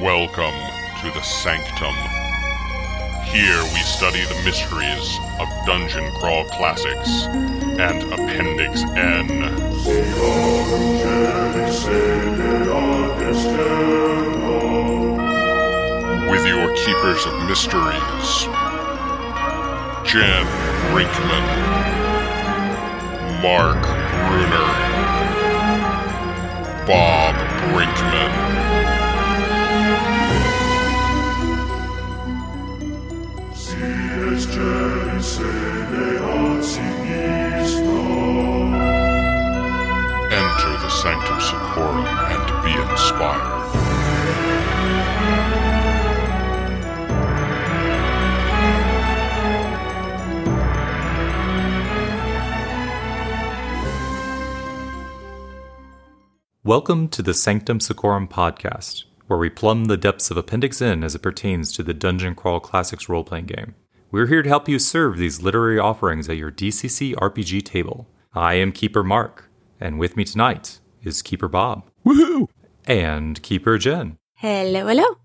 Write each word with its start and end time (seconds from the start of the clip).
Welcome 0.00 0.54
to 1.02 1.10
the 1.12 1.20
Sanctum. 1.20 1.94
Here 3.22 3.62
we 3.64 3.80
study 3.80 4.24
the 4.24 4.42
mysteries 4.46 5.18
of 5.38 5.46
Dungeon 5.66 6.10
Crawl 6.14 6.46
Classics 6.46 7.26
and 7.26 8.02
Appendix 8.10 8.80
N. 8.96 9.26
With 16.30 16.46
your 16.46 16.74
keepers 16.76 17.26
of 17.26 17.34
mysteries, 17.46 18.46
Jen 20.08 20.46
Brinkman, 20.88 21.44
Mark 23.42 23.82
Bruner, 24.30 24.70
Bob 26.86 27.34
Brinkman. 27.74 28.99
Sanctum 41.00 41.40
Secorum 41.40 42.04
and 42.04 42.62
be 42.62 42.92
inspired. 42.92 43.40
Welcome 56.62 57.08
to 57.08 57.22
the 57.22 57.32
Sanctum 57.32 57.80
Secorum 57.80 58.28
podcast, 58.28 59.04
where 59.26 59.38
we 59.38 59.48
plumb 59.48 59.86
the 59.86 59.96
depths 59.96 60.30
of 60.30 60.36
Appendix 60.36 60.82
N 60.82 61.02
as 61.02 61.14
it 61.14 61.22
pertains 61.22 61.72
to 61.72 61.82
the 61.82 61.94
Dungeon 61.94 62.34
Crawl 62.34 62.60
Classics 62.60 63.08
role 63.08 63.24
playing 63.24 63.46
game. 63.46 63.74
We're 64.10 64.26
here 64.26 64.42
to 64.42 64.48
help 64.50 64.68
you 64.68 64.78
serve 64.78 65.16
these 65.16 65.40
literary 65.40 65.78
offerings 65.78 66.28
at 66.28 66.36
your 66.36 66.52
DCC 66.52 67.14
RPG 67.14 67.64
table. 67.64 68.06
I 68.34 68.56
am 68.56 68.70
Keeper 68.70 69.02
Mark, 69.02 69.48
and 69.80 69.98
with 69.98 70.14
me 70.14 70.24
tonight 70.24 70.79
is 71.02 71.22
Keeper 71.22 71.48
Bob. 71.48 71.84
Woohoo! 72.04 72.48
And 72.86 73.42
Keeper 73.42 73.78
Jen. 73.78 74.16
Hello, 74.36 74.86
hello. 74.86 75.18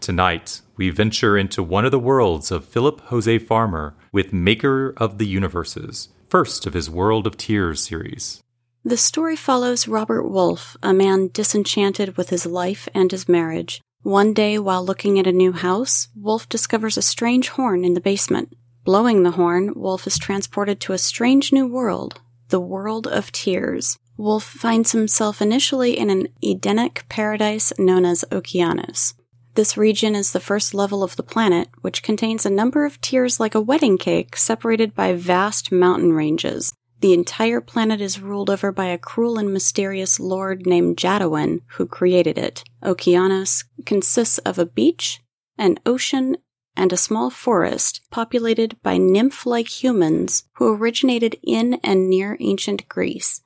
Tonight, 0.00 0.62
we 0.76 0.90
venture 0.90 1.38
into 1.38 1.62
one 1.62 1.84
of 1.84 1.90
the 1.90 1.98
worlds 1.98 2.50
of 2.50 2.64
Philip 2.64 3.00
Jose 3.02 3.38
Farmer 3.38 3.94
with 4.10 4.32
Maker 4.32 4.94
of 4.96 5.18
the 5.18 5.26
Universes, 5.26 6.08
first 6.28 6.66
of 6.66 6.74
his 6.74 6.90
World 6.90 7.26
of 7.26 7.36
Tiers 7.36 7.86
series. 7.86 8.42
The 8.84 8.96
story 8.96 9.36
follows 9.36 9.86
Robert 9.86 10.28
Wolfe, 10.28 10.76
a 10.82 10.92
man 10.92 11.30
disenchanted 11.32 12.16
with 12.16 12.30
his 12.30 12.46
life 12.46 12.88
and 12.92 13.12
his 13.12 13.28
marriage. 13.28 13.80
One 14.02 14.34
day, 14.34 14.58
while 14.58 14.84
looking 14.84 15.20
at 15.20 15.28
a 15.28 15.32
new 15.32 15.52
house, 15.52 16.08
Wolfe 16.16 16.48
discovers 16.48 16.96
a 16.96 17.02
strange 17.02 17.50
horn 17.50 17.84
in 17.84 17.94
the 17.94 18.00
basement. 18.00 18.56
Blowing 18.84 19.22
the 19.22 19.30
horn, 19.30 19.74
Wolfe 19.76 20.08
is 20.08 20.18
transported 20.18 20.80
to 20.80 20.92
a 20.92 20.98
strange 20.98 21.52
new 21.52 21.68
world, 21.68 22.20
the 22.48 22.58
world 22.60 23.06
of 23.06 23.30
tiers. 23.30 23.96
Wolfe 24.22 24.44
finds 24.44 24.92
himself 24.92 25.42
initially 25.42 25.98
in 25.98 26.08
an 26.08 26.28
Edenic 26.44 27.04
paradise 27.08 27.72
known 27.76 28.04
as 28.04 28.24
Okeanos. 28.30 29.14
This 29.56 29.76
region 29.76 30.14
is 30.14 30.30
the 30.30 30.38
first 30.38 30.74
level 30.74 31.02
of 31.02 31.16
the 31.16 31.24
planet, 31.24 31.68
which 31.80 32.04
contains 32.04 32.46
a 32.46 32.50
number 32.50 32.86
of 32.86 33.00
tiers 33.00 33.40
like 33.40 33.56
a 33.56 33.60
wedding 33.60 33.98
cake 33.98 34.36
separated 34.36 34.94
by 34.94 35.12
vast 35.12 35.72
mountain 35.72 36.12
ranges. 36.12 36.72
The 37.00 37.12
entire 37.12 37.60
planet 37.60 38.00
is 38.00 38.20
ruled 38.20 38.48
over 38.48 38.70
by 38.70 38.86
a 38.86 38.96
cruel 38.96 39.38
and 39.38 39.52
mysterious 39.52 40.20
lord 40.20 40.66
named 40.66 40.98
Jadawin, 40.98 41.62
who 41.72 41.86
created 41.86 42.38
it. 42.38 42.62
Okeanos 42.80 43.64
consists 43.84 44.38
of 44.38 44.56
a 44.56 44.66
beach, 44.66 45.20
an 45.58 45.80
ocean, 45.84 46.36
and 46.76 46.92
a 46.92 46.96
small 46.96 47.28
forest 47.28 48.00
populated 48.12 48.80
by 48.84 48.98
nymph 48.98 49.44
like 49.44 49.82
humans 49.82 50.44
who 50.54 50.72
originated 50.72 51.40
in 51.42 51.74
and 51.82 52.08
near 52.08 52.36
ancient 52.38 52.88
Greece. 52.88 53.41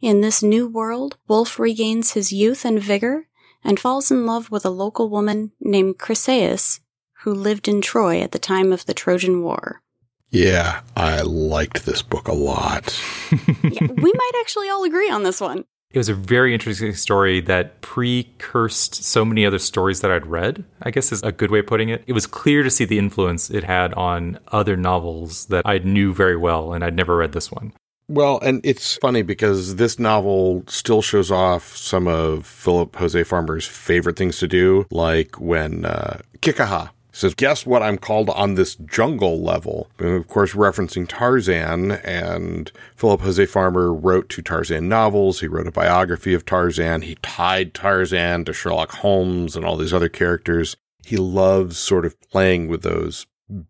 In 0.00 0.20
this 0.20 0.44
new 0.44 0.68
world, 0.68 1.16
Wolf 1.26 1.58
regains 1.58 2.12
his 2.12 2.32
youth 2.32 2.64
and 2.64 2.80
vigor 2.80 3.26
and 3.64 3.80
falls 3.80 4.12
in 4.12 4.26
love 4.26 4.48
with 4.48 4.64
a 4.64 4.70
local 4.70 5.10
woman 5.10 5.50
named 5.60 5.98
Chryseis, 5.98 6.78
who 7.22 7.34
lived 7.34 7.66
in 7.66 7.80
Troy 7.80 8.20
at 8.20 8.30
the 8.30 8.38
time 8.38 8.72
of 8.72 8.86
the 8.86 8.94
Trojan 8.94 9.42
War. 9.42 9.82
Yeah, 10.30 10.82
I 10.96 11.22
liked 11.22 11.84
this 11.84 12.02
book 12.02 12.28
a 12.28 12.32
lot. 12.32 12.96
yeah, 13.32 13.88
we 13.88 14.12
might 14.12 14.32
actually 14.40 14.68
all 14.68 14.84
agree 14.84 15.10
on 15.10 15.24
this 15.24 15.40
one. 15.40 15.64
It 15.90 15.98
was 15.98 16.08
a 16.08 16.14
very 16.14 16.54
interesting 16.54 16.94
story 16.94 17.40
that 17.40 17.80
precursed 17.80 19.02
so 19.02 19.24
many 19.24 19.44
other 19.44 19.58
stories 19.58 20.02
that 20.02 20.12
I'd 20.12 20.26
read, 20.26 20.64
I 20.82 20.92
guess 20.92 21.10
is 21.10 21.24
a 21.24 21.32
good 21.32 21.50
way 21.50 21.60
of 21.60 21.66
putting 21.66 21.88
it. 21.88 22.04
It 22.06 22.12
was 22.12 22.26
clear 22.26 22.62
to 22.62 22.70
see 22.70 22.84
the 22.84 22.98
influence 22.98 23.50
it 23.50 23.64
had 23.64 23.94
on 23.94 24.38
other 24.48 24.76
novels 24.76 25.46
that 25.46 25.62
I 25.64 25.78
knew 25.78 26.12
very 26.12 26.36
well, 26.36 26.72
and 26.72 26.84
I'd 26.84 26.94
never 26.94 27.16
read 27.16 27.32
this 27.32 27.50
one. 27.50 27.72
Well, 28.08 28.40
and 28.40 28.60
it's 28.64 28.96
funny 28.96 29.20
because 29.20 29.76
this 29.76 29.98
novel 29.98 30.64
still 30.66 31.02
shows 31.02 31.30
off 31.30 31.76
some 31.76 32.08
of 32.08 32.46
Philip 32.46 32.96
Jose 32.96 33.22
Farmer's 33.24 33.66
favorite 33.66 34.16
things 34.16 34.38
to 34.38 34.48
do, 34.48 34.86
like 34.90 35.38
when 35.38 35.84
uh, 35.84 36.20
Kikaha 36.40 36.88
says, 37.12 37.34
Guess 37.34 37.66
what 37.66 37.82
I'm 37.82 37.98
called 37.98 38.30
on 38.30 38.54
this 38.54 38.76
jungle 38.76 39.42
level? 39.42 39.90
And 39.98 40.08
of 40.08 40.26
course, 40.26 40.54
referencing 40.54 41.06
Tarzan. 41.06 41.92
And 41.92 42.72
Philip 42.96 43.20
Jose 43.20 43.44
Farmer 43.44 43.92
wrote 43.92 44.30
two 44.30 44.42
Tarzan 44.42 44.88
novels. 44.88 45.40
He 45.40 45.46
wrote 45.46 45.66
a 45.66 45.72
biography 45.72 46.32
of 46.32 46.46
Tarzan. 46.46 47.02
He 47.02 47.16
tied 47.16 47.74
Tarzan 47.74 48.46
to 48.46 48.54
Sherlock 48.54 48.92
Holmes 48.92 49.54
and 49.54 49.66
all 49.66 49.76
these 49.76 49.92
other 49.92 50.08
characters. 50.08 50.76
He 51.04 51.18
loves 51.18 51.76
sort 51.76 52.06
of 52.06 52.18
playing 52.30 52.68
with 52.68 52.82
those 52.82 53.26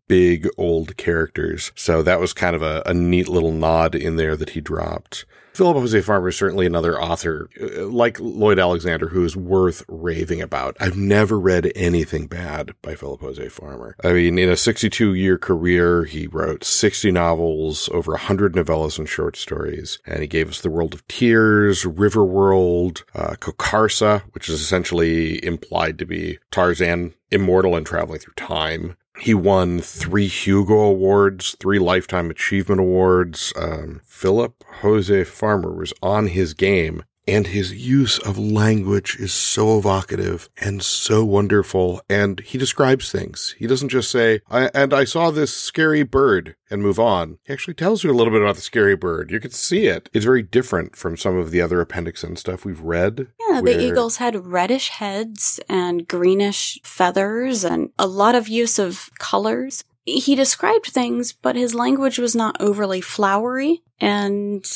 big 0.06 0.48
old 0.56 0.96
characters. 0.96 1.72
So 1.74 2.02
that 2.02 2.20
was 2.20 2.32
kind 2.32 2.56
of 2.56 2.62
a, 2.62 2.82
a 2.86 2.94
neat 2.94 3.28
little 3.28 3.52
nod 3.52 3.94
in 3.94 4.16
there 4.16 4.36
that 4.36 4.50
he 4.50 4.60
dropped. 4.60 5.24
Philip 5.58 5.76
Jose 5.78 6.00
Farmer 6.02 6.28
is 6.28 6.36
certainly 6.36 6.66
another 6.66 7.02
author, 7.02 7.50
uh, 7.60 7.84
like 7.86 8.20
Lloyd 8.20 8.60
Alexander, 8.60 9.08
who 9.08 9.24
is 9.24 9.36
worth 9.36 9.82
raving 9.88 10.40
about. 10.40 10.76
I've 10.78 10.96
never 10.96 11.36
read 11.36 11.72
anything 11.74 12.28
bad 12.28 12.74
by 12.80 12.94
Philip 12.94 13.20
Jose 13.22 13.48
Farmer. 13.48 13.96
I 14.04 14.12
mean, 14.12 14.38
in 14.38 14.48
a 14.48 14.56
62 14.56 15.14
year 15.14 15.36
career, 15.36 16.04
he 16.04 16.28
wrote 16.28 16.62
60 16.62 17.10
novels, 17.10 17.88
over 17.92 18.12
100 18.12 18.54
novellas 18.54 19.00
and 19.00 19.08
short 19.08 19.36
stories, 19.36 19.98
and 20.06 20.20
he 20.20 20.28
gave 20.28 20.48
us 20.48 20.60
The 20.60 20.70
World 20.70 20.94
of 20.94 21.04
Tiers, 21.08 21.84
River 21.84 22.24
World, 22.24 23.04
uh, 23.16 23.34
Khokarsa, 23.40 24.22
which 24.34 24.48
is 24.48 24.60
essentially 24.60 25.44
implied 25.44 25.98
to 25.98 26.06
be 26.06 26.38
Tarzan 26.52 27.14
immortal 27.32 27.74
and 27.74 27.84
traveling 27.84 28.20
through 28.20 28.34
time. 28.36 28.96
He 29.20 29.34
won 29.34 29.80
three 29.80 30.28
Hugo 30.28 30.78
Awards, 30.78 31.56
three 31.58 31.78
Lifetime 31.78 32.30
Achievement 32.30 32.80
Awards. 32.80 33.52
Um, 33.56 34.00
Philip 34.04 34.62
Jose 34.80 35.24
Farmer 35.24 35.74
was 35.74 35.92
on 36.02 36.28
his 36.28 36.54
game 36.54 37.04
and 37.28 37.48
his 37.48 37.72
use 37.74 38.18
of 38.18 38.38
language 38.38 39.16
is 39.20 39.32
so 39.32 39.78
evocative 39.78 40.48
and 40.56 40.82
so 40.82 41.24
wonderful. 41.24 42.00
And 42.08 42.40
he 42.40 42.56
describes 42.56 43.12
things. 43.12 43.54
He 43.58 43.66
doesn't 43.66 43.90
just 43.90 44.10
say, 44.10 44.40
I, 44.50 44.70
and 44.72 44.94
I 44.94 45.04
saw 45.04 45.30
this 45.30 45.54
scary 45.54 46.02
bird 46.02 46.56
and 46.70 46.82
move 46.82 46.98
on. 46.98 47.38
He 47.44 47.52
actually 47.52 47.74
tells 47.74 48.02
you 48.02 48.10
a 48.10 48.14
little 48.14 48.32
bit 48.32 48.40
about 48.40 48.56
the 48.56 48.62
scary 48.62 48.96
bird. 48.96 49.30
You 49.30 49.40
can 49.40 49.50
see 49.50 49.86
it. 49.86 50.08
It's 50.12 50.24
very 50.24 50.42
different 50.42 50.96
from 50.96 51.16
some 51.16 51.36
of 51.36 51.50
the 51.50 51.60
other 51.60 51.80
appendix 51.80 52.24
and 52.24 52.38
stuff 52.38 52.64
we've 52.64 52.80
read. 52.80 53.28
Yeah, 53.48 53.60
the 53.60 53.80
eagles 53.80 54.16
had 54.16 54.46
reddish 54.46 54.88
heads 54.88 55.60
and 55.68 56.08
greenish 56.08 56.80
feathers 56.82 57.62
and 57.64 57.90
a 57.98 58.06
lot 58.06 58.34
of 58.34 58.48
use 58.48 58.78
of 58.78 59.10
colors. 59.18 59.84
He 60.04 60.34
described 60.34 60.86
things, 60.86 61.34
but 61.34 61.56
his 61.56 61.74
language 61.74 62.18
was 62.18 62.34
not 62.34 62.56
overly 62.60 63.02
flowery 63.02 63.82
and 64.00 64.66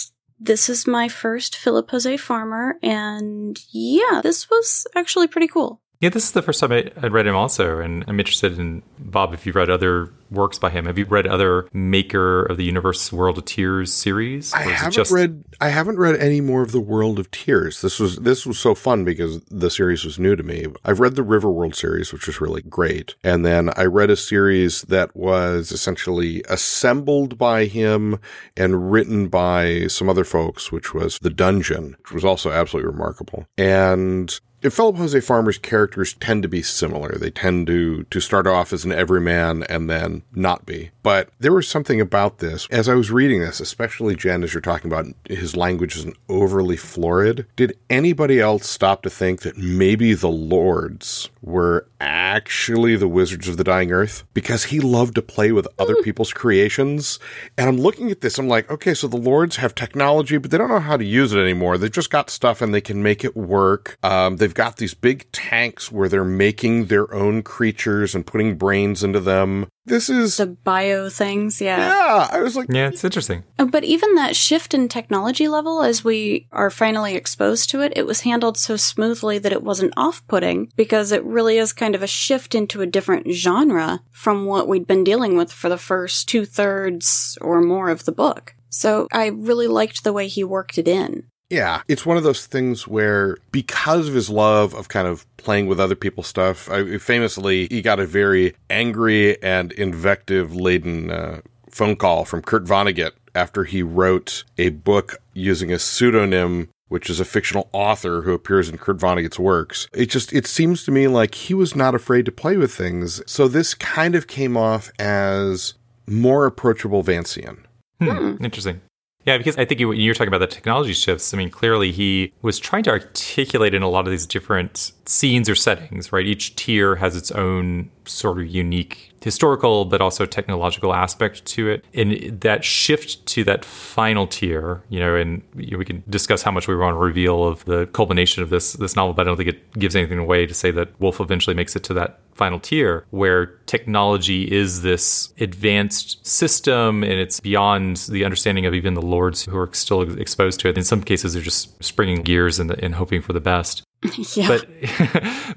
this 0.43 0.69
is 0.69 0.87
my 0.87 1.09
first 1.09 1.57
Philip 1.57 1.91
Jose 1.91 2.17
Farmer, 2.17 2.79
and 2.83 3.59
yeah, 3.71 4.21
this 4.23 4.51
was 4.51 4.87
actually 4.97 5.29
pretty 5.29 5.47
cool. 5.47 5.82
Yeah, 6.03 6.09
this 6.09 6.25
is 6.25 6.33
the 6.33 6.43
first 6.43 6.59
time 6.59 6.73
I, 6.73 6.91
would 7.01 7.13
read 7.13 7.29
him 7.29 7.37
also, 7.37 7.79
and 7.79 8.03
I'm 8.09 8.19
interested 8.19 8.59
in 8.59 8.83
Bob. 8.99 9.33
If 9.35 9.47
you've 9.47 9.55
read 9.55 9.71
other 9.71 10.13
works 10.33 10.59
by 10.59 10.69
him, 10.69 10.87
have 10.87 10.99
you 10.99 11.05
read 11.05 11.29
other 11.29 11.69
Maker 11.73 12.43
of 12.43 12.57
the 12.57 12.65
Universe 12.65 13.13
World 13.13 13.39
of 13.39 13.45
Tiers 13.45 13.93
series? 13.93 14.53
I 14.53 14.63
haven't 14.63 14.95
just... 14.95 15.13
read. 15.13 15.45
I 15.61 15.69
haven't 15.69 15.99
read 15.99 16.17
any 16.17 16.41
more 16.41 16.63
of 16.63 16.73
the 16.73 16.81
World 16.81 17.21
of 17.21 17.31
Tiers. 17.31 17.83
This 17.83 18.01
was 18.01 18.17
this 18.17 18.45
was 18.45 18.59
so 18.59 18.75
fun 18.75 19.05
because 19.05 19.45
the 19.45 19.71
series 19.71 20.05
was 20.05 20.19
new 20.19 20.35
to 20.35 20.43
me. 20.43 20.67
I've 20.85 20.99
read 20.99 21.15
the 21.15 21.23
River 21.23 21.53
World 21.53 21.77
series, 21.77 22.13
which 22.13 22.27
was 22.27 22.41
really 22.41 22.63
great, 22.63 23.15
and 23.23 23.47
then 23.47 23.71
I 23.77 23.85
read 23.85 24.11
a 24.11 24.17
series 24.17 24.83
that 24.83 25.15
was 25.15 25.71
essentially 25.71 26.43
assembled 26.49 27.39
by 27.39 27.67
him 27.67 28.19
and 28.57 28.91
written 28.91 29.29
by 29.29 29.87
some 29.87 30.09
other 30.09 30.25
folks, 30.25 30.73
which 30.73 30.93
was 30.93 31.21
the 31.21 31.31
Dungeon, 31.31 31.95
which 32.01 32.11
was 32.11 32.25
also 32.25 32.51
absolutely 32.51 32.91
remarkable. 32.91 33.47
And 33.57 34.37
If 34.63 34.75
Philip 34.75 34.97
Jose 34.97 35.21
Farmer's 35.21 35.59
characters 35.59 36.15
tend 36.15 36.43
to 36.43 36.49
be 36.49 36.63
similar. 36.63 37.17
They 37.19 37.31
tend 37.31 37.67
to 37.67 38.05
to 38.05 38.21
start 38.21 38.47
off 38.47 38.73
as 38.73 38.85
an 38.85 38.93
everyman 38.93 39.65
and 39.65 39.89
then 39.89 40.23
not 40.35 40.67
be. 40.67 40.91
But 41.03 41.31
there 41.41 41.53
was 41.53 41.69
something 41.69 42.01
about 42.01 42.39
this 42.39 42.67
as 42.71 42.89
I 42.89 42.95
was 42.95 43.11
reading 43.11 43.41
this, 43.41 43.61
especially 43.61 44.15
Jen, 44.15 44.45
as 44.45 44.55
you're 44.55 44.61
talking 44.61 44.91
about 44.91 45.07
his 45.29 45.57
language 45.57 45.97
isn't 45.97 46.17
overly 46.29 46.77
florid. 46.77 47.47
Did 47.57 47.77
anybody 47.91 48.41
else 48.41 48.69
stop 48.69 49.03
to 49.03 49.11
think 49.11 49.43
that 49.43 49.57
maybe 49.57 50.15
the 50.15 50.31
lords 50.31 51.29
were 51.43 51.89
actually 52.01 52.97
the 52.97 53.09
wizards 53.09 53.49
of 53.49 53.57
the 53.57 53.65
dying 53.65 53.91
earth? 53.91 54.25
Because 54.33 54.65
he 54.65 54.81
loved 54.81 55.17
to 55.17 55.23
play 55.23 55.51
with 55.53 55.67
other 55.79 55.97
people's 56.03 56.33
creations. 56.33 57.19
And 57.59 57.69
I'm 57.69 57.79
looking 57.79 58.11
at 58.11 58.21
this, 58.21 58.39
I'm 58.39 58.49
like, 58.49 58.71
okay, 58.71 58.95
so 58.95 59.09
the 59.09 59.17
lords 59.17 59.57
have 59.57 59.75
technology, 59.75 60.39
but 60.39 60.51
they 60.51 60.59
don't 60.59 60.71
know 60.71 60.79
how 60.81 60.97
to 60.97 61.05
use 61.05 61.33
it 61.33 61.41
anymore. 61.41 61.79
They've 61.79 61.91
just 61.91 62.11
got 62.11 62.31
stuff 62.31 62.63
and 62.63 62.73
they 62.73 62.81
can 62.81 63.03
make 63.03 63.25
it 63.25 63.37
work. 63.37 63.99
Um, 64.03 64.37
they've 64.37 64.52
got 64.55 64.77
these 64.77 64.95
big 64.95 65.31
tanks 65.33 65.91
where 65.91 66.09
they're 66.09 66.25
making 66.25 66.87
their 66.87 67.13
own 67.15 67.43
creatures 67.43 68.15
and 68.15 68.27
putting 68.27 68.57
brains 68.57 69.03
into 69.03 69.21
them. 69.21 69.67
This 69.85 70.09
is 70.09 70.37
The 70.37 70.47
bio 70.47 71.09
things, 71.09 71.61
yeah. 71.61 71.79
yeah. 71.79 72.29
I 72.31 72.41
was 72.41 72.57
like, 72.57 72.69
Yeah, 72.71 72.89
it's 72.89 73.05
interesting. 73.05 73.45
Uh, 73.59 73.65
But 73.65 73.85
even 73.85 74.15
that 74.15 74.37
shift 74.37 74.75
in 74.75 74.89
technology 74.89 75.49
level, 75.49 75.83
as 75.83 76.05
we 76.05 76.47
are 76.53 76.71
finally 76.71 77.15
exposed 77.15 77.71
to 77.71 77.81
it, 77.81 77.93
it 77.97 78.07
was 78.07 78.21
handled 78.21 78.57
so 78.57 78.77
smoothly 78.77 79.39
that 79.39 79.53
it 79.53 79.63
wasn't 79.63 79.95
off 79.97 80.27
putting 80.29 80.71
because 80.77 81.11
it 81.11 81.25
really 81.25 81.59
is 81.59 81.73
kind 81.73 81.95
of 81.95 82.03
a 82.03 82.07
shift 82.07 82.55
into 82.55 82.81
a 82.81 82.87
different 82.87 83.31
genre 83.31 84.01
from 84.11 84.45
what 84.47 84.69
we'd 84.69 84.87
been 84.87 85.05
dealing 85.05 85.37
with 85.37 85.53
for 85.53 85.69
the 85.69 85.79
first 85.79 86.29
two 86.29 86.45
thirds 86.45 87.37
or 87.41 87.61
more 87.61 87.91
of 87.91 88.05
the 88.05 88.13
book. 88.13 88.55
So 88.71 89.07
I 89.13 89.27
really 89.27 89.67
liked 89.67 90.03
the 90.03 90.15
way 90.15 90.29
he 90.29 90.45
worked 90.45 90.79
it 90.79 90.89
in. 90.89 91.25
Yeah, 91.53 91.83
it's 91.87 92.07
one 92.07 92.17
of 92.17 92.23
those 92.23 92.47
things 92.47 92.89
where 92.89 93.37
because 93.51 94.09
of 94.09 94.15
his 94.15 94.31
love 94.31 94.73
of 94.73 94.89
kind 94.89 95.07
of 95.07 95.27
playing 95.37 95.67
with 95.67 95.79
other 95.79 95.95
people's 95.95 96.27
stuff, 96.27 96.71
I, 96.71 96.97
famously 96.97 97.69
he 97.71 97.83
got 97.83 98.01
a 98.01 98.07
very 98.07 98.55
angry 98.71 99.41
and 99.43 99.71
invective 99.73 100.57
laden 100.57 101.11
uh, 101.11 101.43
phone 101.69 101.97
call 101.97 102.25
from 102.25 102.41
Kurt 102.41 102.65
Vonnegut 102.65 103.11
after 103.35 103.65
he 103.65 103.83
wrote 103.83 104.45
a 104.57 104.71
book 104.71 105.17
using 105.35 105.71
a 105.71 105.79
pseudonym 105.79 106.71
which 106.89 107.11
is 107.11 107.21
a 107.21 107.25
fictional 107.25 107.69
author 107.73 108.23
who 108.23 108.33
appears 108.33 108.69
in 108.71 108.77
Kurt 108.77 108.99
Vonnegut's 108.99 109.39
works. 109.39 109.89
It 109.95 110.07
just 110.07 110.33
it 110.33 110.47
seems 110.47 110.85
to 110.85 110.91
me 110.91 111.07
like 111.07 111.35
he 111.35 111.53
was 111.55 111.77
not 111.77 111.95
afraid 111.95 112.25
to 112.27 112.33
play 112.33 112.57
with 112.57 112.75
things. 112.75 113.23
So 113.31 113.47
this 113.47 113.75
kind 113.75 114.15
of 114.15 114.27
came 114.27 114.57
off 114.57 114.91
as 114.99 115.75
more 116.07 116.47
approachable 116.47 117.03
Vancian. 117.05 117.59
Hmm, 117.99 118.43
Interesting. 118.43 118.81
Yeah, 119.25 119.39
because 119.39 119.57
I 119.57 119.65
think 119.65 119.81
you, 119.81 119.93
you're 119.93 120.15
talking 120.15 120.29
about 120.29 120.39
the 120.39 120.49
technology 120.49 120.93
shifts. 120.93 121.33
I 121.33 121.37
mean, 121.37 121.51
clearly 121.51 121.93
he 121.93 122.33
was 122.43 122.59
trying 122.59 122.83
to 122.85 122.91
articulate 122.91 123.73
in 123.73 123.83
a 123.83 123.89
lot 123.89 124.05
of 124.07 124.11
these 124.11 124.27
different 124.27 124.93
scenes 125.07 125.49
or 125.49 125.55
settings, 125.55 126.13
right? 126.13 126.27
Each 126.27 126.57
tier 126.57 126.97
has 126.97 127.15
its 127.15 127.31
own 127.31 127.91
sort 128.05 128.41
of 128.41 128.49
unique 128.49 129.12
historical, 129.25 129.85
but 129.85 130.01
also 130.01 130.27
technological 130.27 130.95
aspect 130.95 131.45
to 131.47 131.69
it. 131.69 131.85
And 131.95 132.41
that 132.41 132.65
shift 132.65 133.25
to 133.27 133.45
that 133.45 133.65
final 133.65 134.27
tier, 134.27 134.83
you 134.89 135.01
know, 135.01 135.15
and 135.15 135.43
you 135.57 135.73
know, 135.73 135.79
we 135.79 135.85
can 135.85 136.03
discuss 136.09 136.43
how 136.43 136.51
much 136.51 136.69
we 136.69 136.77
want 136.77 136.95
to 136.95 136.99
reveal 136.99 137.45
of 137.45 137.65
the 137.65 137.87
culmination 137.87 138.43
of 138.43 138.51
this 138.51 138.75
this 138.75 138.97
novel, 138.97 139.15
but 139.15 139.23
I 139.23 139.25
don't 139.25 139.37
think 139.37 139.49
it 139.49 139.73
gives 139.75 139.97
anything 139.97 140.19
away 140.19 140.47
to 140.47 140.55
say 140.55 140.71
that 140.73 140.89
Wolf 141.01 141.21
eventually 141.21 141.55
makes 141.55 141.77
it 141.77 141.85
to 141.85 141.95
that 141.95 142.21
final 142.35 142.59
tier 142.59 143.05
where 143.11 143.47
technology 143.67 144.51
is 144.51 144.83
this 144.83 145.33
advanced 145.39 146.27
system 146.27 147.03
and 147.03 147.13
it's 147.13 147.41
beyond 147.41 147.99
the 148.09 148.25
understanding 148.25 148.67
of 148.67 148.75
even 148.75 148.95
the 148.95 149.03
lords 149.03 149.45
who 149.45 149.57
are 149.57 149.69
still 149.73 150.19
exposed 150.19 150.59
to 150.61 150.69
it. 150.69 150.77
In 150.79 150.85
some 150.85 151.03
cases, 151.03 151.35
they're 151.35 151.43
just 151.43 151.83
springing 151.83 152.23
gears 152.23 152.59
and, 152.59 152.71
and 152.71 152.95
hoping 152.95 153.23
for 153.23 153.33
the 153.33 153.41
best. 153.41 153.83
yeah. 154.35 154.49
But 154.49 154.67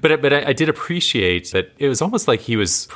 but 0.00 0.22
but 0.22 0.32
I, 0.32 0.48
I 0.48 0.52
did 0.52 0.68
appreciate 0.68 1.50
that 1.52 1.72
it 1.78 1.88
was 1.88 2.00
almost 2.02 2.28
like 2.28 2.40
he 2.40 2.56
was 2.56 2.86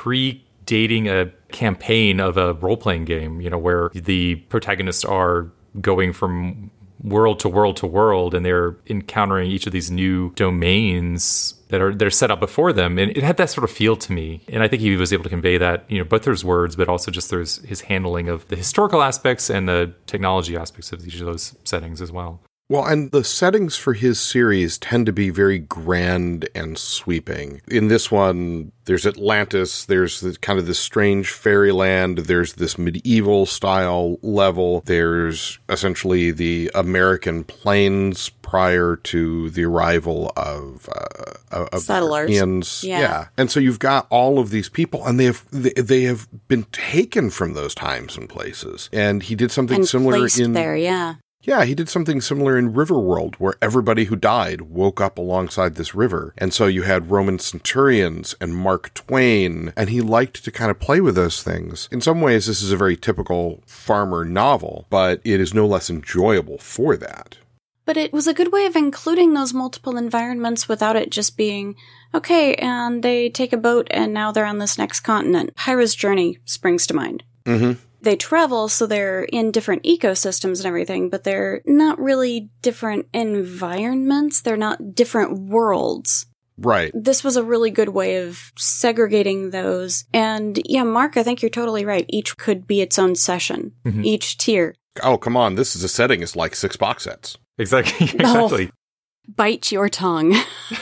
predating 0.71 1.07
a 1.07 1.31
campaign 1.51 2.19
of 2.19 2.37
a 2.37 2.53
role 2.53 2.77
playing 2.77 3.05
game. 3.05 3.41
You 3.41 3.49
know, 3.49 3.57
where 3.57 3.89
the 3.93 4.35
protagonists 4.35 5.03
are 5.05 5.51
going 5.79 6.13
from 6.13 6.71
world 7.03 7.39
to 7.39 7.49
world 7.49 7.77
to 7.77 7.87
world, 7.87 8.33
and 8.33 8.45
they're 8.45 8.77
encountering 8.87 9.49
each 9.49 9.65
of 9.65 9.73
these 9.73 9.89
new 9.89 10.31
domains 10.35 11.55
that 11.69 11.81
are 11.81 11.93
that 11.93 12.05
are 12.05 12.11
set 12.11 12.31
up 12.31 12.39
before 12.39 12.73
them, 12.73 12.97
and 12.97 13.11
it 13.11 13.23
had 13.23 13.37
that 13.37 13.49
sort 13.49 13.63
of 13.63 13.71
feel 13.71 13.95
to 13.95 14.13
me. 14.13 14.41
And 14.47 14.63
I 14.63 14.67
think 14.67 14.81
he 14.81 14.95
was 14.95 15.11
able 15.11 15.23
to 15.23 15.29
convey 15.29 15.57
that, 15.57 15.85
you 15.89 15.97
know, 15.97 16.03
both 16.03 16.23
through 16.23 16.33
his 16.33 16.45
words, 16.45 16.75
but 16.75 16.87
also 16.87 17.11
just 17.11 17.29
through 17.29 17.41
his 17.41 17.81
handling 17.81 18.29
of 18.29 18.47
the 18.47 18.55
historical 18.55 19.01
aspects 19.01 19.49
and 19.49 19.67
the 19.67 19.93
technology 20.05 20.55
aspects 20.55 20.91
of 20.91 21.05
each 21.05 21.19
of 21.19 21.25
those 21.25 21.55
settings 21.63 22.01
as 22.01 22.11
well. 22.11 22.41
Well, 22.71 22.85
and 22.85 23.11
the 23.11 23.25
settings 23.25 23.75
for 23.75 23.91
his 23.91 24.17
series 24.17 24.77
tend 24.77 25.05
to 25.07 25.11
be 25.11 25.29
very 25.29 25.59
grand 25.59 26.47
and 26.55 26.77
sweeping. 26.77 27.61
In 27.67 27.89
this 27.89 28.09
one, 28.09 28.71
there's 28.85 29.05
Atlantis, 29.05 29.83
there's 29.83 30.21
the, 30.21 30.37
kind 30.37 30.57
of 30.57 30.67
this 30.67 30.79
strange 30.79 31.31
fairyland, 31.31 32.19
there's 32.19 32.53
this 32.53 32.77
medieval 32.77 33.45
style 33.45 34.19
level, 34.21 34.83
there's 34.85 35.59
essentially 35.67 36.31
the 36.31 36.71
American 36.73 37.43
plains 37.43 38.29
prior 38.29 38.95
to 38.95 39.49
the 39.49 39.65
arrival 39.65 40.31
of, 40.37 40.87
uh, 41.51 41.65
of 41.73 41.81
Settlers. 41.81 42.31
Europeans. 42.31 42.85
Yeah. 42.85 43.27
And 43.37 43.51
so 43.51 43.59
you've 43.59 43.79
got 43.79 44.07
all 44.09 44.39
of 44.39 44.49
these 44.49 44.69
people 44.69 45.05
and 45.05 45.19
they 45.19 45.25
have 45.25 45.45
they, 45.51 45.73
they 45.73 46.03
have 46.03 46.25
been 46.47 46.63
taken 46.71 47.31
from 47.31 47.53
those 47.53 47.75
times 47.75 48.15
and 48.15 48.29
places. 48.29 48.89
And 48.93 49.23
he 49.23 49.35
did 49.35 49.51
something 49.51 49.79
and 49.79 49.87
similar 49.89 50.25
in 50.39 50.53
there, 50.53 50.77
yeah. 50.77 51.15
Yeah, 51.43 51.65
he 51.65 51.73
did 51.73 51.89
something 51.89 52.21
similar 52.21 52.57
in 52.57 52.73
Riverworld, 52.73 53.35
where 53.35 53.55
everybody 53.61 54.05
who 54.05 54.15
died 54.15 54.61
woke 54.61 55.01
up 55.01 55.17
alongside 55.17 55.75
this 55.75 55.95
river. 55.95 56.33
And 56.37 56.53
so 56.53 56.67
you 56.67 56.83
had 56.83 57.09
Roman 57.09 57.39
centurions 57.39 58.35
and 58.39 58.55
Mark 58.55 58.93
Twain, 58.93 59.73
and 59.75 59.89
he 59.89 60.01
liked 60.01 60.43
to 60.43 60.51
kind 60.51 60.69
of 60.69 60.79
play 60.79 61.01
with 61.01 61.15
those 61.15 61.41
things. 61.41 61.89
In 61.91 61.99
some 61.99 62.21
ways, 62.21 62.45
this 62.45 62.61
is 62.61 62.71
a 62.71 62.77
very 62.77 62.95
typical 62.95 63.63
farmer 63.65 64.23
novel, 64.23 64.85
but 64.89 65.19
it 65.23 65.39
is 65.39 65.53
no 65.53 65.65
less 65.65 65.89
enjoyable 65.89 66.59
for 66.59 66.95
that. 66.97 67.37
But 67.85 67.97
it 67.97 68.13
was 68.13 68.27
a 68.27 68.33
good 68.33 68.51
way 68.51 68.67
of 68.67 68.75
including 68.75 69.33
those 69.33 69.53
multiple 69.53 69.97
environments 69.97 70.69
without 70.69 70.95
it 70.95 71.09
just 71.09 71.35
being, 71.35 71.75
okay, 72.13 72.53
and 72.55 73.01
they 73.03 73.29
take 73.29 73.51
a 73.51 73.57
boat 73.57 73.87
and 73.89 74.13
now 74.13 74.31
they're 74.31 74.45
on 74.45 74.59
this 74.59 74.77
next 74.77 74.99
continent. 74.99 75.51
Hiero's 75.57 75.95
Journey 75.95 76.37
springs 76.45 76.85
to 76.87 76.93
mind. 76.93 77.23
Mm-hmm. 77.45 77.81
They 78.01 78.15
travel, 78.15 78.67
so 78.67 78.87
they're 78.87 79.23
in 79.23 79.51
different 79.51 79.83
ecosystems 79.83 80.57
and 80.57 80.65
everything, 80.65 81.09
but 81.09 81.23
they're 81.23 81.61
not 81.65 81.99
really 81.99 82.49
different 82.61 83.05
environments. 83.13 84.41
They're 84.41 84.57
not 84.57 84.95
different 84.95 85.37
worlds. 85.39 86.25
Right. 86.57 86.91
This 86.93 87.23
was 87.23 87.37
a 87.37 87.43
really 87.43 87.69
good 87.71 87.89
way 87.89 88.17
of 88.17 88.51
segregating 88.57 89.49
those. 89.51 90.05
And 90.13 90.59
yeah, 90.65 90.83
Mark, 90.83 91.15
I 91.17 91.23
think 91.23 91.41
you're 91.41 91.49
totally 91.49 91.85
right. 91.85 92.05
Each 92.09 92.35
could 92.37 92.67
be 92.67 92.81
its 92.81 92.99
own 92.99 93.15
session, 93.15 93.73
Mhm. 93.85 94.03
each 94.05 94.37
tier. 94.37 94.75
Oh, 95.03 95.17
come 95.17 95.37
on. 95.37 95.55
This 95.55 95.75
is 95.75 95.83
a 95.83 95.87
setting. 95.87 96.21
It's 96.21 96.35
like 96.35 96.55
six 96.55 96.75
box 96.77 97.03
sets. 97.03 97.37
Exactly. 97.57 98.07
No. 98.19 98.45
exactly. 98.45 98.71
Bite 99.27 99.71
your 99.71 99.89
tongue. 99.89 100.35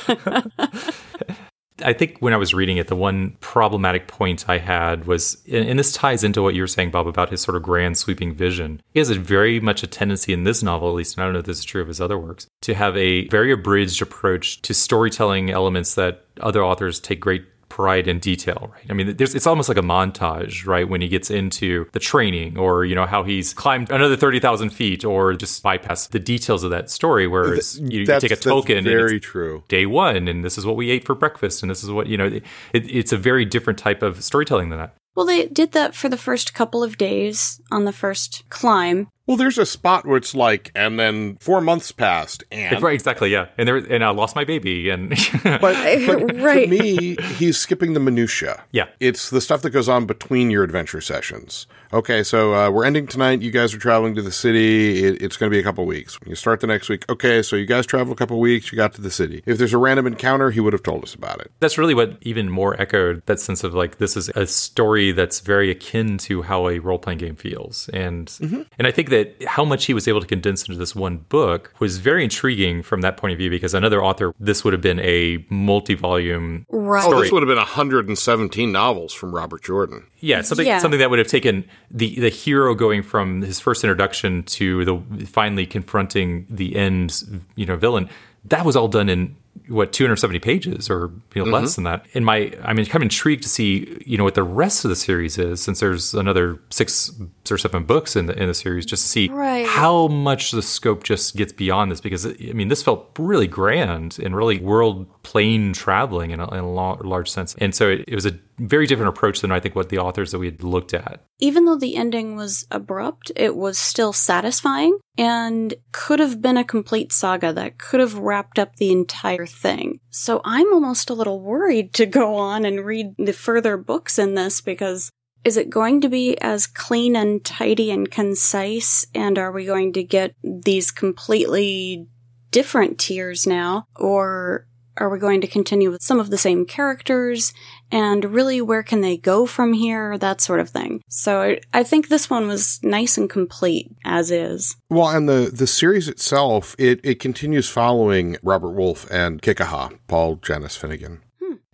I 1.84 1.94
think 1.94 2.18
when 2.20 2.34
I 2.34 2.38
was 2.38 2.54
reading 2.54 2.78
it, 2.78 2.88
the 2.88 2.96
one 2.96 3.38
problematic 3.42 4.08
point 4.08 4.50
I 4.50 4.58
had 4.58 5.06
was, 5.06 5.38
and 5.52 5.78
this 5.78 5.92
ties 5.92 6.24
into 6.24 6.42
what 6.42 6.56
you 6.56 6.62
were 6.62 6.68
saying, 6.68 6.92
Bob, 6.92 7.08
about 7.08 7.30
his 7.30 7.42
sort 7.42 7.56
of 7.56 7.64
grand 7.64 7.98
sweeping 7.98 8.34
vision. 8.34 8.82
He 8.94 9.00
has 9.00 9.10
a 9.10 9.20
very 9.20 9.60
much 9.60 9.84
a 9.84 9.88
tendency 9.88 10.34
in 10.34 10.44
this 10.44 10.64
novel, 10.64 10.90
at 10.90 10.96
least, 10.96 11.16
and 11.16 11.24
I 11.24 11.28
don't 11.28 11.34
know 11.34 11.40
if 11.40 11.46
this 11.46 11.60
is 11.60 11.66
true 11.66 11.82
of 11.82 11.88
his 11.88 12.02
other 12.02 12.18
works, 12.18 12.48
to 12.62 12.74
have 12.74 12.96
a 12.98 13.28
very 13.30 13.52
abridged 13.52 14.02
approach 14.02 14.62
to 14.64 14.74
storytelling 14.74 15.50
elements 15.50 15.96
that 15.96 16.26
other 16.40 16.64
authors 16.64 17.00
take 17.00 17.20
great 17.20 17.46
pride 17.80 18.10
in 18.10 18.20
detail, 18.20 18.70
right? 18.74 18.86
I 18.90 18.94
mean, 18.94 19.16
there's, 19.16 19.34
it's 19.34 19.48
almost 19.48 19.70
like 19.70 19.78
a 19.78 19.82
montage, 19.82 20.68
right? 20.68 20.90
When 20.90 21.00
he 21.00 21.08
gets 21.08 21.32
into 21.32 21.88
the 21.94 22.00
training 22.00 22.58
or, 22.58 22.84
you 22.84 22.94
know, 22.94 23.06
how 23.06 23.24
he's 23.24 23.54
climbed 23.54 23.90
another 23.90 24.18
30,000 24.18 24.72
feet 24.72 25.06
or 25.06 25.34
just 25.34 25.64
bypass 25.64 26.08
the 26.08 26.20
details 26.20 26.66
of 26.66 26.72
that 26.72 26.90
story, 26.90 27.26
whereas 27.26 27.80
you, 27.80 28.02
you 28.02 28.06
take 28.06 28.24
a 28.26 28.30
that's 28.30 28.44
token 28.44 28.80
and 28.80 28.86
it's 28.86 28.94
very 28.94 29.20
true. 29.22 29.64
day 29.70 29.86
one 29.86 30.28
and 30.28 30.44
this 30.44 30.58
is 30.58 30.66
what 30.66 30.76
we 30.76 30.90
ate 30.92 31.06
for 31.06 31.16
breakfast 31.16 31.64
and 31.64 31.70
this 31.70 31.82
is 31.82 31.90
what 31.90 32.08
you 32.08 32.18
know 32.18 32.26
it, 32.26 32.44
it's 32.74 33.14
a 33.14 33.18
very 33.18 33.46
different 33.46 33.80
type 33.80 34.02
of 34.04 34.22
storytelling 34.22 34.70
than 34.70 34.80
that 34.80 34.94
Well, 35.16 35.26
they 35.26 35.48
did 35.48 35.72
that 35.72 35.96
for 35.96 36.10
the 36.10 36.18
first 36.18 36.54
couple 36.54 36.84
of 36.84 36.98
days 36.98 37.62
on 37.72 37.86
the 37.86 37.94
first 37.94 38.44
climb. 38.50 39.08
Well, 39.30 39.38
there's 39.38 39.60
a 39.60 39.66
spot 39.66 40.08
where 40.08 40.18
it's 40.18 40.34
like, 40.34 40.72
and 40.74 41.00
then 41.00 41.36
four 41.40 41.62
months 41.62 41.92
passed, 41.92 42.44
and 42.52 42.82
right 42.82 42.96
exactly 42.96 43.30
yeah 43.32 43.46
and 43.60 43.68
there 43.68 43.76
and 43.78 44.04
i 44.04 44.10
lost 44.10 44.36
my 44.36 44.44
baby 44.44 44.90
and 44.90 45.10
But, 45.44 45.62
but 45.62 46.36
Right. 46.42 46.68
to 46.68 46.68
me, 46.68 47.16
he's 47.38 47.58
skipping 47.60 47.94
the 47.94 48.00
minutia. 48.00 48.64
Yeah. 48.72 48.88
it's 49.00 49.30
the 49.30 49.40
stuff 49.40 49.62
that 49.62 49.70
goes 49.70 49.88
on 49.88 50.08
between 50.08 50.50
your 50.50 50.64
adventure 50.64 51.00
sessions. 51.02 51.68
Okay, 51.94 52.24
so 52.24 52.54
uh, 52.56 52.70
we're 52.72 52.86
ending 52.86 53.06
tonight. 53.08 53.42
You 53.42 53.52
guys 53.52 53.74
are 53.74 53.80
traveling 53.80 54.14
to 54.16 54.22
the 54.22 54.32
city. 54.32 55.04
It, 55.04 55.22
it's 55.22 55.38
going 55.38 55.50
to 55.52 55.56
be 55.56 55.60
a 55.60 55.64
couple 55.64 55.86
weeks. 55.86 56.20
You 56.26 56.36
start 56.36 56.60
the 56.62 56.68
next 56.68 56.88
week. 56.90 57.04
Okay, 57.10 57.42
so 57.42 57.56
you 57.56 57.66
guys 57.66 57.86
travel 57.88 58.14
a 58.14 58.16
couple 58.16 58.40
weeks. 58.40 58.72
You 58.72 58.76
got 58.78 58.94
to 58.94 59.02
the 59.02 59.10
city. 59.12 59.42
If 59.46 59.58
there's 59.58 59.74
a 59.74 59.78
random 59.80 60.06
encounter, 60.08 60.52
he 60.52 60.60
would 60.60 60.74
have 60.74 60.84
told 60.84 61.04
us 61.04 61.14
about 61.14 61.40
it. 61.42 61.52
that's 61.60 61.78
really 61.78 61.94
what 61.96 62.18
even 62.22 62.50
more 62.50 62.80
echoed 62.82 63.24
that 63.28 63.40
sense 63.40 63.64
of 63.64 63.74
like 63.76 63.98
this 64.00 64.16
is 64.18 64.30
a 64.30 64.46
story 64.48 65.12
that's 65.12 65.40
very 65.40 65.70
akin 65.72 66.18
to 66.20 66.42
how 66.44 66.68
a 66.70 66.80
role-playing 66.80 67.20
game 67.20 67.36
feels 67.36 67.90
and 67.90 68.38
and 68.78 68.88
i 68.88 68.92
think 68.92 69.10
that 69.10 69.19
that 69.20 69.44
how 69.48 69.64
much 69.66 69.86
he 69.86 69.94
was 69.94 70.08
able 70.08 70.22
to 70.22 70.28
condense 70.28 70.68
into 70.68 70.78
this 70.80 70.96
one 70.96 71.18
book 71.30 71.74
was 71.80 71.98
very 71.98 72.24
intriguing 72.24 72.82
from 72.84 73.02
that 73.02 73.18
point 73.18 73.32
of 73.34 73.38
view 73.38 73.50
because 73.50 73.74
another 73.74 74.04
author, 74.04 74.34
this 74.40 74.64
would 74.64 74.74
have 74.74 74.82
been 74.82 75.00
a 75.00 75.46
multi 75.50 75.96
volume 75.96 76.66
Right. 76.70 77.04
Oh, 77.04 77.10
story. 77.10 77.22
this 77.24 77.32
would 77.32 77.44
have 77.44 77.48
been 77.48 77.58
117 77.58 78.72
novels 78.72 79.14
from 79.14 79.34
Robert 79.36 79.64
Jordan. 79.64 80.06
Yeah, 80.20 80.42
something 80.42 80.66
Yeah. 80.66 80.80
something 80.80 81.00
that 81.00 81.10
would 81.10 81.20
have 81.20 81.28
taken 81.28 81.66
the 81.92 82.20
the 82.20 82.30
hero 82.30 82.74
going 82.76 83.04
from 83.04 83.42
his 83.42 83.60
first 83.60 83.84
introduction 83.84 84.44
to 84.44 84.86
the 84.86 85.26
finally 85.26 85.66
confronting 85.66 86.46
the 86.50 86.76
end, 86.76 87.24
you 87.56 87.66
know, 87.66 87.76
villain. 87.76 88.10
That 88.46 88.66
was 88.66 88.76
all 88.76 88.88
done 88.88 89.10
in 89.10 89.36
what 89.68 89.92
270 89.94 90.40
pages 90.40 90.90
or 90.90 91.12
you 91.34 91.42
know, 91.42 91.44
mm-hmm. 91.44 91.54
less 91.54 91.76
than 91.76 91.84
that. 91.84 92.06
In 92.14 92.24
my, 92.24 92.52
I'm 92.64 92.78
kind 92.78 92.96
of 92.96 93.02
intrigued 93.04 93.44
to 93.44 93.50
see 93.50 94.02
you 94.06 94.18
know 94.18 94.24
what 94.24 94.36
the 94.36 94.44
rest 94.44 94.86
of 94.86 94.90
the 94.90 94.96
series 94.96 95.38
is, 95.38 95.62
since 95.62 95.80
there's 95.80 96.14
another 96.14 96.60
six 96.70 97.12
or 97.50 97.58
seven 97.58 97.84
books 97.84 98.16
in 98.16 98.28
the 98.28 98.40
in 98.40 98.48
the 98.48 98.54
series, 98.54 98.86
just 98.86 99.04
to 99.04 99.10
see 99.10 99.30
Right. 99.30 99.68
how 99.68 100.08
much 100.08 100.52
the 100.52 100.62
scope 100.62 101.04
just 101.04 101.36
gets 101.36 101.54
beyond 101.54 101.92
this. 101.92 102.02
Because 102.02 102.26
I 102.26 102.54
mean, 102.54 102.68
this 102.68 102.82
felt 102.84 103.10
really 103.18 103.48
grand 103.48 104.18
and 104.20 104.36
really 104.36 104.60
world 104.60 105.08
plane 105.24 105.74
traveling 105.74 106.32
in 106.32 106.40
a, 106.40 106.50
in 106.52 106.60
a 106.60 106.72
lo- 106.72 107.00
large 107.04 107.30
sense, 107.30 107.56
and 107.60 107.74
so 107.76 107.90
it, 107.90 108.06
it 108.08 108.16
was 108.16 108.26
a 108.26 108.32
very 108.60 108.86
different 108.86 109.10
approach 109.10 109.42
than 109.42 109.52
I 109.52 109.60
think 109.60 109.76
what 109.76 109.90
the 109.90 110.00
authors 110.00 110.32
that 110.32 110.40
we 110.40 110.48
had 110.48 110.64
looked 110.64 110.94
at. 110.94 111.24
even 111.40 111.66
though 111.66 111.78
the 111.78 111.96
ending 111.96 112.36
was 112.36 112.66
abrupt, 112.70 113.32
it 113.36 113.56
was 113.56 113.78
still 113.78 114.12
satisfying 114.12 114.98
and 115.18 115.74
could 115.92 116.20
have 116.20 116.42
been 116.42 116.58
a 116.58 116.64
complete 116.64 117.12
saga 117.12 117.54
that 117.54 117.78
could 117.78 118.00
have 118.00 118.18
wrapped 118.18 118.60
up 118.60 118.76
the 118.76 118.92
entire 118.92 119.46
thing. 119.46 120.00
So 120.10 120.42
I'm 120.44 120.74
almost 120.74 121.10
a 121.10 121.14
little 121.14 121.42
worried 121.42 121.94
to 121.94 122.06
go 122.06 122.36
on 122.36 122.66
and 122.66 122.86
read 122.86 123.16
the 123.18 123.34
further 123.34 123.78
books 123.78 124.20
in 124.20 124.36
this 124.36 124.62
because 124.62 125.10
is 125.46 125.56
it 125.56 125.70
going 125.70 126.02
to 126.02 126.10
be 126.10 126.38
as 126.42 126.68
clean 126.68 127.16
and 127.16 127.44
tidy 127.44 127.92
and 127.92 128.12
concise? 128.12 129.06
And 129.16 129.38
are 129.38 129.52
we 129.52 129.66
going 129.66 129.94
to 129.94 130.04
get 130.04 130.36
these 130.44 130.92
completely 130.92 132.08
different 132.52 133.00
tiers 133.00 133.48
now? 133.48 133.86
Or 133.96 134.68
are 134.98 135.10
we 135.10 135.18
going 135.18 135.40
to 135.42 135.48
continue 135.48 135.92
with 135.92 136.04
some 136.04 136.20
of 136.20 136.30
the 136.30 136.38
same 136.38 136.66
characters? 136.66 137.54
And 137.92 138.26
really, 138.26 138.62
where 138.62 138.84
can 138.84 139.02
they 139.02 139.18
go 139.18 139.46
from 139.46 139.74
here? 139.74 140.18
That 140.18 140.42
sort 140.42 140.60
of 140.60 140.70
thing. 140.70 141.02
So 141.08 141.58
I- 141.74 141.84
think 141.90 142.08
this 142.10 142.30
one 142.30 142.48
was 142.48 142.80
nice 142.84 143.18
and 143.18 143.28
complete 143.30 143.92
as 144.06 144.30
is. 144.30 144.76
Well, 144.90 145.10
and 145.10 145.28
the, 145.28 145.50
the 145.52 145.66
series 145.66 146.08
itself, 146.08 146.76
it, 146.78 147.00
it 147.04 147.20
continues 147.20 147.68
following 147.68 148.38
Robert 148.44 148.72
Wolf 148.72 149.10
and 149.10 149.42
Kikaha, 149.42 149.98
Paul 150.08 150.36
Janus 150.36 150.76
Finnegan. 150.76 151.22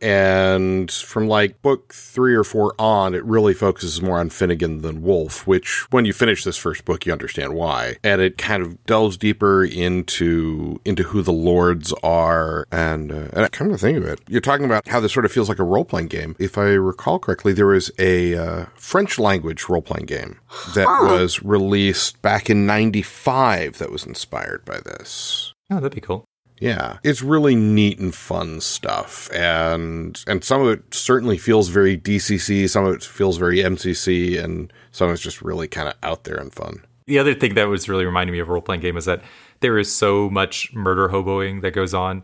And 0.01 0.91
from 0.91 1.27
like 1.27 1.61
book 1.61 1.93
three 1.93 2.35
or 2.35 2.43
four 2.43 2.75
on, 2.77 3.15
it 3.15 3.23
really 3.23 3.53
focuses 3.53 4.01
more 4.01 4.19
on 4.19 4.29
Finnegan 4.29 4.81
than 4.81 5.01
Wolfe, 5.01 5.47
which 5.47 5.85
when 5.91 6.05
you 6.05 6.13
finish 6.13 6.43
this 6.43 6.57
first 6.57 6.85
book, 6.85 7.05
you 7.05 7.11
understand 7.11 7.53
why. 7.53 7.95
And 8.03 8.21
it 8.21 8.37
kind 8.37 8.61
of 8.61 8.83
delves 8.85 9.17
deeper 9.17 9.63
into, 9.63 10.79
into 10.85 11.03
who 11.03 11.21
the 11.21 11.33
lords 11.33 11.93
are. 12.03 12.67
And, 12.71 13.11
uh, 13.11 13.29
and 13.33 13.45
I 13.45 13.47
come 13.47 13.69
to 13.69 13.77
think 13.77 13.97
of 13.97 14.05
it, 14.05 14.19
you're 14.27 14.41
talking 14.41 14.65
about 14.65 14.87
how 14.87 14.99
this 14.99 15.13
sort 15.13 15.25
of 15.25 15.31
feels 15.31 15.49
like 15.49 15.59
a 15.59 15.63
role 15.63 15.85
playing 15.85 16.07
game. 16.07 16.35
If 16.39 16.57
I 16.57 16.65
recall 16.73 17.17
correctly, 17.19 17.53
there 17.53 17.67
was 17.67 17.89
a 17.97 18.35
uh, 18.35 18.65
French 18.75 19.17
language 19.17 19.69
role 19.69 19.81
playing 19.81 20.05
game 20.05 20.39
that 20.75 20.87
was 21.03 21.41
released 21.41 22.21
back 22.21 22.49
in 22.49 22.65
95 22.65 23.77
that 23.77 23.91
was 23.91 24.05
inspired 24.05 24.65
by 24.65 24.79
this. 24.81 25.53
Oh, 25.71 25.75
that'd 25.75 25.95
be 25.95 26.01
cool. 26.01 26.25
Yeah, 26.59 26.99
it's 27.03 27.21
really 27.21 27.55
neat 27.55 27.99
and 27.99 28.15
fun 28.15 28.61
stuff, 28.61 29.29
and 29.33 30.23
and 30.25 30.43
some 30.43 30.61
of 30.61 30.69
it 30.69 30.93
certainly 30.93 31.37
feels 31.37 31.67
very 31.67 31.97
DCC, 31.97 32.69
some 32.69 32.85
of 32.85 32.95
it 32.95 33.03
feels 33.03 33.37
very 33.37 33.57
MCC, 33.57 34.41
and 34.41 34.71
some 34.91 35.09
of 35.09 35.13
it's 35.13 35.23
just 35.23 35.41
really 35.41 35.67
kind 35.67 35.89
of 35.89 35.95
out 36.01 36.23
there 36.23 36.37
and 36.37 36.53
fun. 36.53 36.81
The 37.07 37.19
other 37.19 37.33
thing 37.33 37.55
that 37.55 37.67
was 37.67 37.89
really 37.89 38.05
reminding 38.05 38.31
me 38.33 38.39
of 38.39 38.49
a 38.49 38.51
role 38.53 38.61
playing 38.61 38.81
game 38.81 38.97
is 38.97 39.05
that 39.05 39.21
there 39.59 39.77
is 39.77 39.93
so 39.93 40.29
much 40.29 40.73
murder 40.73 41.09
hoboing 41.09 41.61
that 41.61 41.71
goes 41.71 41.93
on. 41.93 42.23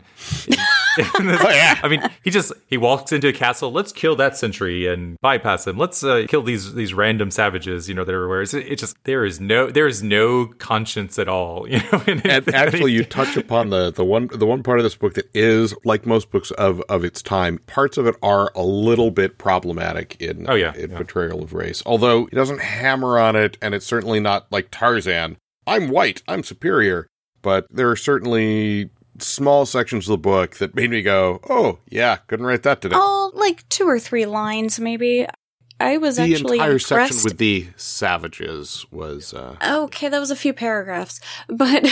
oh 1.18 1.50
yeah. 1.50 1.78
I 1.82 1.88
mean, 1.88 2.02
he 2.22 2.30
just 2.30 2.52
he 2.66 2.76
walks 2.76 3.12
into 3.12 3.28
a 3.28 3.32
castle. 3.32 3.72
Let's 3.72 3.92
kill 3.92 4.16
that 4.16 4.36
sentry 4.36 4.86
and 4.86 5.16
bypass 5.20 5.66
him. 5.66 5.78
Let's 5.78 6.02
uh, 6.04 6.26
kill 6.28 6.42
these 6.42 6.74
these 6.74 6.92
random 6.94 7.30
savages. 7.30 7.88
You 7.88 7.94
know, 7.94 8.04
that 8.04 8.14
are 8.14 8.28
where 8.28 8.42
it's, 8.42 8.54
it 8.54 8.78
just 8.78 8.96
there 9.04 9.24
is 9.24 9.40
no 9.40 9.70
there 9.70 9.86
is 9.86 10.02
no 10.02 10.46
conscience 10.58 11.18
at 11.18 11.28
all. 11.28 11.66
You 11.72 11.78
know, 11.78 12.02
And 12.06 12.54
actually, 12.54 12.92
you 12.92 13.04
touch 13.04 13.36
upon 13.36 13.70
the 13.70 13.90
the 13.90 14.04
one 14.04 14.28
the 14.32 14.46
one 14.46 14.62
part 14.62 14.78
of 14.78 14.84
this 14.84 14.94
book 14.96 15.14
that 15.14 15.26
is 15.34 15.74
like 15.84 16.04
most 16.06 16.30
books 16.30 16.50
of 16.52 16.80
of 16.88 17.04
its 17.04 17.22
time. 17.22 17.58
Parts 17.66 17.96
of 17.96 18.06
it 18.06 18.14
are 18.22 18.50
a 18.54 18.62
little 18.62 19.10
bit 19.10 19.38
problematic 19.38 20.16
in 20.20 20.48
Oh, 20.48 20.54
yeah, 20.54 20.74
in 20.74 20.90
yeah. 20.90 20.96
portrayal 20.96 21.42
of 21.42 21.52
race, 21.54 21.82
although 21.86 22.26
it 22.26 22.34
doesn't 22.34 22.60
hammer 22.60 23.18
on 23.18 23.36
it, 23.36 23.56
and 23.62 23.74
it's 23.74 23.86
certainly 23.86 24.20
not 24.20 24.50
like 24.50 24.70
Tarzan. 24.70 25.36
I'm 25.66 25.88
white. 25.88 26.22
I'm 26.28 26.42
superior. 26.42 27.06
But 27.40 27.66
there 27.70 27.90
are 27.90 27.96
certainly 27.96 28.90
small 29.18 29.66
sections 29.66 30.06
of 30.08 30.12
the 30.12 30.18
book 30.18 30.56
that 30.56 30.74
made 30.74 30.90
me 30.90 31.02
go, 31.02 31.40
"Oh 31.48 31.78
yeah, 31.88 32.16
couldn't 32.16 32.46
write 32.46 32.62
that 32.64 32.80
today." 32.80 32.96
Oh, 32.98 33.30
like 33.34 33.68
two 33.68 33.86
or 33.88 33.98
three 33.98 34.26
lines, 34.26 34.78
maybe. 34.80 35.26
I 35.80 35.96
was 35.98 36.16
the 36.16 36.22
actually 36.22 36.58
entire 36.58 36.72
impressed. 36.72 36.86
section 36.88 37.24
with 37.24 37.38
the 37.38 37.66
savages 37.76 38.86
was 38.92 39.34
uh, 39.34 39.56
Okay, 39.64 40.08
that 40.08 40.20
was 40.20 40.30
a 40.30 40.36
few 40.36 40.52
paragraphs, 40.52 41.20
but 41.48 41.84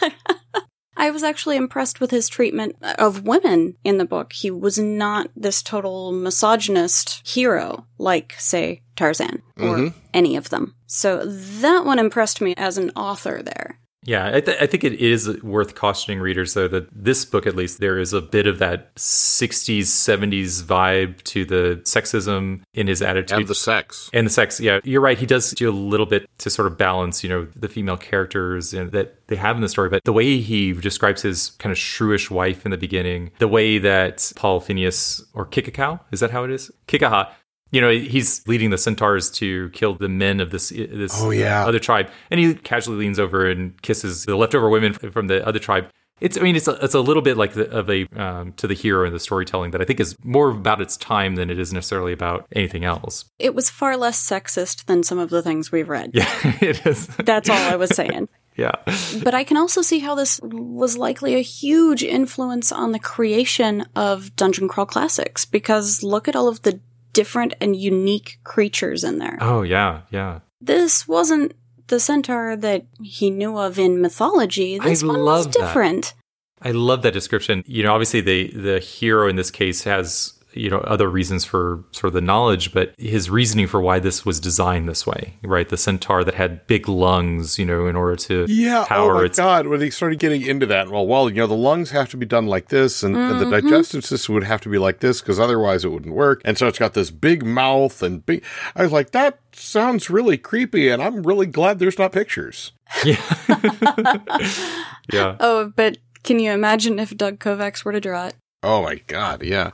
I 0.96 1.10
was 1.10 1.24
actually 1.24 1.56
impressed 1.56 2.00
with 2.00 2.12
his 2.12 2.28
treatment 2.28 2.76
of 2.80 3.26
women 3.26 3.76
in 3.82 3.98
the 3.98 4.04
book. 4.04 4.32
He 4.32 4.50
was 4.52 4.78
not 4.78 5.28
this 5.34 5.60
total 5.62 6.12
misogynist 6.12 7.26
hero 7.26 7.86
like, 7.98 8.34
say, 8.38 8.82
Tarzan 8.94 9.42
or 9.58 9.78
Mhm. 9.78 9.94
any 10.14 10.36
of 10.36 10.50
them. 10.50 10.76
So 10.86 11.24
that 11.26 11.84
one 11.84 11.98
impressed 11.98 12.40
me 12.40 12.54
as 12.56 12.78
an 12.78 12.90
author 12.94 13.42
there. 13.42 13.80
Yeah, 14.04 14.30
I, 14.34 14.40
th- 14.40 14.58
I 14.60 14.66
think 14.66 14.84
it 14.84 14.94
is 14.94 15.42
worth 15.42 15.74
cautioning 15.74 16.20
readers, 16.20 16.54
though, 16.54 16.68
that 16.68 16.88
this 16.92 17.24
book, 17.24 17.46
at 17.46 17.56
least, 17.56 17.80
there 17.80 17.98
is 17.98 18.12
a 18.12 18.20
bit 18.20 18.46
of 18.46 18.58
that 18.58 18.94
60s, 18.96 19.82
70s 19.82 20.62
vibe 20.62 21.22
to 21.24 21.44
the 21.44 21.80
sexism 21.84 22.62
in 22.74 22.86
his 22.86 23.02
attitude. 23.02 23.38
and 23.38 23.48
the 23.48 23.54
sex. 23.54 24.10
And 24.12 24.26
the 24.26 24.30
sex, 24.30 24.60
yeah, 24.60 24.80
you're 24.84 25.00
right. 25.00 25.18
He 25.18 25.26
does 25.26 25.50
do 25.52 25.68
a 25.68 25.72
little 25.72 26.06
bit 26.06 26.28
to 26.38 26.50
sort 26.50 26.66
of 26.66 26.76
balance, 26.76 27.22
you 27.22 27.28
know, 27.30 27.46
the 27.56 27.68
female 27.68 27.96
characters 27.96 28.74
and 28.74 28.92
that 28.92 29.26
they 29.28 29.36
have 29.36 29.56
in 29.56 29.62
the 29.62 29.68
story. 29.68 29.88
But 29.88 30.04
the 30.04 30.12
way 30.12 30.38
he 30.38 30.72
describes 30.72 31.22
his 31.22 31.50
kind 31.58 31.72
of 31.72 31.78
shrewish 31.78 32.30
wife 32.30 32.64
in 32.64 32.70
the 32.70 32.76
beginning, 32.76 33.30
the 33.38 33.48
way 33.48 33.78
that 33.78 34.32
Paul 34.36 34.60
Phineas 34.60 35.24
or 35.32 35.46
Kikakau, 35.46 36.00
is 36.12 36.20
that 36.20 36.30
how 36.30 36.44
it 36.44 36.50
is? 36.50 36.70
Kikaha, 36.88 37.30
you 37.74 37.80
know, 37.80 37.90
he's 37.90 38.46
leading 38.46 38.70
the 38.70 38.78
centaurs 38.78 39.30
to 39.32 39.68
kill 39.70 39.94
the 39.94 40.08
men 40.08 40.40
of 40.40 40.50
this 40.50 40.68
this 40.70 41.12
Oh, 41.20 41.30
yeah. 41.30 41.66
other 41.66 41.80
tribe, 41.80 42.08
and 42.30 42.38
he 42.38 42.54
casually 42.54 42.96
leans 42.98 43.18
over 43.18 43.50
and 43.50 43.80
kisses 43.82 44.24
the 44.24 44.36
leftover 44.36 44.68
women 44.68 44.92
from 44.94 45.26
the 45.26 45.46
other 45.46 45.58
tribe. 45.58 45.88
It's, 46.20 46.38
I 46.38 46.42
mean, 46.42 46.54
it's 46.54 46.68
a, 46.68 46.78
it's 46.80 46.94
a 46.94 47.00
little 47.00 47.22
bit 47.22 47.36
like 47.36 47.54
the, 47.54 47.68
of 47.70 47.90
a 47.90 48.06
um, 48.16 48.52
to 48.52 48.68
the 48.68 48.74
hero 48.74 49.04
in 49.04 49.12
the 49.12 49.18
storytelling 49.18 49.72
that 49.72 49.80
I 49.82 49.84
think 49.84 49.98
is 49.98 50.16
more 50.22 50.50
about 50.50 50.80
its 50.80 50.96
time 50.96 51.34
than 51.34 51.50
it 51.50 51.58
is 51.58 51.72
necessarily 51.72 52.12
about 52.12 52.46
anything 52.52 52.84
else. 52.84 53.24
It 53.40 53.52
was 53.52 53.68
far 53.68 53.96
less 53.96 54.24
sexist 54.24 54.84
than 54.84 55.02
some 55.02 55.18
of 55.18 55.30
the 55.30 55.42
things 55.42 55.72
we've 55.72 55.88
read. 55.88 56.12
Yeah, 56.14 56.30
it 56.62 56.86
is. 56.86 57.08
That's 57.08 57.50
all 57.50 57.56
I 57.58 57.74
was 57.74 57.90
saying. 57.96 58.28
Yeah. 58.56 58.76
But 59.24 59.34
I 59.34 59.42
can 59.42 59.56
also 59.56 59.82
see 59.82 59.98
how 59.98 60.14
this 60.14 60.38
was 60.40 60.96
likely 60.96 61.34
a 61.34 61.40
huge 61.42 62.04
influence 62.04 62.70
on 62.70 62.92
the 62.92 63.00
creation 63.00 63.84
of 63.96 64.36
Dungeon 64.36 64.68
Crawl 64.68 64.86
Classics 64.86 65.44
because 65.44 66.04
look 66.04 66.28
at 66.28 66.36
all 66.36 66.46
of 66.46 66.62
the 66.62 66.78
different 67.14 67.54
and 67.60 67.74
unique 67.74 68.38
creatures 68.44 69.02
in 69.02 69.18
there. 69.18 69.38
Oh, 69.40 69.62
yeah, 69.62 70.02
yeah. 70.10 70.40
This 70.60 71.08
wasn't 71.08 71.54
the 71.86 71.98
centaur 71.98 72.56
that 72.56 72.86
he 73.02 73.30
knew 73.30 73.58
of 73.58 73.78
in 73.78 74.00
mythology. 74.02 74.78
I 74.80 74.84
This 74.84 75.02
one 75.02 75.20
was 75.20 75.24
love 75.46 75.52
that. 75.52 75.60
different. 75.60 76.14
I 76.62 76.70
love 76.70 77.02
that 77.02 77.12
description. 77.12 77.62
You 77.66 77.82
know, 77.82 77.92
obviously 77.92 78.20
the 78.20 78.48
the 78.52 78.78
hero 78.78 79.28
in 79.28 79.36
this 79.36 79.50
case 79.50 79.84
has 79.84 80.33
you 80.54 80.70
know 80.70 80.78
other 80.78 81.08
reasons 81.08 81.44
for 81.44 81.84
sort 81.92 82.08
of 82.08 82.12
the 82.14 82.20
knowledge, 82.20 82.72
but 82.72 82.94
his 82.98 83.30
reasoning 83.30 83.66
for 83.66 83.80
why 83.80 83.98
this 83.98 84.24
was 84.24 84.40
designed 84.40 84.88
this 84.88 85.06
way, 85.06 85.34
right? 85.42 85.68
The 85.68 85.76
centaur 85.76 86.24
that 86.24 86.34
had 86.34 86.66
big 86.66 86.88
lungs, 86.88 87.58
you 87.58 87.64
know, 87.64 87.86
in 87.86 87.96
order 87.96 88.16
to 88.16 88.46
Yeah. 88.48 88.82
Oh 88.82 88.86
power 88.86 89.16
oh 89.16 89.18
my 89.20 89.24
its 89.24 89.38
god! 89.38 89.66
When 89.66 89.80
he 89.80 89.90
started 89.90 90.18
getting 90.18 90.42
into 90.42 90.66
that, 90.66 90.88
well, 90.90 91.06
well, 91.06 91.28
you 91.28 91.36
know, 91.36 91.46
the 91.46 91.54
lungs 91.54 91.90
have 91.90 92.08
to 92.10 92.16
be 92.16 92.26
done 92.26 92.46
like 92.46 92.68
this, 92.68 93.02
and, 93.02 93.16
and 93.16 93.40
the 93.40 93.44
mm-hmm. 93.44 93.68
digestive 93.68 94.04
system 94.04 94.34
would 94.34 94.44
have 94.44 94.60
to 94.62 94.68
be 94.68 94.78
like 94.78 95.00
this 95.00 95.20
because 95.20 95.40
otherwise 95.40 95.84
it 95.84 95.88
wouldn't 95.88 96.14
work. 96.14 96.40
And 96.44 96.56
so 96.56 96.66
it's 96.68 96.78
got 96.78 96.94
this 96.94 97.10
big 97.10 97.44
mouth 97.44 98.02
and 98.02 98.24
big. 98.24 98.44
I 98.74 98.82
was 98.82 98.92
like, 98.92 99.10
that 99.10 99.40
sounds 99.52 100.10
really 100.10 100.38
creepy, 100.38 100.88
and 100.88 101.02
I'm 101.02 101.22
really 101.22 101.46
glad 101.46 101.78
there's 101.78 101.98
not 101.98 102.12
pictures. 102.12 102.72
yeah 103.04 103.16
yeah. 105.12 105.36
Oh, 105.40 105.72
but 105.74 105.98
can 106.22 106.38
you 106.38 106.52
imagine 106.52 106.98
if 106.98 107.16
Doug 107.16 107.38
Kovacs 107.38 107.84
were 107.84 107.92
to 107.92 108.00
draw 108.00 108.26
it? 108.26 108.34
Oh 108.62 108.82
my 108.82 108.96
god! 109.06 109.42
Yeah. 109.42 109.70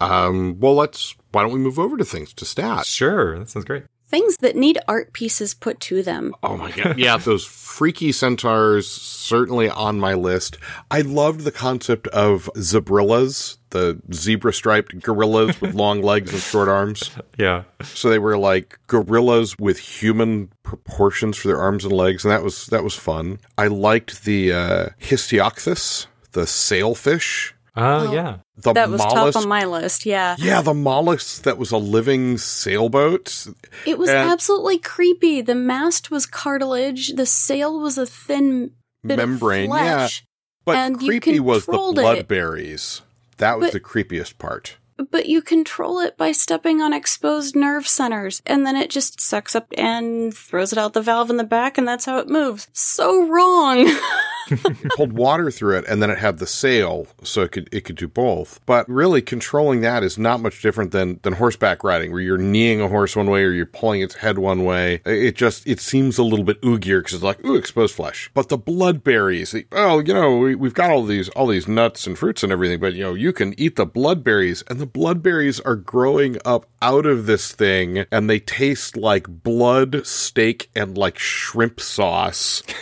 Um. 0.00 0.58
Well, 0.60 0.74
let's. 0.74 1.14
Why 1.32 1.42
don't 1.42 1.52
we 1.52 1.58
move 1.60 1.78
over 1.78 1.96
to 1.96 2.04
things 2.04 2.32
to 2.34 2.44
stats? 2.44 2.86
Sure, 2.86 3.38
that 3.38 3.48
sounds 3.48 3.64
great. 3.64 3.84
Things 4.10 4.38
that 4.38 4.56
need 4.56 4.76
art 4.88 5.12
pieces 5.12 5.54
put 5.54 5.78
to 5.82 6.02
them. 6.02 6.34
Oh 6.42 6.56
my 6.56 6.72
god. 6.72 6.98
Yeah, 6.98 7.16
those 7.18 7.44
freaky 7.46 8.10
centaurs 8.10 8.90
certainly 8.90 9.70
on 9.70 10.00
my 10.00 10.14
list. 10.14 10.58
I 10.90 11.02
loved 11.02 11.42
the 11.42 11.52
concept 11.52 12.08
of 12.08 12.50
zebrillas, 12.58 13.58
the 13.70 14.00
zebra 14.12 14.52
striped 14.52 15.00
gorillas 15.00 15.60
with 15.60 15.74
long 15.74 16.02
legs 16.10 16.32
and 16.32 16.42
short 16.42 16.68
arms. 16.68 17.12
Yeah. 17.38 17.62
So 17.84 18.10
they 18.10 18.18
were 18.18 18.36
like 18.36 18.80
gorillas 18.88 19.56
with 19.60 19.78
human 19.78 20.50
proportions 20.64 21.36
for 21.36 21.46
their 21.46 21.60
arms 21.60 21.84
and 21.84 21.92
legs, 21.92 22.24
and 22.24 22.32
that 22.32 22.42
was 22.42 22.66
that 22.66 22.82
was 22.82 22.96
fun. 22.96 23.38
I 23.56 23.68
liked 23.68 24.24
the 24.24 24.52
uh 24.52 24.88
Histiochthus, 25.00 26.06
the 26.32 26.48
sailfish. 26.48 27.54
Oh, 27.76 28.12
yeah. 28.12 28.38
The 28.56 28.72
that 28.72 28.90
was 28.90 28.98
mollusk. 28.98 29.34
top 29.34 29.42
on 29.42 29.48
my 29.48 29.64
list, 29.64 30.04
yeah. 30.06 30.36
yeah, 30.38 30.60
the 30.60 30.74
mollusk 30.74 31.42
that 31.42 31.56
was 31.58 31.70
a 31.70 31.78
living 31.78 32.36
sailboat. 32.36 33.46
It 33.86 33.98
was 33.98 34.08
And- 34.10 34.18
absolutely 34.30 34.78
creepy. 34.78 35.40
The 35.40 35.54
mast 35.54 36.10
was 36.10 36.26
cartilage, 36.26 37.14
the 37.14 37.26
sail 37.26 37.78
was 37.80 37.96
a 37.96 38.06
thin 38.06 38.72
bit 39.04 39.16
Membrane, 39.16 39.70
of 39.70 39.76
yeah. 39.78 40.08
But 40.64 40.76
And 40.76 41.00
you 41.00 41.08
creepy 41.08 41.40
was 41.40 41.64
the 41.64 41.72
controlled 41.72 41.98
it. 41.98 42.28
bloodberries. 42.28 43.00
That 43.38 43.58
was 43.58 43.68
But- 43.68 43.72
the 43.72 43.80
creepiest 43.80 44.36
part. 44.38 44.76
But 45.10 45.24
you 45.30 45.40
control 45.40 45.98
it 46.00 46.18
by 46.18 46.30
stepping 46.32 46.82
on 46.82 46.92
exposed 46.92 47.56
nerve 47.56 47.88
centers, 47.88 48.42
and 48.44 48.66
then 48.66 48.76
it 48.76 48.90
just 48.90 49.18
sucks 49.18 49.54
up 49.56 49.68
and 49.78 50.34
throws 50.36 50.72
it 50.72 50.78
out 50.78 50.92
the 50.92 51.00
valve 51.00 51.30
in 51.30 51.38
the 51.38 51.44
back, 51.44 51.78
and 51.78 51.88
that's 51.88 52.04
how 52.04 52.18
it 52.18 52.28
moves. 52.28 52.68
So 52.74 53.24
wrong. 53.26 53.88
pulled 54.96 55.12
water 55.12 55.50
through 55.50 55.78
it 55.78 55.84
and 55.88 56.02
then 56.02 56.10
it 56.10 56.18
had 56.18 56.38
the 56.38 56.46
sail 56.46 57.06
so 57.22 57.42
it 57.42 57.52
could 57.52 57.68
it 57.72 57.82
could 57.84 57.96
do 57.96 58.08
both. 58.08 58.60
But 58.66 58.88
really 58.88 59.22
controlling 59.22 59.80
that 59.82 60.02
is 60.02 60.18
not 60.18 60.40
much 60.40 60.62
different 60.62 60.92
than 60.92 61.20
than 61.22 61.34
horseback 61.34 61.84
riding 61.84 62.12
where 62.12 62.20
you're 62.20 62.38
kneeing 62.38 62.80
a 62.80 62.88
horse 62.88 63.16
one 63.16 63.30
way 63.30 63.42
or 63.42 63.52
you're 63.52 63.66
pulling 63.66 64.02
its 64.02 64.16
head 64.16 64.38
one 64.38 64.64
way. 64.64 65.00
It 65.04 65.36
just 65.36 65.66
it 65.66 65.80
seems 65.80 66.18
a 66.18 66.22
little 66.22 66.44
bit 66.44 66.60
oogier 66.62 67.00
because 67.00 67.14
it's 67.14 67.22
like 67.22 67.44
ooh 67.44 67.56
exposed 67.56 67.94
flesh. 67.94 68.30
But 68.34 68.48
the 68.48 68.58
bloodberries 68.58 69.52
the- 69.52 69.66
oh 69.72 70.00
you 70.00 70.14
know 70.14 70.38
we, 70.38 70.54
we've 70.54 70.74
got 70.74 70.90
all 70.90 71.04
these 71.04 71.28
all 71.30 71.46
these 71.46 71.68
nuts 71.68 72.06
and 72.06 72.18
fruits 72.18 72.42
and 72.42 72.52
everything 72.52 72.80
but 72.80 72.94
you 72.94 73.02
know 73.02 73.14
you 73.14 73.32
can 73.32 73.58
eat 73.58 73.76
the 73.76 73.86
bloodberries 73.86 74.62
and 74.70 74.78
the 74.80 74.86
bloodberries 74.86 75.60
are 75.64 75.76
growing 75.76 76.38
up 76.44 76.66
out 76.82 77.06
of 77.06 77.26
this 77.26 77.52
thing 77.52 78.04
and 78.10 78.28
they 78.28 78.40
taste 78.40 78.96
like 78.96 79.26
blood 79.28 80.06
steak 80.06 80.70
and 80.74 80.96
like 80.96 81.18
shrimp 81.18 81.80
sauce. 81.80 82.62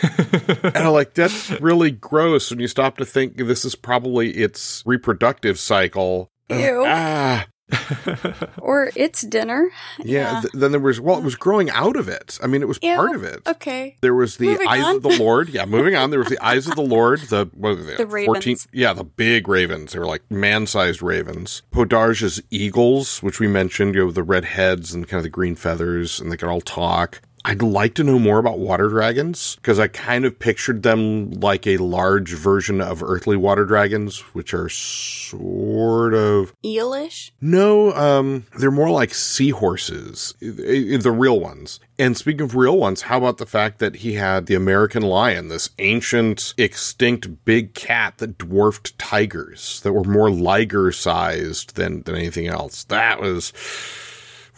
And 0.61 0.77
I'm 0.77 0.93
like, 0.93 1.13
that's 1.13 1.58
really 1.63 1.91
gross 1.91 2.49
when 2.49 2.59
you 2.59 2.67
stop 2.67 2.97
to 2.97 3.05
think 3.05 3.37
this 3.37 3.65
is 3.65 3.75
probably 3.75 4.31
its 4.31 4.83
reproductive 4.85 5.59
cycle. 5.59 6.29
Ew. 6.49 6.83
Ah, 6.87 7.45
or 8.57 8.89
it's 8.95 9.21
dinner. 9.21 9.69
yeah. 10.03 10.41
Th- 10.41 10.51
then 10.53 10.71
there 10.71 10.79
was, 10.79 10.99
well, 10.99 11.19
it 11.19 11.23
was 11.23 11.35
growing 11.35 11.69
out 11.69 11.95
of 11.95 12.07
it. 12.09 12.39
I 12.41 12.47
mean, 12.47 12.63
it 12.63 12.67
was 12.67 12.79
Ew. 12.81 12.95
part 12.95 13.15
of 13.15 13.23
it. 13.23 13.41
Okay. 13.47 13.95
There 14.01 14.15
was 14.15 14.37
the 14.37 14.47
Moving 14.47 14.67
eyes 14.67 14.83
on. 14.83 14.95
of 14.95 15.03
the 15.03 15.17
Lord. 15.19 15.49
Yeah, 15.49 15.65
moving 15.65 15.95
on. 15.95 16.09
There 16.09 16.19
was 16.19 16.29
the 16.29 16.39
eyes 16.43 16.67
of 16.67 16.75
the 16.75 16.81
Lord. 16.81 17.19
The 17.21 17.49
what 17.53 17.77
were 17.77 17.83
they? 17.83 17.95
The 17.97 18.07
ravens. 18.07 18.67
Yeah, 18.73 18.93
the 18.93 19.03
big 19.03 19.47
ravens. 19.47 19.93
They 19.93 19.99
were 19.99 20.07
like 20.07 20.23
man-sized 20.31 21.01
ravens. 21.03 21.61
Podarge's 21.71 22.41
eagles, 22.49 23.21
which 23.21 23.39
we 23.39 23.47
mentioned, 23.47 23.93
you 23.93 24.05
know, 24.05 24.11
the 24.11 24.23
red 24.23 24.45
heads 24.45 24.93
and 24.93 25.07
kind 25.07 25.19
of 25.19 25.23
the 25.23 25.29
green 25.29 25.53
feathers, 25.55 26.19
and 26.19 26.31
they 26.31 26.37
could 26.37 26.49
all 26.49 26.61
talk. 26.61 27.21
I'd 27.45 27.61
like 27.61 27.93
to 27.95 28.03
know 28.03 28.19
more 28.19 28.37
about 28.37 28.59
water 28.59 28.89
dragons 28.89 29.55
because 29.55 29.79
I 29.79 29.87
kind 29.87 30.25
of 30.25 30.37
pictured 30.37 30.83
them 30.83 31.31
like 31.31 31.65
a 31.65 31.77
large 31.77 32.33
version 32.33 32.81
of 32.81 33.01
earthly 33.01 33.37
water 33.37 33.65
dragons, 33.65 34.19
which 34.33 34.53
are 34.53 34.69
sort 34.69 36.13
of 36.13 36.53
Eelish? 36.63 37.31
no, 37.41 37.93
um, 37.93 38.45
they're 38.57 38.71
more 38.71 38.89
like 38.89 39.13
seahorses, 39.13 40.33
the 40.39 41.11
real 41.11 41.39
ones. 41.39 41.79
And 41.97 42.15
speaking 42.17 42.41
of 42.41 42.55
real 42.55 42.77
ones, 42.77 43.03
how 43.03 43.17
about 43.17 43.37
the 43.37 43.45
fact 43.45 43.79
that 43.79 43.97
he 43.97 44.13
had 44.13 44.45
the 44.45 44.55
American 44.55 45.03
lion, 45.03 45.49
this 45.49 45.69
ancient, 45.79 46.53
extinct 46.57 47.43
big 47.45 47.73
cat 47.73 48.17
that 48.19 48.37
dwarfed 48.37 48.97
tigers 48.97 49.81
that 49.81 49.91
were 49.93 50.05
more 50.05 50.31
liger 50.31 50.91
sized 50.91 51.75
than, 51.75 52.03
than 52.03 52.15
anything 52.15 52.47
else? 52.47 52.85
That 52.85 53.19
was, 53.19 53.51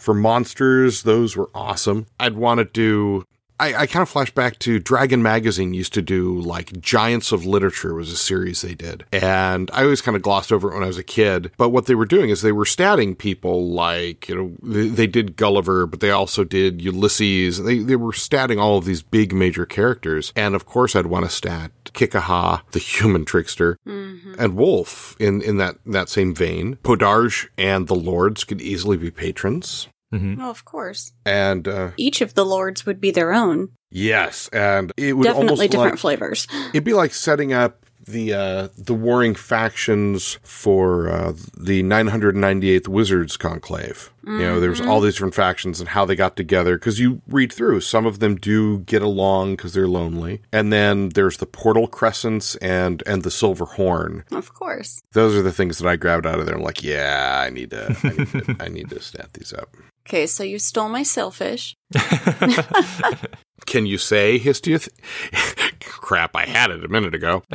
for 0.02 0.14
monsters, 0.14 1.04
those 1.04 1.36
were 1.36 1.48
awesome. 1.54 2.06
I'd 2.18 2.34
want 2.34 2.58
to 2.58 2.64
do 2.64 3.24
I, 3.62 3.82
I 3.82 3.86
kind 3.86 4.02
of 4.02 4.08
flash 4.08 4.32
back 4.32 4.58
to 4.60 4.80
Dragon 4.80 5.22
Magazine 5.22 5.72
used 5.72 5.94
to 5.94 6.02
do 6.02 6.40
like 6.40 6.80
Giants 6.80 7.30
of 7.30 7.46
Literature 7.46 7.94
was 7.94 8.10
a 8.10 8.16
series 8.16 8.60
they 8.60 8.74
did. 8.74 9.04
And 9.12 9.70
I 9.72 9.84
always 9.84 10.00
kind 10.00 10.16
of 10.16 10.22
glossed 10.22 10.52
over 10.52 10.68
it 10.68 10.74
when 10.74 10.82
I 10.82 10.88
was 10.88 10.98
a 10.98 11.04
kid. 11.04 11.52
But 11.56 11.68
what 11.68 11.86
they 11.86 11.94
were 11.94 12.04
doing 12.04 12.30
is 12.30 12.42
they 12.42 12.50
were 12.50 12.64
statting 12.64 13.16
people 13.16 13.68
like, 13.70 14.28
you 14.28 14.34
know, 14.34 14.52
they, 14.64 14.88
they 14.88 15.06
did 15.06 15.36
Gulliver, 15.36 15.86
but 15.86 16.00
they 16.00 16.10
also 16.10 16.42
did 16.42 16.82
Ulysses. 16.82 17.62
They, 17.62 17.78
they 17.78 17.94
were 17.94 18.10
statting 18.10 18.60
all 18.60 18.78
of 18.78 18.84
these 18.84 19.02
big 19.02 19.32
major 19.32 19.64
characters. 19.64 20.32
And 20.34 20.56
of 20.56 20.66
course 20.66 20.96
I'd 20.96 21.06
want 21.06 21.24
to 21.26 21.30
stat 21.30 21.70
Kikaha, 21.84 22.62
the 22.72 22.80
human 22.80 23.24
trickster, 23.24 23.78
mm-hmm. 23.86 24.34
and 24.40 24.56
Wolf 24.56 25.14
in, 25.20 25.40
in 25.40 25.58
that, 25.58 25.76
that 25.86 26.08
same 26.08 26.34
vein. 26.34 26.78
Podarge 26.82 27.48
and 27.56 27.86
the 27.86 27.94
Lords 27.94 28.42
could 28.42 28.60
easily 28.60 28.96
be 28.96 29.12
patrons. 29.12 29.86
Oh, 30.12 30.50
of 30.50 30.64
course. 30.64 31.12
And, 31.24 31.66
uh, 31.66 31.90
Each 31.96 32.20
of 32.20 32.34
the 32.34 32.44
lords 32.44 32.84
would 32.86 33.00
be 33.00 33.10
their 33.10 33.32
own. 33.32 33.70
Yes, 33.90 34.48
and 34.52 34.92
it 34.96 35.14
would 35.14 35.24
Definitely 35.24 35.68
different 35.68 35.94
like, 35.94 36.00
flavors. 36.00 36.46
it'd 36.70 36.84
be 36.84 36.94
like 36.94 37.12
setting 37.12 37.52
up 37.52 37.82
the 38.06 38.32
uh, 38.32 38.68
the 38.76 38.94
warring 38.94 39.34
factions 39.34 40.38
for 40.42 41.08
uh, 41.08 41.32
the 41.56 41.82
998th 41.82 42.88
Wizards 42.88 43.36
Conclave. 43.36 44.10
You 44.24 44.38
know, 44.38 44.60
there's 44.60 44.80
all 44.80 45.00
these 45.00 45.14
different 45.14 45.34
factions 45.34 45.80
and 45.80 45.88
how 45.88 46.04
they 46.04 46.14
got 46.14 46.36
together. 46.36 46.78
Because 46.78 47.00
you 47.00 47.22
read 47.26 47.52
through, 47.52 47.80
some 47.80 48.06
of 48.06 48.20
them 48.20 48.36
do 48.36 48.78
get 48.80 49.02
along 49.02 49.56
because 49.56 49.74
they're 49.74 49.88
lonely, 49.88 50.42
and 50.52 50.72
then 50.72 51.08
there's 51.10 51.38
the 51.38 51.46
Portal 51.46 51.88
Crescents 51.88 52.54
and 52.56 53.02
and 53.06 53.24
the 53.24 53.30
Silver 53.30 53.64
Horn. 53.64 54.24
Of 54.30 54.54
course. 54.54 55.02
Those 55.12 55.34
are 55.34 55.42
the 55.42 55.52
things 55.52 55.78
that 55.78 55.88
I 55.88 55.96
grabbed 55.96 56.26
out 56.26 56.38
of 56.38 56.46
there. 56.46 56.54
I'm 56.54 56.62
like, 56.62 56.82
yeah, 56.82 57.42
I 57.44 57.50
need 57.50 57.70
to, 57.70 57.96
I 58.02 58.08
need 58.10 58.28
to, 58.28 58.56
I 58.60 58.68
need 58.68 58.90
to 58.90 59.00
stat 59.00 59.32
these 59.34 59.52
up. 59.52 59.76
Okay, 60.06 60.26
so 60.26 60.42
you 60.42 60.58
stole 60.58 60.88
my 60.88 61.02
sailfish. 61.02 61.76
Can 63.66 63.86
you 63.86 63.96
say 63.98 64.38
Histioth? 64.38 64.88
Crap, 65.80 66.34
I 66.34 66.46
had 66.46 66.70
it 66.70 66.84
a 66.84 66.88
minute 66.88 67.14
ago. 67.14 67.42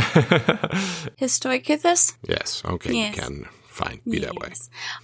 Histoichthys? 1.20 2.16
Yes. 2.28 2.64
Okay. 2.66 2.94
Yes. 2.94 3.16
You 3.16 3.22
can. 3.22 3.46
Fine. 3.68 4.02
Be 4.10 4.20
that 4.20 4.36
way. 4.36 4.54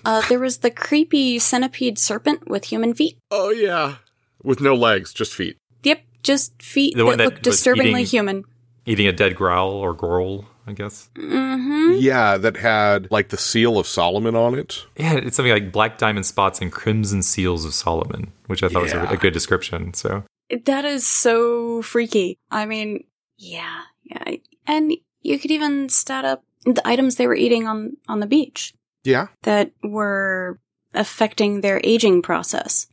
Uh, 0.05 0.21
there 0.29 0.39
was 0.39 0.59
the 0.59 0.71
creepy 0.71 1.37
centipede 1.39 1.99
serpent 1.99 2.49
with 2.49 2.65
human 2.65 2.93
feet. 2.93 3.17
Oh 3.29 3.49
yeah. 3.51 3.95
With 4.43 4.61
no 4.61 4.73
legs, 4.73 5.13
just 5.13 5.33
feet. 5.33 5.57
Yep, 5.83 6.01
just 6.23 6.59
feet 6.61 6.93
The 6.95 6.99
that 7.03 7.05
one 7.05 7.17
that 7.19 7.25
look 7.25 7.41
disturbingly 7.41 8.01
eating- 8.01 8.05
human. 8.05 8.43
Eating 8.85 9.07
a 9.07 9.13
dead 9.13 9.35
growl 9.35 9.71
or 9.71 9.93
growl, 9.93 10.45
I 10.65 10.73
guess. 10.73 11.09
Mm-hmm. 11.15 11.97
Yeah, 11.99 12.37
that 12.37 12.57
had 12.57 13.09
like 13.11 13.29
the 13.29 13.37
seal 13.37 13.77
of 13.77 13.87
Solomon 13.87 14.35
on 14.35 14.55
it. 14.57 14.85
Yeah, 14.97 15.13
it's 15.15 15.35
something 15.35 15.51
like 15.51 15.71
black 15.71 15.97
diamond 15.97 16.25
spots 16.25 16.61
and 16.61 16.71
crimson 16.71 17.21
seals 17.21 17.65
of 17.65 17.73
Solomon, 17.73 18.31
which 18.47 18.63
I 18.63 18.69
thought 18.69 18.83
was 18.83 18.93
a, 18.93 19.03
a 19.07 19.17
good 19.17 19.33
description. 19.33 19.93
So 19.93 20.23
That 20.65 20.85
is 20.85 21.05
so 21.05 21.81
freaky. 21.81 22.37
I 22.49 22.65
mean, 22.65 23.03
yeah, 23.37 23.81
yeah. 24.03 24.35
And 24.65 24.93
you 25.21 25.37
could 25.39 25.51
even 25.51 25.89
stat 25.89 26.23
up 26.25 26.43
the 26.65 26.81
items 26.87 27.15
they 27.15 27.27
were 27.27 27.35
eating 27.35 27.67
on, 27.67 27.97
on 28.07 28.21
the 28.21 28.25
beach 28.27 28.73
Yeah. 29.03 29.27
that 29.41 29.71
were 29.83 30.59
affecting 30.93 31.59
their 31.61 31.81
aging 31.83 32.21
process. 32.21 32.87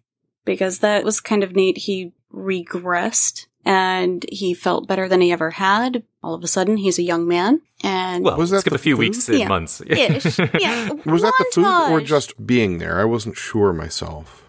Because 0.45 0.79
that 0.81 1.05
was 1.05 1.21
kind 1.21 1.45
of 1.45 1.55
neat. 1.55 1.77
He 1.79 2.13
regressed 2.33 3.47
and 3.65 4.25
he 4.31 4.55
felt 4.55 4.87
better 4.89 5.09
than 5.09 5.21
he 5.21 5.33
ever 5.33 5.51
had. 5.51 6.03
All 6.23 6.35
of 6.35 6.43
a 6.45 6.49
sudden, 6.49 6.77
he's 6.77 6.99
a 6.99 7.03
young 7.03 7.27
man. 7.27 7.63
And 7.83 8.25
well, 8.25 8.37
Was 8.37 8.51
that 8.51 8.61
skip 8.61 8.73
the 8.73 8.77
a 8.77 8.79
few 8.79 8.95
food? 8.97 9.01
weeks 9.01 9.29
and 9.29 9.39
Yeah. 9.39 9.49
months. 9.49 9.81
ish. 9.87 10.39
Yeah. 10.39 10.91
Was 11.07 11.23
that 11.23 11.33
the 11.39 11.47
food 11.55 11.67
or 11.91 12.01
just 12.01 12.47
being 12.47 12.79
there? 12.79 13.01
I 13.01 13.05
wasn't 13.05 13.37
sure 13.37 13.73
myself. 13.73 14.45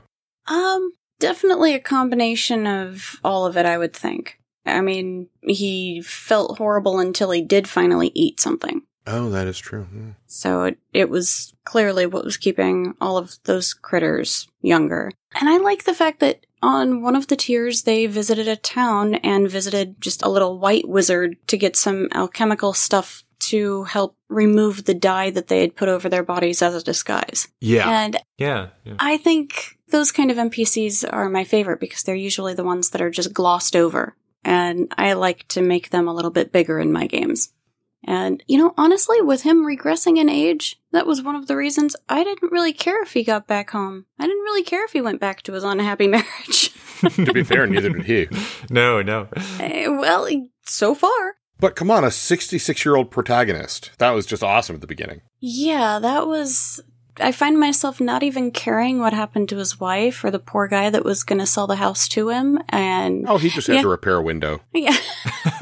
Um, 0.47 0.93
definitely 1.19 1.74
a 1.74 1.80
combination 1.80 2.67
of 2.67 3.19
all 3.24 3.45
of 3.45 3.56
it, 3.58 3.65
I 3.65 3.78
would 3.78 3.93
think. 3.93 4.38
I 4.65 4.82
mean, 4.82 5.28
he 5.41 6.02
felt 6.02 6.58
horrible 6.58 7.00
until 7.00 7.32
he 7.32 7.41
did 7.41 7.67
finally 7.67 8.12
eat 8.13 8.39
something. 8.39 8.82
Oh, 9.08 9.30
that 9.30 9.48
is 9.48 9.58
true. 9.58 9.84
Hmm. 9.84 10.10
So 10.28 10.64
it, 10.64 10.78
it 10.94 11.10
was 11.10 11.54
clearly 11.64 12.06
what 12.06 12.26
was 12.26 12.38
keeping 12.38 12.94
all 13.02 13.18
of 13.18 13.38
those 13.44 13.74
critters 13.74 14.48
younger. 14.62 15.12
And 15.34 15.50
I 15.50 15.58
like 15.58 15.84
the 15.84 15.94
fact 15.94 16.20
that 16.20 16.46
on 16.62 17.02
one 17.02 17.16
of 17.16 17.28
the 17.28 17.36
tiers, 17.36 17.84
they 17.84 18.06
visited 18.06 18.48
a 18.48 18.56
town 18.56 19.16
and 19.16 19.50
visited 19.50 20.00
just 20.00 20.22
a 20.22 20.30
little 20.30 20.60
white 20.60 20.88
wizard 20.88 21.38
to 21.48 21.58
get 21.58 21.76
some 21.76 22.08
alchemical 22.14 22.74
stuff 22.74 23.24
to 23.40 23.84
help 23.86 24.16
remove 24.30 24.86
the 24.86 24.94
dye 24.94 25.32
that 25.32 25.48
they 25.48 25.62
had 25.62 25.76
put 25.76 25.90
over 25.90 26.08
their 26.08 26.24
bodies 26.24 26.62
as 26.62 26.76
a 26.76 26.84
disguise. 26.84 27.48
Yeah. 27.60 27.90
And 27.90 28.18
yeah, 28.38 28.68
yeah. 28.84 28.94
I 29.00 29.18
think 29.18 29.80
those 29.90 30.12
kind 30.12 30.30
of 30.30 30.38
NPCs 30.38 31.12
are 31.12 31.28
my 31.28 31.44
favorite 31.44 31.80
because 31.80 32.04
they're 32.04 32.16
usually 32.16 32.54
the 32.54 32.64
ones 32.64 32.92
that 32.92 33.02
are 33.02 33.10
just 33.10 33.34
glossed 33.34 33.76
over. 33.76 34.16
And 34.44 34.94
I 34.98 35.14
like 35.14 35.48
to 35.50 35.62
make 35.62 35.90
them 35.90 36.08
a 36.08 36.14
little 36.14 36.32
bit 36.32 36.52
bigger 36.52 36.80
in 36.80 36.92
my 36.92 37.08
games. 37.08 37.52
And, 38.04 38.44
you 38.48 38.58
know, 38.58 38.74
honestly, 38.78 39.22
with 39.22 39.44
him 39.44 39.64
regressing 39.64 40.18
in 40.18 40.28
age, 40.30 40.80
that 40.92 41.06
was 41.06 41.22
one 41.22 41.36
of 41.36 41.48
the 41.48 41.56
reasons 41.56 41.96
I 42.10 42.24
didn't 42.24 42.52
really 42.52 42.74
care 42.74 43.02
if 43.04 43.14
he 43.14 43.24
got 43.24 43.48
back 43.48 43.70
home. 43.70 44.06
I 44.18 44.26
didn't 44.26 44.44
really 44.44 44.64
care 44.64 44.84
if 44.86 44.92
he 44.92 45.02
went 45.02 45.22
back 45.22 45.44
to 45.44 45.54
his 45.54 45.64
unhappy 45.64 46.08
marriage. 46.08 46.74
to 47.02 47.34
be 47.34 47.44
fair, 47.44 47.68
neither 47.68 47.90
did 47.90 48.06
he. 48.06 48.28
No, 48.70 49.02
no. 49.02 49.28
Eh, 49.60 49.88
well, 49.88 50.28
so 50.66 50.96
far. 50.96 51.36
But 51.60 51.76
come 51.76 51.92
on, 51.92 52.04
a 52.04 52.10
66 52.12 52.84
year 52.86 52.96
old 52.96 53.12
protagonist. 53.12 53.92
That 54.00 54.12
was 54.12 54.26
just 54.26 54.44
awesome 54.44 54.76
at 54.76 54.82
the 54.82 54.88
beginning. 54.88 55.22
Yeah, 55.40 56.00
that 56.00 56.28
was. 56.28 56.82
I 57.22 57.32
find 57.32 57.60
myself 57.60 58.02
not 58.02 58.24
even 58.24 58.52
caring 58.52 59.00
what 59.00 59.14
happened 59.14 59.50
to 59.50 59.58
his 59.58 59.80
wife 59.80 60.24
or 60.24 60.32
the 60.32 60.40
poor 60.40 60.68
guy 60.68 60.90
that 60.90 61.06
was 61.06 61.24
going 61.24 61.40
to 61.40 61.46
sell 61.46 61.68
the 61.68 61.76
house 61.76 62.08
to 62.10 62.30
him. 62.30 62.60
And 62.70 63.26
Oh, 63.28 63.38
he 63.38 63.50
just 63.50 63.68
had 63.68 63.76
Yeah. 63.78 63.82
to 63.84 63.88
repair 63.90 64.16
a 64.18 64.22
window 64.22 64.62
yeah, 64.74 64.96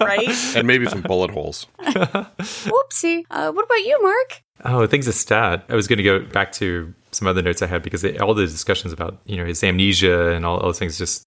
right. 0.00 0.56
and 0.56 0.66
maybe 0.66 0.86
some 0.86 1.02
bullet 1.02 1.30
holes. 1.30 1.66
Whoopsie. 1.80 3.24
Uh, 3.30 3.52
what 3.52 3.64
about 3.64 3.84
you, 3.84 4.02
Mark? 4.02 4.42
Oh, 4.64 4.86
things 4.86 5.06
a 5.06 5.12
stat. 5.12 5.64
I 5.68 5.74
was 5.74 5.86
going 5.86 5.98
to 5.98 6.02
go 6.02 6.20
back 6.20 6.52
to 6.52 6.92
some 7.12 7.28
other 7.28 7.42
notes 7.42 7.62
I 7.62 7.66
had 7.66 7.82
because 7.82 8.02
they, 8.02 8.18
all 8.18 8.34
the 8.34 8.46
discussions 8.46 8.92
about 8.92 9.18
you 9.24 9.36
know 9.36 9.44
his 9.44 9.62
amnesia 9.62 10.32
and 10.32 10.44
all 10.44 10.60
those 10.60 10.78
things. 10.78 10.98
Just 10.98 11.22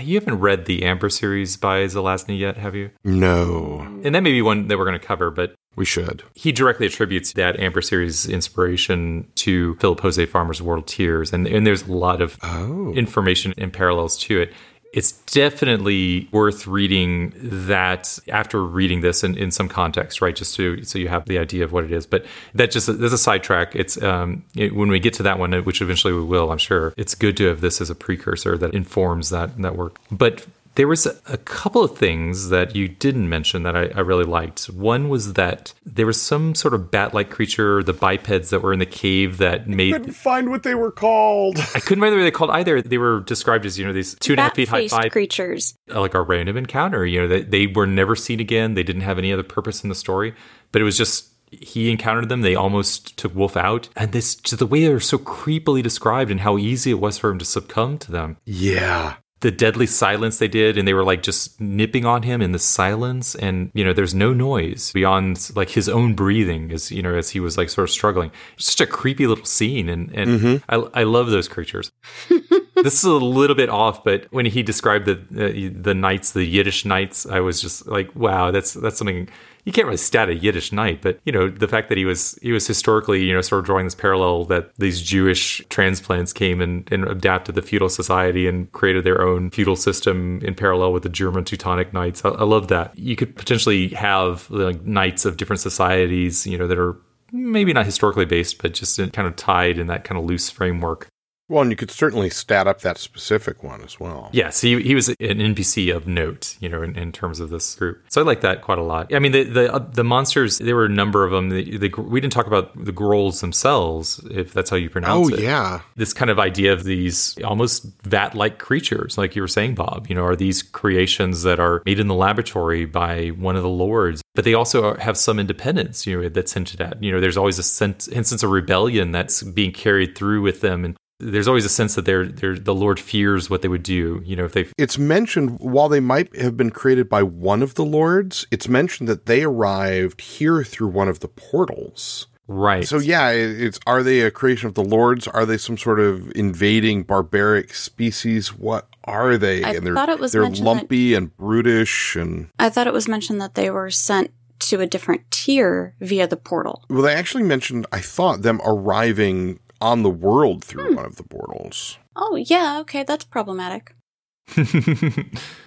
you 0.00 0.18
haven't 0.18 0.40
read 0.40 0.66
the 0.66 0.84
Amber 0.84 1.08
series 1.08 1.56
by 1.56 1.84
Zelazny 1.84 2.38
yet, 2.38 2.56
have 2.56 2.74
you? 2.74 2.90
No, 3.04 3.80
And 4.04 4.14
that 4.14 4.22
may 4.22 4.32
be 4.32 4.42
one 4.42 4.66
that 4.68 4.78
we're 4.78 4.84
going 4.86 4.98
to 4.98 5.04
cover, 5.06 5.30
but 5.30 5.54
we 5.76 5.84
should. 5.84 6.22
he 6.34 6.50
directly 6.52 6.86
attributes 6.86 7.32
that 7.34 7.60
Amber 7.60 7.82
series 7.82 8.26
inspiration 8.28 9.26
to 9.36 9.74
Philip 9.76 10.00
Jose 10.00 10.26
Farmer's 10.26 10.60
World 10.62 10.86
Tiers, 10.86 11.32
and 11.32 11.46
and 11.46 11.66
there's 11.66 11.82
a 11.86 11.92
lot 11.92 12.20
of 12.20 12.36
Oh. 12.42 12.92
information 12.94 13.54
and 13.58 13.72
parallels 13.72 14.16
to 14.18 14.40
it. 14.40 14.52
It's 14.92 15.12
definitely 15.12 16.26
worth 16.32 16.66
reading 16.66 17.32
that 17.66 18.18
after 18.28 18.62
reading 18.64 19.00
this 19.02 19.22
in, 19.24 19.36
in 19.36 19.50
some 19.50 19.68
context, 19.68 20.22
right? 20.22 20.34
Just 20.34 20.54
to 20.56 20.82
so 20.84 20.98
you 20.98 21.08
have 21.08 21.26
the 21.26 21.38
idea 21.38 21.64
of 21.64 21.72
what 21.72 21.84
it 21.84 21.92
is. 21.92 22.06
But 22.06 22.24
that 22.54 22.70
just 22.70 22.86
there's 22.86 23.12
a 23.12 23.18
sidetrack. 23.18 23.76
It's 23.76 24.00
um, 24.02 24.42
it, 24.54 24.74
when 24.74 24.88
we 24.88 24.98
get 24.98 25.12
to 25.14 25.22
that 25.24 25.38
one, 25.38 25.52
which 25.64 25.82
eventually 25.82 26.14
we 26.14 26.22
will, 26.22 26.50
I'm 26.50 26.58
sure. 26.58 26.94
It's 26.96 27.14
good 27.14 27.36
to 27.38 27.46
have 27.48 27.60
this 27.60 27.80
as 27.80 27.90
a 27.90 27.94
precursor 27.94 28.56
that 28.58 28.72
informs 28.74 29.30
that 29.30 29.60
that 29.60 29.76
work. 29.76 29.98
But 30.10 30.46
there 30.76 30.86
was 30.86 31.06
a, 31.06 31.16
a 31.26 31.36
couple 31.36 31.82
of 31.82 31.98
things 31.98 32.50
that 32.50 32.76
you 32.76 32.86
didn't 32.86 33.28
mention 33.28 33.64
that 33.64 33.76
I, 33.76 33.86
I 33.88 34.00
really 34.00 34.24
liked. 34.24 34.66
One 34.66 35.08
was 35.08 35.32
that 35.32 35.74
there 35.84 36.06
was 36.06 36.20
some 36.20 36.54
sort 36.54 36.74
of 36.74 36.90
bat-like 36.90 37.30
creature, 37.30 37.82
the 37.82 37.92
bipeds 37.92 38.50
that 38.50 38.62
were 38.62 38.72
in 38.72 38.78
the 38.78 38.86
cave 38.86 39.38
that 39.38 39.68
made 39.68 39.94
I 39.94 39.98
Couldn't 39.98 40.14
find 40.14 40.50
what 40.50 40.62
they 40.62 40.74
were 40.74 40.92
called. 40.92 41.58
I 41.58 41.80
couldn't 41.80 42.02
remember 42.02 42.18
what 42.18 42.24
they 42.24 42.30
called 42.30 42.50
either. 42.50 42.80
They 42.80 42.98
were 42.98 43.20
described 43.20 43.66
as, 43.66 43.78
you 43.78 43.86
know, 43.86 43.92
these 43.92 44.14
two 44.20 44.34
and 44.34 44.40
a 44.40 44.42
half 44.44 44.54
feet 44.54 44.68
high, 44.68 44.82
Bat-faced 44.82 44.94
five, 44.94 45.12
creatures. 45.12 45.74
Uh, 45.92 46.00
like 46.00 46.14
a 46.14 46.22
random 46.22 46.56
encounter. 46.56 47.04
You 47.04 47.22
know, 47.22 47.28
they, 47.28 47.42
they 47.42 47.66
were 47.66 47.86
never 47.86 48.14
seen 48.14 48.40
again. 48.40 48.74
They 48.74 48.82
didn't 48.82 49.02
have 49.02 49.18
any 49.18 49.32
other 49.32 49.42
purpose 49.42 49.82
in 49.82 49.88
the 49.88 49.94
story, 49.94 50.34
but 50.72 50.82
it 50.82 50.84
was 50.84 50.96
just 50.96 51.32
he 51.50 51.90
encountered 51.90 52.28
them. 52.28 52.42
They 52.42 52.54
almost 52.54 53.16
took 53.16 53.34
Wolf 53.34 53.56
out, 53.56 53.88
and 53.96 54.12
this 54.12 54.34
just 54.34 54.58
the 54.58 54.66
way 54.66 54.82
they 54.82 54.92
were 54.92 55.00
so 55.00 55.16
creepily 55.18 55.82
described 55.82 56.30
and 56.30 56.40
how 56.40 56.58
easy 56.58 56.90
it 56.90 57.00
was 57.00 57.18
for 57.18 57.30
him 57.30 57.38
to 57.38 57.44
succumb 57.44 57.98
to 57.98 58.12
them. 58.12 58.36
Yeah. 58.44 59.14
The 59.46 59.52
deadly 59.52 59.86
silence 59.86 60.38
they 60.38 60.48
did, 60.48 60.76
and 60.76 60.88
they 60.88 60.92
were 60.92 61.04
like 61.04 61.22
just 61.22 61.60
nipping 61.60 62.04
on 62.04 62.24
him 62.24 62.42
in 62.42 62.50
the 62.50 62.58
silence, 62.58 63.36
and 63.36 63.70
you 63.74 63.84
know, 63.84 63.92
there's 63.92 64.12
no 64.12 64.32
noise 64.32 64.90
beyond 64.90 65.52
like 65.54 65.70
his 65.70 65.88
own 65.88 66.14
breathing, 66.14 66.72
as 66.72 66.90
you 66.90 67.00
know, 67.00 67.14
as 67.14 67.30
he 67.30 67.38
was 67.38 67.56
like 67.56 67.68
sort 67.70 67.88
of 67.88 67.92
struggling. 67.92 68.32
It's 68.56 68.72
such 68.72 68.80
a 68.80 68.90
creepy 68.90 69.28
little 69.28 69.44
scene, 69.44 69.88
and 69.88 70.10
and 70.10 70.62
I, 70.68 70.74
I 71.00 71.02
love 71.04 71.30
those 71.30 71.46
creatures. 71.46 71.92
this 72.74 72.94
is 72.94 73.04
a 73.04 73.12
little 73.12 73.54
bit 73.54 73.68
off, 73.68 74.02
but 74.02 74.26
when 74.32 74.46
he 74.46 74.64
described 74.64 75.06
the 75.06 75.14
uh, 75.14 75.80
the 75.80 75.94
knights, 75.94 76.32
the 76.32 76.44
Yiddish 76.44 76.84
knights, 76.84 77.24
I 77.24 77.38
was 77.38 77.62
just 77.62 77.86
like, 77.86 78.14
wow, 78.16 78.50
that's 78.50 78.74
that's 78.74 78.98
something 78.98 79.28
you 79.66 79.72
can't 79.72 79.86
really 79.86 79.96
stat 79.98 80.28
a 80.28 80.34
Yiddish 80.34 80.72
knight, 80.72 81.02
but 81.02 81.18
you 81.24 81.32
know 81.32 81.50
the 81.50 81.66
fact 81.66 81.88
that 81.88 81.98
he 81.98 82.04
was 82.04 82.38
he 82.40 82.52
was 82.52 82.66
historically 82.66 83.24
you 83.24 83.34
know 83.34 83.40
sort 83.40 83.58
of 83.58 83.66
drawing 83.66 83.84
this 83.84 83.96
parallel 83.96 84.44
that 84.44 84.70
these 84.78 85.02
Jewish 85.02 85.60
transplants 85.68 86.32
came 86.32 86.60
and, 86.60 86.90
and 86.92 87.04
adapted 87.04 87.56
the 87.56 87.62
feudal 87.62 87.88
society 87.88 88.46
and 88.46 88.70
created 88.70 89.02
their 89.02 89.20
own 89.20 89.50
feudal 89.50 89.74
system 89.74 90.40
in 90.42 90.54
parallel 90.54 90.92
with 90.92 91.02
the 91.02 91.08
German 91.08 91.44
Teutonic 91.44 91.92
knights. 91.92 92.24
I, 92.24 92.28
I 92.30 92.44
love 92.44 92.68
that. 92.68 92.96
You 92.96 93.16
could 93.16 93.34
potentially 93.36 93.88
have 93.88 94.48
like 94.50 94.82
knights 94.84 95.24
of 95.24 95.36
different 95.36 95.60
societies, 95.60 96.46
you 96.46 96.56
know, 96.56 96.68
that 96.68 96.78
are 96.78 96.96
maybe 97.32 97.72
not 97.72 97.86
historically 97.86 98.24
based, 98.24 98.62
but 98.62 98.72
just 98.72 99.00
in, 99.00 99.10
kind 99.10 99.26
of 99.26 99.34
tied 99.34 99.78
in 99.78 99.88
that 99.88 100.04
kind 100.04 100.16
of 100.16 100.24
loose 100.24 100.48
framework. 100.48 101.08
Well, 101.48 101.62
and 101.62 101.70
you 101.70 101.76
could 101.76 101.92
certainly 101.92 102.28
stat 102.30 102.66
up 102.66 102.80
that 102.80 102.98
specific 102.98 103.62
one 103.62 103.80
as 103.82 104.00
well. 104.00 104.30
Yes, 104.32 104.60
he, 104.62 104.82
he 104.82 104.96
was 104.96 105.08
an 105.08 105.16
NPC 105.18 105.94
of 105.94 106.06
note, 106.08 106.56
you 106.58 106.68
know, 106.68 106.82
in, 106.82 106.96
in 106.98 107.12
terms 107.12 107.38
of 107.38 107.50
this 107.50 107.76
group. 107.76 108.02
So 108.08 108.20
I 108.20 108.24
like 108.24 108.40
that 108.40 108.62
quite 108.62 108.78
a 108.78 108.82
lot. 108.82 109.14
I 109.14 109.20
mean, 109.20 109.30
the 109.30 109.44
the, 109.44 109.72
uh, 109.72 109.78
the 109.78 110.02
monsters, 110.02 110.58
there 110.58 110.74
were 110.74 110.86
a 110.86 110.88
number 110.88 111.24
of 111.24 111.30
them. 111.30 111.50
The, 111.50 111.78
the, 111.78 111.88
we 112.02 112.20
didn't 112.20 112.32
talk 112.32 112.48
about 112.48 112.84
the 112.84 112.90
grolls 112.90 113.40
themselves, 113.40 114.20
if 114.30 114.52
that's 114.52 114.70
how 114.70 114.76
you 114.76 114.90
pronounce 114.90 115.28
Oh, 115.30 115.34
it. 115.34 115.38
Oh, 115.38 115.42
yeah. 115.42 115.80
This 115.94 116.12
kind 116.12 116.30
of 116.32 116.38
idea 116.40 116.72
of 116.72 116.82
these 116.82 117.36
almost 117.44 117.86
vat-like 118.02 118.58
creatures, 118.58 119.16
like 119.16 119.36
you 119.36 119.42
were 119.42 119.48
saying, 119.48 119.76
Bob, 119.76 120.08
you 120.08 120.16
know, 120.16 120.24
are 120.24 120.34
these 120.36 120.62
creations 120.64 121.44
that 121.44 121.60
are 121.60 121.80
made 121.86 122.00
in 122.00 122.08
the 122.08 122.14
laboratory 122.14 122.86
by 122.86 123.28
one 123.28 123.54
of 123.54 123.62
the 123.62 123.68
lords, 123.68 124.20
but 124.34 124.44
they 124.44 124.54
also 124.54 124.96
have 124.96 125.16
some 125.16 125.38
independence, 125.38 126.06
you 126.08 126.20
know, 126.20 126.28
that's 126.28 126.54
hinted 126.54 126.80
at. 126.80 127.00
You 127.00 127.12
know, 127.12 127.20
there's 127.20 127.36
always 127.36 127.58
a 127.60 127.62
sense, 127.62 128.08
instance 128.08 128.42
of 128.42 128.50
rebellion 128.50 129.12
that's 129.12 129.44
being 129.44 129.70
carried 129.72 130.16
through 130.18 130.42
with 130.42 130.60
them, 130.60 130.84
and 130.84 130.96
there's 131.18 131.48
always 131.48 131.64
a 131.64 131.68
sense 131.70 131.94
that 131.94 132.04
they're, 132.04 132.26
they're 132.26 132.58
the 132.58 132.74
Lord 132.74 133.00
fears 133.00 133.48
what 133.48 133.62
they 133.62 133.68
would 133.68 133.82
do, 133.82 134.20
you 134.24 134.36
know, 134.36 134.44
if 134.44 134.52
they 134.52 134.66
It's 134.76 134.98
mentioned 134.98 135.58
while 135.60 135.88
they 135.88 136.00
might 136.00 136.34
have 136.36 136.56
been 136.56 136.70
created 136.70 137.08
by 137.08 137.22
one 137.22 137.62
of 137.62 137.74
the 137.74 137.84
lords, 137.84 138.46
it's 138.50 138.68
mentioned 138.68 139.08
that 139.08 139.26
they 139.26 139.42
arrived 139.42 140.20
here 140.20 140.62
through 140.62 140.88
one 140.88 141.08
of 141.08 141.20
the 141.20 141.28
portals. 141.28 142.26
right. 142.48 142.86
So 142.86 142.98
yeah, 142.98 143.30
it's 143.30 143.80
are 143.86 144.02
they 144.02 144.20
a 144.20 144.30
creation 144.30 144.68
of 144.68 144.74
the 144.74 144.84
lords? 144.84 145.26
Are 145.26 145.46
they 145.46 145.56
some 145.56 145.78
sort 145.78 146.00
of 146.00 146.30
invading 146.36 147.04
barbaric 147.04 147.74
species? 147.74 148.54
What 148.54 148.86
are 149.04 149.38
they? 149.38 149.64
I 149.64 149.70
and 149.72 149.86
they're 149.86 149.94
thought 149.94 150.08
it 150.10 150.18
was 150.20 150.32
they're 150.32 150.42
mentioned 150.42 150.66
that- 150.66 150.74
lumpy 150.74 151.14
and 151.14 151.34
brutish 151.36 152.14
and 152.16 152.50
I 152.58 152.68
thought 152.68 152.86
it 152.86 152.92
was 152.92 153.08
mentioned 153.08 153.40
that 153.40 153.54
they 153.54 153.70
were 153.70 153.90
sent 153.90 154.32
to 154.58 154.80
a 154.80 154.86
different 154.86 155.30
tier 155.30 155.94
via 156.00 156.26
the 156.26 156.36
portal. 156.36 156.82
well 156.90 157.02
they 157.02 157.14
actually 157.14 157.42
mentioned 157.44 157.86
I 157.92 158.00
thought 158.00 158.42
them 158.42 158.60
arriving 158.64 159.60
on 159.80 160.02
the 160.02 160.10
world 160.10 160.64
through 160.64 160.88
Hmm. 160.90 160.94
one 160.96 161.06
of 161.06 161.16
the 161.16 161.22
portals. 161.24 161.98
Oh, 162.16 162.36
yeah, 162.36 162.78
okay, 162.80 163.02
that's 163.02 163.24
problematic. 163.24 163.94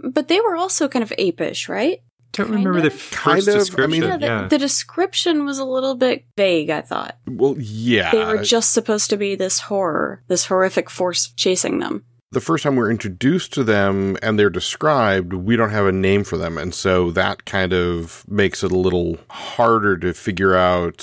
But 0.04 0.28
they 0.28 0.40
were 0.40 0.56
also 0.56 0.88
kind 0.88 1.04
of 1.04 1.12
apish, 1.20 1.70
right? 1.70 2.00
don't 2.32 2.46
Kind 2.48 2.64
remember 2.64 2.82
the 2.82 2.92
first 2.92 3.12
Kind 3.24 3.48
of, 3.48 3.56
I 3.56 3.58
description. 3.58 3.92
mean- 3.92 4.04
Yeah, 4.04 4.18
the, 4.18 4.26
yeah. 4.28 4.48
the 4.48 4.58
description 4.60 5.46
was 5.46 5.58
a 5.58 5.66
little 5.66 5.96
bit 5.96 6.26
vague, 6.38 6.70
I 6.70 6.82
thought. 6.82 7.18
Well, 7.28 7.56
yeah. 7.58 8.12
They 8.12 8.24
were 8.24 8.44
just 8.44 8.72
supposed 8.72 9.10
to 9.10 9.18
be 9.18 9.34
this 9.34 9.60
horror, 9.62 10.22
this 10.28 10.46
horrific 10.46 10.92
force 10.92 11.34
chasing 11.36 11.80
them. 11.80 12.06
The 12.32 12.42
first 12.42 12.64
time 12.64 12.76
we're 12.76 12.92
introduced 12.92 13.54
to 13.54 13.64
them 13.64 14.18
and 14.22 14.38
they're 14.38 14.50
described, 14.50 15.34
we 15.34 15.56
don't 15.56 15.72
have 15.72 15.88
a 15.88 15.92
name 15.92 16.24
for 16.24 16.38
them. 16.38 16.58
And 16.58 16.74
so 16.74 17.12
that 17.12 17.46
kind 17.46 17.74
of 17.74 18.24
makes 18.28 18.64
it 18.64 18.72
a 18.72 18.78
little 18.78 19.18
harder 19.30 19.98
to 19.98 20.14
figure 20.14 20.56
out. 20.56 21.00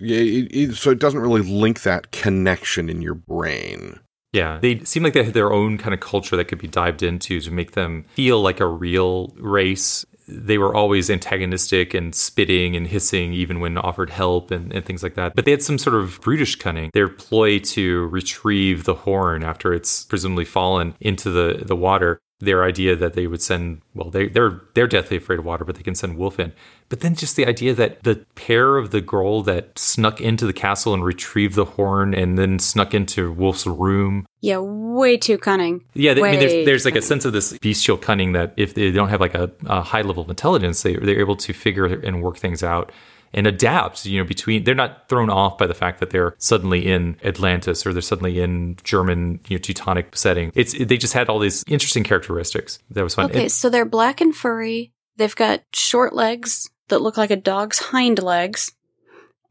It, 0.00 0.54
it, 0.54 0.74
so 0.76 0.90
it 0.90 0.98
doesn't 0.98 1.20
really 1.20 1.42
link 1.42 1.82
that 1.82 2.12
connection 2.12 2.88
in 2.88 3.02
your 3.02 3.14
brain. 3.14 4.00
Yeah, 4.32 4.58
they 4.62 4.78
seem 4.84 5.02
like 5.02 5.12
they 5.12 5.24
had 5.24 5.34
their 5.34 5.52
own 5.52 5.76
kind 5.76 5.92
of 5.92 5.98
culture 5.98 6.36
that 6.36 6.44
could 6.44 6.60
be 6.60 6.68
dived 6.68 7.02
into 7.02 7.40
to 7.40 7.50
make 7.50 7.72
them 7.72 8.04
feel 8.14 8.40
like 8.40 8.60
a 8.60 8.66
real 8.66 9.34
race. 9.36 10.06
They 10.30 10.58
were 10.58 10.74
always 10.74 11.10
antagonistic 11.10 11.94
and 11.94 12.14
spitting 12.14 12.76
and 12.76 12.86
hissing, 12.86 13.32
even 13.32 13.60
when 13.60 13.76
offered 13.76 14.10
help 14.10 14.50
and, 14.50 14.72
and 14.72 14.84
things 14.84 15.02
like 15.02 15.14
that. 15.14 15.34
But 15.34 15.44
they 15.44 15.50
had 15.50 15.62
some 15.62 15.78
sort 15.78 15.96
of 15.96 16.20
brutish 16.20 16.56
cunning. 16.56 16.90
Their 16.92 17.08
ploy 17.08 17.58
to 17.58 18.06
retrieve 18.08 18.84
the 18.84 18.94
horn 18.94 19.42
after 19.42 19.72
it's 19.72 20.04
presumably 20.04 20.44
fallen 20.44 20.94
into 21.00 21.30
the, 21.30 21.62
the 21.64 21.76
water. 21.76 22.20
Their 22.40 22.64
idea 22.64 22.96
that 22.96 23.12
they 23.12 23.26
would 23.26 23.42
send 23.42 23.82
well, 23.94 24.10
they 24.10 24.28
they're 24.28 24.62
they're 24.74 24.86
deathly 24.86 25.18
afraid 25.18 25.38
of 25.38 25.44
water, 25.44 25.64
but 25.64 25.76
they 25.76 25.82
can 25.82 25.94
send 25.94 26.16
Wolf 26.16 26.40
in. 26.40 26.52
But 26.88 27.00
then 27.00 27.14
just 27.14 27.36
the 27.36 27.46
idea 27.46 27.74
that 27.74 28.02
the 28.02 28.24
pair 28.34 28.76
of 28.76 28.90
the 28.90 29.00
girl 29.00 29.42
that 29.42 29.78
snuck 29.78 30.20
into 30.20 30.46
the 30.46 30.52
castle 30.52 30.92
and 30.94 31.04
retrieved 31.04 31.54
the 31.54 31.64
horn 31.64 32.14
and 32.14 32.36
then 32.38 32.58
snuck 32.58 32.94
into 32.94 33.30
Wolf's 33.32 33.66
room 33.66 34.26
Yeah, 34.40 34.58
way 34.58 35.16
too 35.16 35.38
cunning. 35.38 35.84
yeah, 35.94 36.14
they, 36.14 36.22
I 36.22 36.30
mean, 36.32 36.40
there's 36.40 36.64
there's 36.66 36.84
like 36.84 36.96
a 36.96 37.02
sense 37.02 37.24
of 37.24 37.32
this 37.32 37.56
bestial 37.58 37.96
cunning 37.98 38.32
that 38.32 38.54
if 38.56 38.74
they 38.74 38.90
don't 38.90 39.08
have 39.10 39.20
like 39.20 39.34
a, 39.34 39.50
a 39.66 39.82
high 39.82 40.02
level 40.02 40.22
of 40.22 40.30
intelligence, 40.30 40.82
they 40.82 40.96
they're 40.96 41.20
able 41.20 41.36
to 41.36 41.52
figure 41.52 41.84
and 41.84 42.22
work 42.22 42.38
things 42.38 42.62
out 42.62 42.90
and 43.32 43.46
adapt. 43.46 44.04
You 44.06 44.20
know, 44.20 44.24
between 44.24 44.64
they're 44.64 44.74
not 44.74 45.08
thrown 45.08 45.30
off 45.30 45.58
by 45.58 45.66
the 45.66 45.74
fact 45.74 46.00
that 46.00 46.10
they're 46.10 46.34
suddenly 46.38 46.90
in 46.90 47.16
Atlantis 47.24 47.86
or 47.86 47.92
they're 47.92 48.02
suddenly 48.02 48.40
in 48.40 48.76
German 48.82 49.40
you 49.48 49.56
know, 49.56 49.60
Teutonic 49.60 50.16
setting. 50.16 50.52
It's 50.54 50.72
they 50.72 50.96
just 50.96 51.14
had 51.14 51.28
all 51.28 51.38
these 51.38 51.64
interesting 51.68 52.04
characteristics 52.04 52.78
that 52.90 53.02
was 53.02 53.14
fun. 53.14 53.26
Okay, 53.30 53.48
so 53.48 53.68
they're 53.70 53.84
black 53.84 54.20
and 54.20 54.34
furry. 54.34 54.92
They've 55.16 55.36
got 55.36 55.62
short 55.72 56.14
legs 56.14 56.70
that 56.88 57.02
look 57.02 57.16
like 57.16 57.30
a 57.30 57.36
dog's 57.36 57.78
hind 57.78 58.22
legs. 58.22 58.72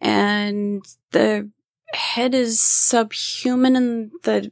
And 0.01 0.85
the 1.11 1.49
head 1.93 2.33
is 2.33 2.59
subhuman 2.59 3.75
and 3.75 4.11
the 4.23 4.51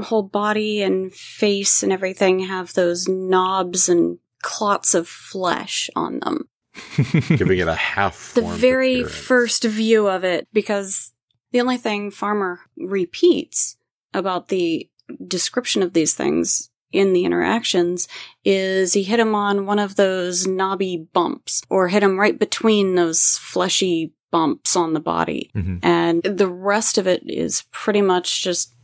whole 0.00 0.22
body 0.22 0.82
and 0.82 1.12
face 1.12 1.82
and 1.82 1.92
everything 1.92 2.40
have 2.40 2.74
those 2.74 3.08
knobs 3.08 3.88
and 3.88 4.18
clots 4.42 4.94
of 4.94 5.08
flesh 5.08 5.88
on 5.94 6.18
them. 6.20 6.48
giving 7.36 7.58
it 7.58 7.68
a 7.68 7.74
half 7.74 8.32
the 8.34 8.42
very 8.42 9.00
appearance. 9.00 9.14
first 9.16 9.64
view 9.64 10.08
of 10.08 10.24
it 10.24 10.48
because 10.52 11.12
the 11.52 11.60
only 11.60 11.76
thing 11.76 12.10
Farmer 12.10 12.60
repeats 12.76 13.76
about 14.14 14.48
the 14.48 14.88
description 15.26 15.82
of 15.82 15.92
these 15.92 16.14
things 16.14 16.70
in 16.92 17.12
the 17.12 17.24
interactions 17.24 18.06
is 18.44 18.92
he 18.92 19.02
hit 19.02 19.18
him 19.20 19.34
on 19.34 19.66
one 19.66 19.78
of 19.78 19.96
those 19.96 20.46
knobby 20.46 21.08
bumps 21.12 21.62
or 21.70 21.88
hit 21.88 22.02
him 22.02 22.18
right 22.20 22.38
between 22.38 22.94
those 22.94 23.38
fleshy 23.38 24.12
bumps 24.30 24.76
on 24.76 24.92
the 24.92 25.00
body. 25.00 25.50
Mhm. 25.54 25.78
And 25.82 26.22
the 26.22 26.48
rest 26.48 26.96
of 26.98 27.06
it 27.06 27.22
is 27.26 27.64
pretty 27.70 28.02
much 28.02 28.42
just 28.42 28.74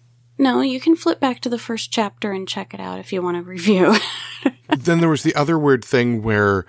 no, 0.41 0.61
you 0.61 0.79
can 0.79 0.95
flip 0.95 1.19
back 1.19 1.41
to 1.41 1.49
the 1.49 1.59
first 1.59 1.91
chapter 1.91 2.31
and 2.33 2.47
check 2.47 2.73
it 2.73 2.79
out 2.81 3.01
if 3.01 3.13
you 3.13 3.21
want 3.23 3.37
to 3.39 3.43
review. 3.43 3.97
Then 4.77 5.01
there 5.01 5.09
was 5.09 5.23
the 5.25 5.35
other 5.35 5.59
weird 5.59 5.83
thing 5.85 6.23
where, 6.23 6.65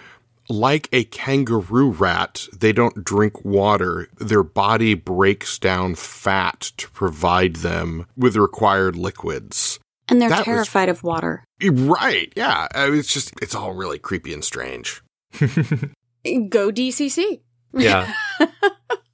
like 0.49 0.89
a 0.91 1.03
kangaroo 1.05 1.91
rat, 1.91 2.47
they 2.57 2.71
don't 2.73 3.03
drink 3.03 3.45
water. 3.45 4.07
Their 4.17 4.43
body 4.43 4.93
breaks 4.95 5.59
down 5.59 5.95
fat 5.95 6.71
to 6.77 6.89
provide 6.91 7.57
them 7.57 8.05
with 8.17 8.33
the 8.33 8.41
required 8.41 8.95
liquids. 8.95 9.79
and 10.07 10.19
they're 10.21 10.29
That 10.29 10.39
was- 10.39 10.45
terrified 10.45 10.89
of 10.89 11.03
water. 11.03 11.43
Right. 11.63 12.33
Yeah. 12.35 12.67
Uh, 12.73 12.91
It's 12.93 13.13
just, 13.13 13.31
it's 13.41 13.53
all 13.53 13.73
really 13.73 13.99
creepy 13.99 14.33
and 14.33 14.43
strange. 14.43 15.01
Go 15.39 16.71
DCC. 16.71 17.41
Yeah. 17.73 18.11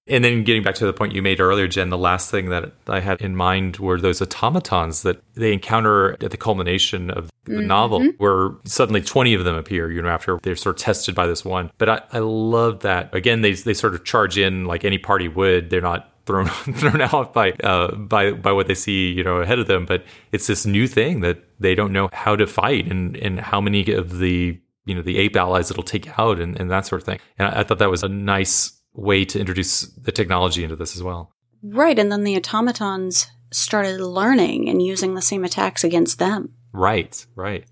and 0.08 0.24
then 0.24 0.44
getting 0.44 0.62
back 0.62 0.76
to 0.76 0.86
the 0.86 0.94
point 0.94 1.14
you 1.14 1.22
made 1.22 1.40
earlier, 1.40 1.68
Jen, 1.68 1.90
the 1.90 1.98
last 1.98 2.30
thing 2.30 2.50
that 2.50 2.74
I 2.88 3.00
had 3.00 3.22
in 3.22 3.36
mind 3.36 3.78
were 3.78 4.00
those 4.00 4.22
automatons 4.22 5.02
that 5.02 5.22
they 5.34 5.52
encounter 5.52 6.14
at 6.24 6.32
the 6.32 6.38
culmination 6.38 7.10
of 7.10 7.32
the 7.46 7.62
novel, 7.62 8.04
where 8.18 8.52
suddenly 8.66 9.02
20 9.02 9.34
of 9.34 9.44
them 9.44 9.56
appear, 9.56 9.92
you 9.92 10.02
know, 10.02 10.10
after 10.10 10.40
they're 10.44 10.56
sort 10.56 10.76
of 10.78 10.82
tested 10.82 11.16
by 11.16 11.26
this 11.26 11.44
one. 11.44 11.72
But 11.78 11.90
I, 11.90 12.02
I 12.12 12.20
love 12.20 12.82
that. 12.82 13.14
Again, 13.16 13.42
they, 13.42 13.54
they 13.54 13.74
sort 13.74 13.96
of 13.96 14.04
charge 14.04 14.38
in 14.38 14.66
like 14.66 14.86
any 14.86 14.98
party 15.00 15.28
would. 15.28 15.70
They're 15.70 15.82
not 15.82 16.12
thrown 16.26 16.48
thrown 16.48 17.02
out 17.02 17.34
by 17.34 17.52
uh, 17.64 17.94
by 17.96 18.32
by 18.32 18.52
what 18.52 18.66
they 18.66 18.74
see 18.74 19.12
you 19.12 19.24
know 19.24 19.42
ahead 19.42 19.60
of 19.60 19.68
them 19.68 19.86
but 19.86 20.04
it's 20.32 20.48
this 20.48 20.66
new 20.66 20.88
thing 20.88 21.20
that 21.20 21.38
they 21.60 21.76
don't 21.76 21.94
know 21.94 22.10
how 22.14 22.36
to 22.36 22.48
fight 22.48 22.88
and 22.88 23.16
and 23.18 23.40
how 23.40 23.62
many 23.62 23.92
of 23.92 24.18
the 24.18 24.60
you 24.86 24.96
know 24.96 25.04
the 25.04 25.20
ape 25.20 25.36
allies 25.36 25.70
it'll 25.70 25.84
take 25.84 26.18
out 26.18 26.40
and, 26.40 26.60
and 26.60 26.72
that 26.72 26.88
sort 26.88 27.00
of 27.00 27.06
thing 27.06 27.20
and 27.38 27.48
I, 27.48 27.60
I 27.60 27.64
thought 27.64 27.78
that 27.78 27.92
was 27.92 28.02
a 28.02 28.10
nice 28.10 28.82
way 28.96 29.26
to 29.26 29.40
introduce 29.40 29.82
the 29.82 30.12
technology 30.12 30.64
into 30.64 30.76
this 30.76 30.96
as 30.96 31.04
well 31.04 31.32
Right, 31.68 31.98
and 31.98 32.12
then 32.12 32.24
the 32.24 32.36
automatons 32.38 33.26
started 33.52 34.00
learning 34.00 34.70
and 34.70 34.84
using 34.84 35.16
the 35.16 35.22
same 35.22 35.44
attacks 35.44 35.84
against 35.84 36.20
them. 36.20 36.54
right 36.74 37.26
right 37.36 37.66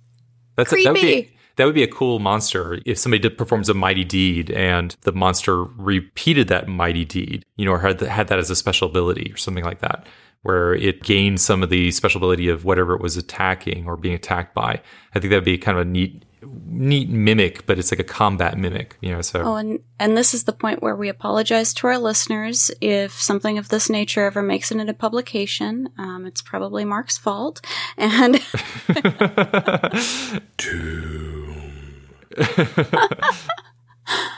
that's 0.56 0.72
a, 0.72 0.76
that 0.84 0.94
would 0.94 1.02
be 1.02 1.02
Creepy. 1.02 1.38
that 1.58 1.66
would 1.66 1.76
be 1.76 1.84
a 1.84 1.88
cool 1.88 2.20
monster 2.20 2.80
if 2.86 2.98
somebody 2.98 3.20
did 3.20 3.38
performs 3.38 3.70
a 3.70 3.74
mighty 3.74 4.04
deed 4.04 4.50
and 4.52 4.96
the 5.02 5.12
monster 5.12 5.64
repeated 5.64 6.48
that 6.48 6.68
mighty 6.68 7.04
deed 7.06 7.44
you 7.58 7.66
know 7.66 7.72
or 7.72 7.80
had, 7.80 8.00
had 8.02 8.28
that 8.28 8.40
as 8.40 8.50
a 8.50 8.56
special 8.56 8.88
ability 8.90 9.32
or 9.34 9.38
something 9.38 9.64
like 9.66 9.80
that 9.80 10.06
where 10.44 10.74
it 10.76 11.04
gained 11.04 11.40
some 11.42 11.64
of 11.64 11.70
the 11.70 11.90
special 11.92 12.20
ability 12.20 12.48
of 12.50 12.66
whatever 12.66 12.94
it 12.94 13.02
was 13.02 13.18
attacking 13.18 13.86
or 13.88 13.98
being 13.98 14.16
attacked 14.16 14.54
by 14.54 14.80
i 15.16 15.20
think 15.20 15.30
that'd 15.32 15.44
be 15.44 15.58
kind 15.58 15.78
of 15.78 15.86
a 15.86 15.90
neat 15.90 16.24
neat 16.66 17.10
mimic 17.10 17.66
but 17.66 17.78
it's 17.80 17.92
like 17.92 18.00
a 18.00 18.04
combat 18.04 18.58
mimic 18.58 18.98
you 19.02 19.12
know 19.12 19.22
so 19.22 19.42
Oh, 19.44 19.56
and 19.56 19.80
and 20.00 20.18
this 20.18 20.34
is 20.34 20.46
the 20.46 20.54
point 20.54 20.82
where 20.82 20.96
we 20.96 21.10
apologize 21.10 21.74
to 21.76 21.88
our 21.88 21.98
listeners 21.98 22.72
if 22.80 23.22
something 23.22 23.58
of 23.58 23.68
this 23.70 23.90
nature 23.90 24.26
ever 24.26 24.42
makes 24.42 24.72
it 24.72 24.78
into 24.78 24.94
publication. 24.94 25.90
Um, 25.98 26.26
it's 26.26 26.42
probably 26.42 26.86
Mark's 26.86 27.18
fault, 27.18 27.62
and 27.98 28.36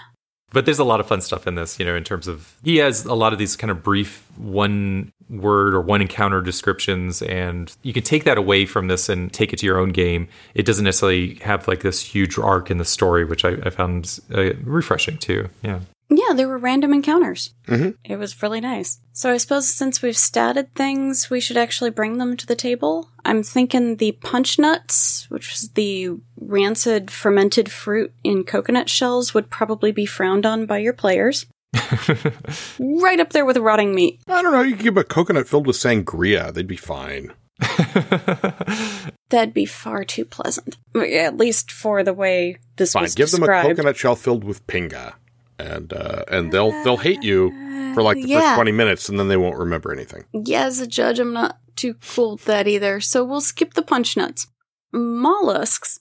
But 0.55 0.63
there's 0.63 0.79
a 0.79 0.85
lot 0.85 1.01
of 1.01 1.05
fun 1.05 1.19
stuff 1.19 1.47
in 1.47 1.55
this, 1.55 1.77
you 1.79 1.85
know, 1.85 1.97
in 1.97 2.05
terms 2.05 2.29
of 2.29 2.55
he 2.63 2.77
has 2.77 3.03
a 3.03 3.13
lot 3.13 3.33
of 3.33 3.39
these 3.39 3.57
kind 3.57 3.69
of 3.69 3.83
brief 3.83 4.25
one 4.37 5.11
word 5.29 5.73
or 5.73 5.81
one 5.81 6.01
encounter 6.01 6.39
descriptions, 6.39 7.21
and 7.21 7.75
you 7.81 7.91
can 7.91 8.03
take 8.03 8.23
that 8.23 8.37
away 8.37 8.65
from 8.65 8.87
this 8.87 9.09
and 9.09 9.33
take 9.33 9.51
it 9.51 9.59
to 9.59 9.65
your 9.65 9.77
own 9.77 9.89
game. 9.89 10.29
It 10.53 10.65
doesn't 10.65 10.85
necessarily 10.85 11.35
have 11.43 11.67
like 11.67 11.81
this 11.81 12.01
huge 12.01 12.37
arc 12.37 12.71
in 12.71 12.77
the 12.77 12.85
story, 12.85 13.25
which 13.25 13.43
I, 13.43 13.57
I 13.65 13.69
found 13.69 14.17
uh, 14.33 14.53
refreshing 14.63 15.17
too. 15.17 15.49
Yeah. 15.61 15.81
Yeah, 16.09 16.33
there 16.33 16.47
were 16.47 16.57
random 16.57 16.93
encounters. 16.93 17.53
Mm-hmm. 17.67 17.91
It 18.03 18.17
was 18.17 18.41
really 18.41 18.61
nice. 18.61 18.99
So 19.13 19.31
I 19.31 19.37
suppose 19.37 19.67
since 19.67 20.01
we've 20.01 20.15
statted 20.15 20.69
things, 20.75 21.29
we 21.29 21.39
should 21.39 21.57
actually 21.57 21.89
bring 21.89 22.17
them 22.17 22.37
to 22.37 22.45
the 22.45 22.55
table. 22.55 23.09
I'm 23.23 23.43
thinking 23.43 23.95
the 23.95 24.11
punch 24.13 24.59
nuts, 24.59 25.25
which 25.29 25.53
is 25.53 25.69
the 25.71 26.11
rancid 26.39 27.09
fermented 27.09 27.71
fruit 27.71 28.13
in 28.23 28.43
coconut 28.43 28.89
shells, 28.89 29.33
would 29.33 29.49
probably 29.49 29.91
be 29.91 30.05
frowned 30.05 30.45
on 30.45 30.65
by 30.65 30.77
your 30.77 30.93
players. 30.93 31.45
right 32.79 33.19
up 33.19 33.31
there 33.31 33.45
with 33.45 33.57
rotting 33.57 33.93
meat. 33.93 34.21
I 34.27 34.41
don't 34.41 34.53
know. 34.53 34.61
You 34.61 34.75
could 34.75 34.83
give 34.83 34.97
a 34.97 35.03
coconut 35.03 35.47
filled 35.47 35.67
with 35.67 35.75
sangria. 35.75 36.53
They'd 36.53 36.67
be 36.67 36.77
fine. 36.77 37.33
That'd 39.29 39.53
be 39.53 39.65
far 39.65 40.03
too 40.03 40.25
pleasant. 40.25 40.77
At 40.95 41.37
least 41.37 41.71
for 41.71 42.03
the 42.03 42.13
way 42.13 42.57
this 42.75 42.93
Fine. 42.93 43.03
was 43.03 43.15
Give 43.15 43.31
them 43.31 43.43
a 43.43 43.47
coconut 43.47 43.97
shell 43.97 44.15
filled 44.15 44.43
with 44.43 44.65
pinga, 44.67 45.13
and 45.59 45.93
uh, 45.93 46.23
and 46.29 46.51
they'll 46.51 46.71
they'll 46.83 46.97
hate 46.97 47.23
you 47.23 47.51
for 47.93 48.03
like 48.03 48.17
the 48.17 48.27
yeah. 48.27 48.39
first 48.39 48.55
twenty 48.55 48.71
minutes, 48.71 49.09
and 49.09 49.19
then 49.19 49.27
they 49.27 49.37
won't 49.37 49.57
remember 49.57 49.91
anything. 49.91 50.25
Yeah, 50.33 50.65
as 50.65 50.79
a 50.79 50.87
judge, 50.87 51.19
I'm 51.19 51.33
not 51.33 51.57
too 51.75 51.95
cool 51.95 52.33
with 52.33 52.45
that 52.45 52.67
either. 52.67 52.99
So 52.99 53.23
we'll 53.23 53.41
skip 53.41 53.73
the 53.73 53.81
punch 53.81 54.15
nuts. 54.15 54.47
Mollusks. 54.91 55.99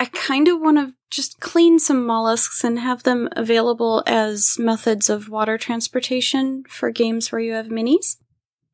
I 0.00 0.06
kind 0.06 0.48
of 0.48 0.60
want 0.60 0.78
to 0.78 0.94
just 1.10 1.38
clean 1.38 1.78
some 1.78 2.04
mollusks 2.04 2.64
and 2.64 2.78
have 2.80 3.04
them 3.04 3.28
available 3.36 4.02
as 4.06 4.58
methods 4.58 5.08
of 5.08 5.28
water 5.28 5.56
transportation 5.56 6.64
for 6.68 6.90
games 6.90 7.30
where 7.30 7.40
you 7.40 7.52
have 7.52 7.66
minis. 7.66 8.16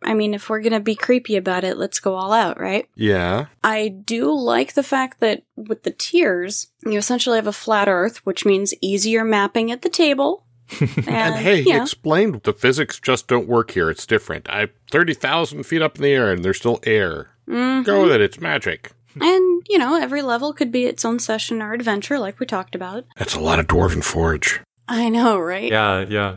I 0.03 0.15
mean, 0.15 0.33
if 0.35 0.49
we're 0.49 0.61
going 0.61 0.73
to 0.73 0.81
be 0.81 0.95
creepy 0.95 1.37
about 1.37 1.65
it, 1.65 1.77
let's 1.77 1.99
go 1.99 2.15
all 2.15 2.33
out, 2.33 2.61
right? 2.61 2.87
Yeah. 2.95 3.47
I 3.65 3.89
do 3.89 4.33
like 4.33 4.75
the 4.75 4.83
fact 4.85 5.21
that 5.21 5.43
with 5.57 5.83
the 5.83 5.91
tiers, 5.91 6.69
you 6.85 6.99
essentially 6.99 7.37
have 7.37 7.47
a 7.49 7.53
flat 7.53 7.89
earth, 7.89 8.25
which 8.25 8.45
means 8.47 8.73
easier 8.81 9.25
mapping 9.25 9.71
at 9.73 9.83
the 9.83 9.89
table. 9.89 10.45
and, 10.81 11.09
And 11.09 11.35
hey, 11.37 11.63
you 11.63 11.75
know, 11.75 11.83
explained 11.83 12.43
the 12.45 12.53
physics 12.53 13.01
just 13.01 13.27
don't 13.27 13.49
work 13.49 13.71
here. 13.73 13.91
It's 13.91 14.07
different. 14.07 14.49
I 14.51 14.69
thirty 14.91 15.15
thousand 15.15 15.65
feet 15.65 15.81
up 15.83 15.97
in 15.97 16.03
the 16.03 16.13
air, 16.13 16.31
and 16.31 16.45
there's 16.45 16.59
still 16.59 16.79
air. 16.85 17.31
mhm. 17.49 17.85
Go 17.87 18.03
with 18.03 18.13
it. 18.13 18.21
It's 18.21 18.41
magic. 18.41 18.93
And, 19.21 19.67
you 19.69 19.79
know, 19.79 20.01
every 20.01 20.23
level 20.23 20.53
could 20.53 20.71
be 20.71 20.85
its 20.85 21.05
own 21.05 21.19
session 21.19 21.61
or 21.61 21.73
adventure, 21.73 22.21
like 22.21 22.39
we 22.39 22.47
talked 22.47 22.77
about. 22.77 23.05
That's 23.17 23.35
a 23.35 23.41
lot 23.41 23.59
of 23.59 23.67
dwarven 23.67 24.05
forge. 24.05 24.61
I 24.87 25.09
know, 25.09 25.41
right? 25.41 25.73
Yeah. 25.73 26.05
Yeah. 26.09 26.37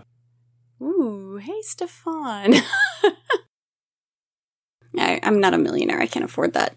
Ooh, 0.82 1.36
hey, 1.39 1.62
Stefan. 1.62 2.56
I, 4.97 5.19
I'm 5.23 5.39
not 5.39 5.54
a 5.54 5.58
millionaire. 5.58 6.01
I 6.01 6.08
can't 6.08 6.25
afford 6.25 6.54
that. 6.54 6.73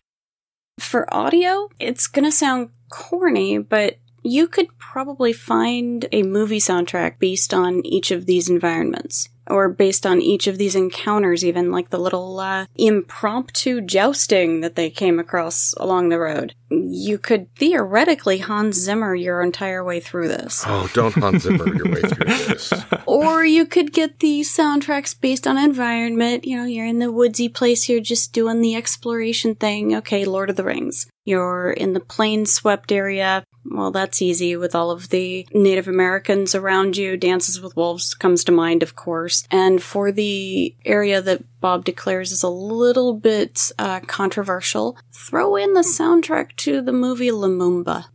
For 0.78 1.12
audio, 1.12 1.68
it's 1.78 2.06
going 2.06 2.24
to 2.24 2.32
sound 2.32 2.70
corny, 2.90 3.58
but 3.58 3.98
you 4.22 4.48
could 4.48 4.76
probably 4.78 5.32
find 5.32 6.06
a 6.10 6.22
movie 6.22 6.58
soundtrack 6.58 7.18
based 7.18 7.52
on 7.52 7.84
each 7.86 8.10
of 8.10 8.26
these 8.26 8.48
environments. 8.48 9.28
Or 9.46 9.68
based 9.68 10.06
on 10.06 10.22
each 10.22 10.46
of 10.46 10.58
these 10.58 10.74
encounters, 10.74 11.44
even 11.44 11.70
like 11.70 11.90
the 11.90 11.98
little 11.98 12.40
uh, 12.40 12.66
impromptu 12.76 13.80
jousting 13.82 14.60
that 14.60 14.74
they 14.74 14.90
came 14.90 15.18
across 15.18 15.74
along 15.74 16.08
the 16.08 16.18
road. 16.18 16.54
You 16.70 17.18
could 17.18 17.54
theoretically 17.56 18.38
Hans 18.38 18.76
Zimmer 18.76 19.14
your 19.14 19.42
entire 19.42 19.84
way 19.84 20.00
through 20.00 20.28
this. 20.28 20.64
Oh, 20.66 20.90
don't 20.94 21.14
Hans 21.14 21.42
Zimmer 21.42 21.74
your 21.74 21.92
way 21.92 22.00
through 22.00 22.26
this. 22.26 22.72
Or 23.06 23.44
you 23.44 23.66
could 23.66 23.92
get 23.92 24.18
the 24.20 24.40
soundtracks 24.40 25.18
based 25.18 25.46
on 25.46 25.56
environment. 25.56 26.44
You 26.44 26.56
know, 26.56 26.64
you're 26.64 26.86
in 26.86 26.98
the 26.98 27.12
woodsy 27.12 27.48
place, 27.48 27.88
you're 27.88 28.00
just 28.00 28.32
doing 28.32 28.60
the 28.60 28.74
exploration 28.74 29.54
thing. 29.54 29.94
Okay, 29.96 30.24
Lord 30.24 30.50
of 30.50 30.56
the 30.56 30.64
Rings. 30.64 31.06
You're 31.24 31.70
in 31.70 31.92
the 31.92 32.00
plain 32.00 32.44
swept 32.46 32.90
area. 32.90 33.44
Well, 33.66 33.90
that's 33.90 34.20
easy 34.20 34.56
with 34.56 34.74
all 34.74 34.90
of 34.90 35.08
the 35.08 35.46
Native 35.52 35.88
Americans 35.88 36.54
around 36.54 36.96
you. 36.96 37.16
Dances 37.16 37.60
with 37.60 37.76
Wolves 37.76 38.14
comes 38.14 38.44
to 38.44 38.52
mind, 38.52 38.82
of 38.82 38.94
course. 38.94 39.46
And 39.50 39.82
for 39.82 40.12
the 40.12 40.74
area 40.84 41.22
that 41.22 41.42
Bob 41.60 41.84
declares 41.84 42.30
is 42.30 42.42
a 42.42 42.48
little 42.48 43.14
bit 43.14 43.72
uh, 43.78 44.00
controversial, 44.00 44.98
throw 45.12 45.56
in 45.56 45.72
the 45.72 45.80
soundtrack 45.80 46.56
to 46.56 46.82
the 46.82 46.92
movie 46.92 47.30
Lumumba. 47.30 48.06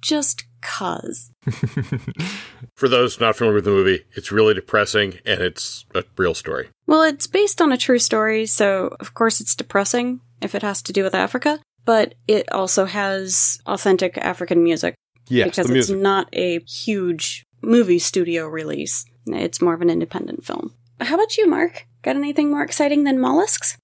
Just 0.00 0.44
cuz. 0.60 1.30
For 2.74 2.88
those 2.88 3.20
not 3.20 3.36
familiar 3.36 3.56
with 3.56 3.64
the 3.64 3.70
movie, 3.70 4.04
it's 4.12 4.30
really 4.30 4.54
depressing, 4.54 5.18
and 5.24 5.40
it's 5.40 5.84
a 5.94 6.04
real 6.16 6.34
story. 6.34 6.68
Well, 6.86 7.02
it's 7.02 7.26
based 7.26 7.60
on 7.60 7.72
a 7.72 7.76
true 7.76 7.98
story, 7.98 8.46
so 8.46 8.96
of 9.00 9.14
course 9.14 9.40
it's 9.40 9.54
depressing 9.54 10.20
if 10.40 10.54
it 10.54 10.62
has 10.62 10.82
to 10.82 10.92
do 10.92 11.02
with 11.02 11.14
Africa, 11.14 11.60
but 11.88 12.14
it 12.28 12.52
also 12.52 12.84
has 12.84 13.62
authentic 13.64 14.18
African 14.18 14.62
music 14.62 14.94
Yes, 15.30 15.48
because 15.48 15.70
it's 15.70 15.88
not 15.88 16.28
a 16.34 16.60
huge 16.60 17.46
movie 17.62 17.98
studio 17.98 18.46
release. 18.46 19.06
It's 19.26 19.62
more 19.62 19.72
of 19.72 19.80
an 19.80 19.88
independent 19.88 20.44
film. 20.44 20.74
How 21.00 21.14
about 21.14 21.38
you, 21.38 21.48
Mark? 21.48 21.86
Got 22.02 22.16
anything 22.16 22.50
more 22.50 22.62
exciting 22.62 23.04
than 23.04 23.18
mollusks? 23.18 23.78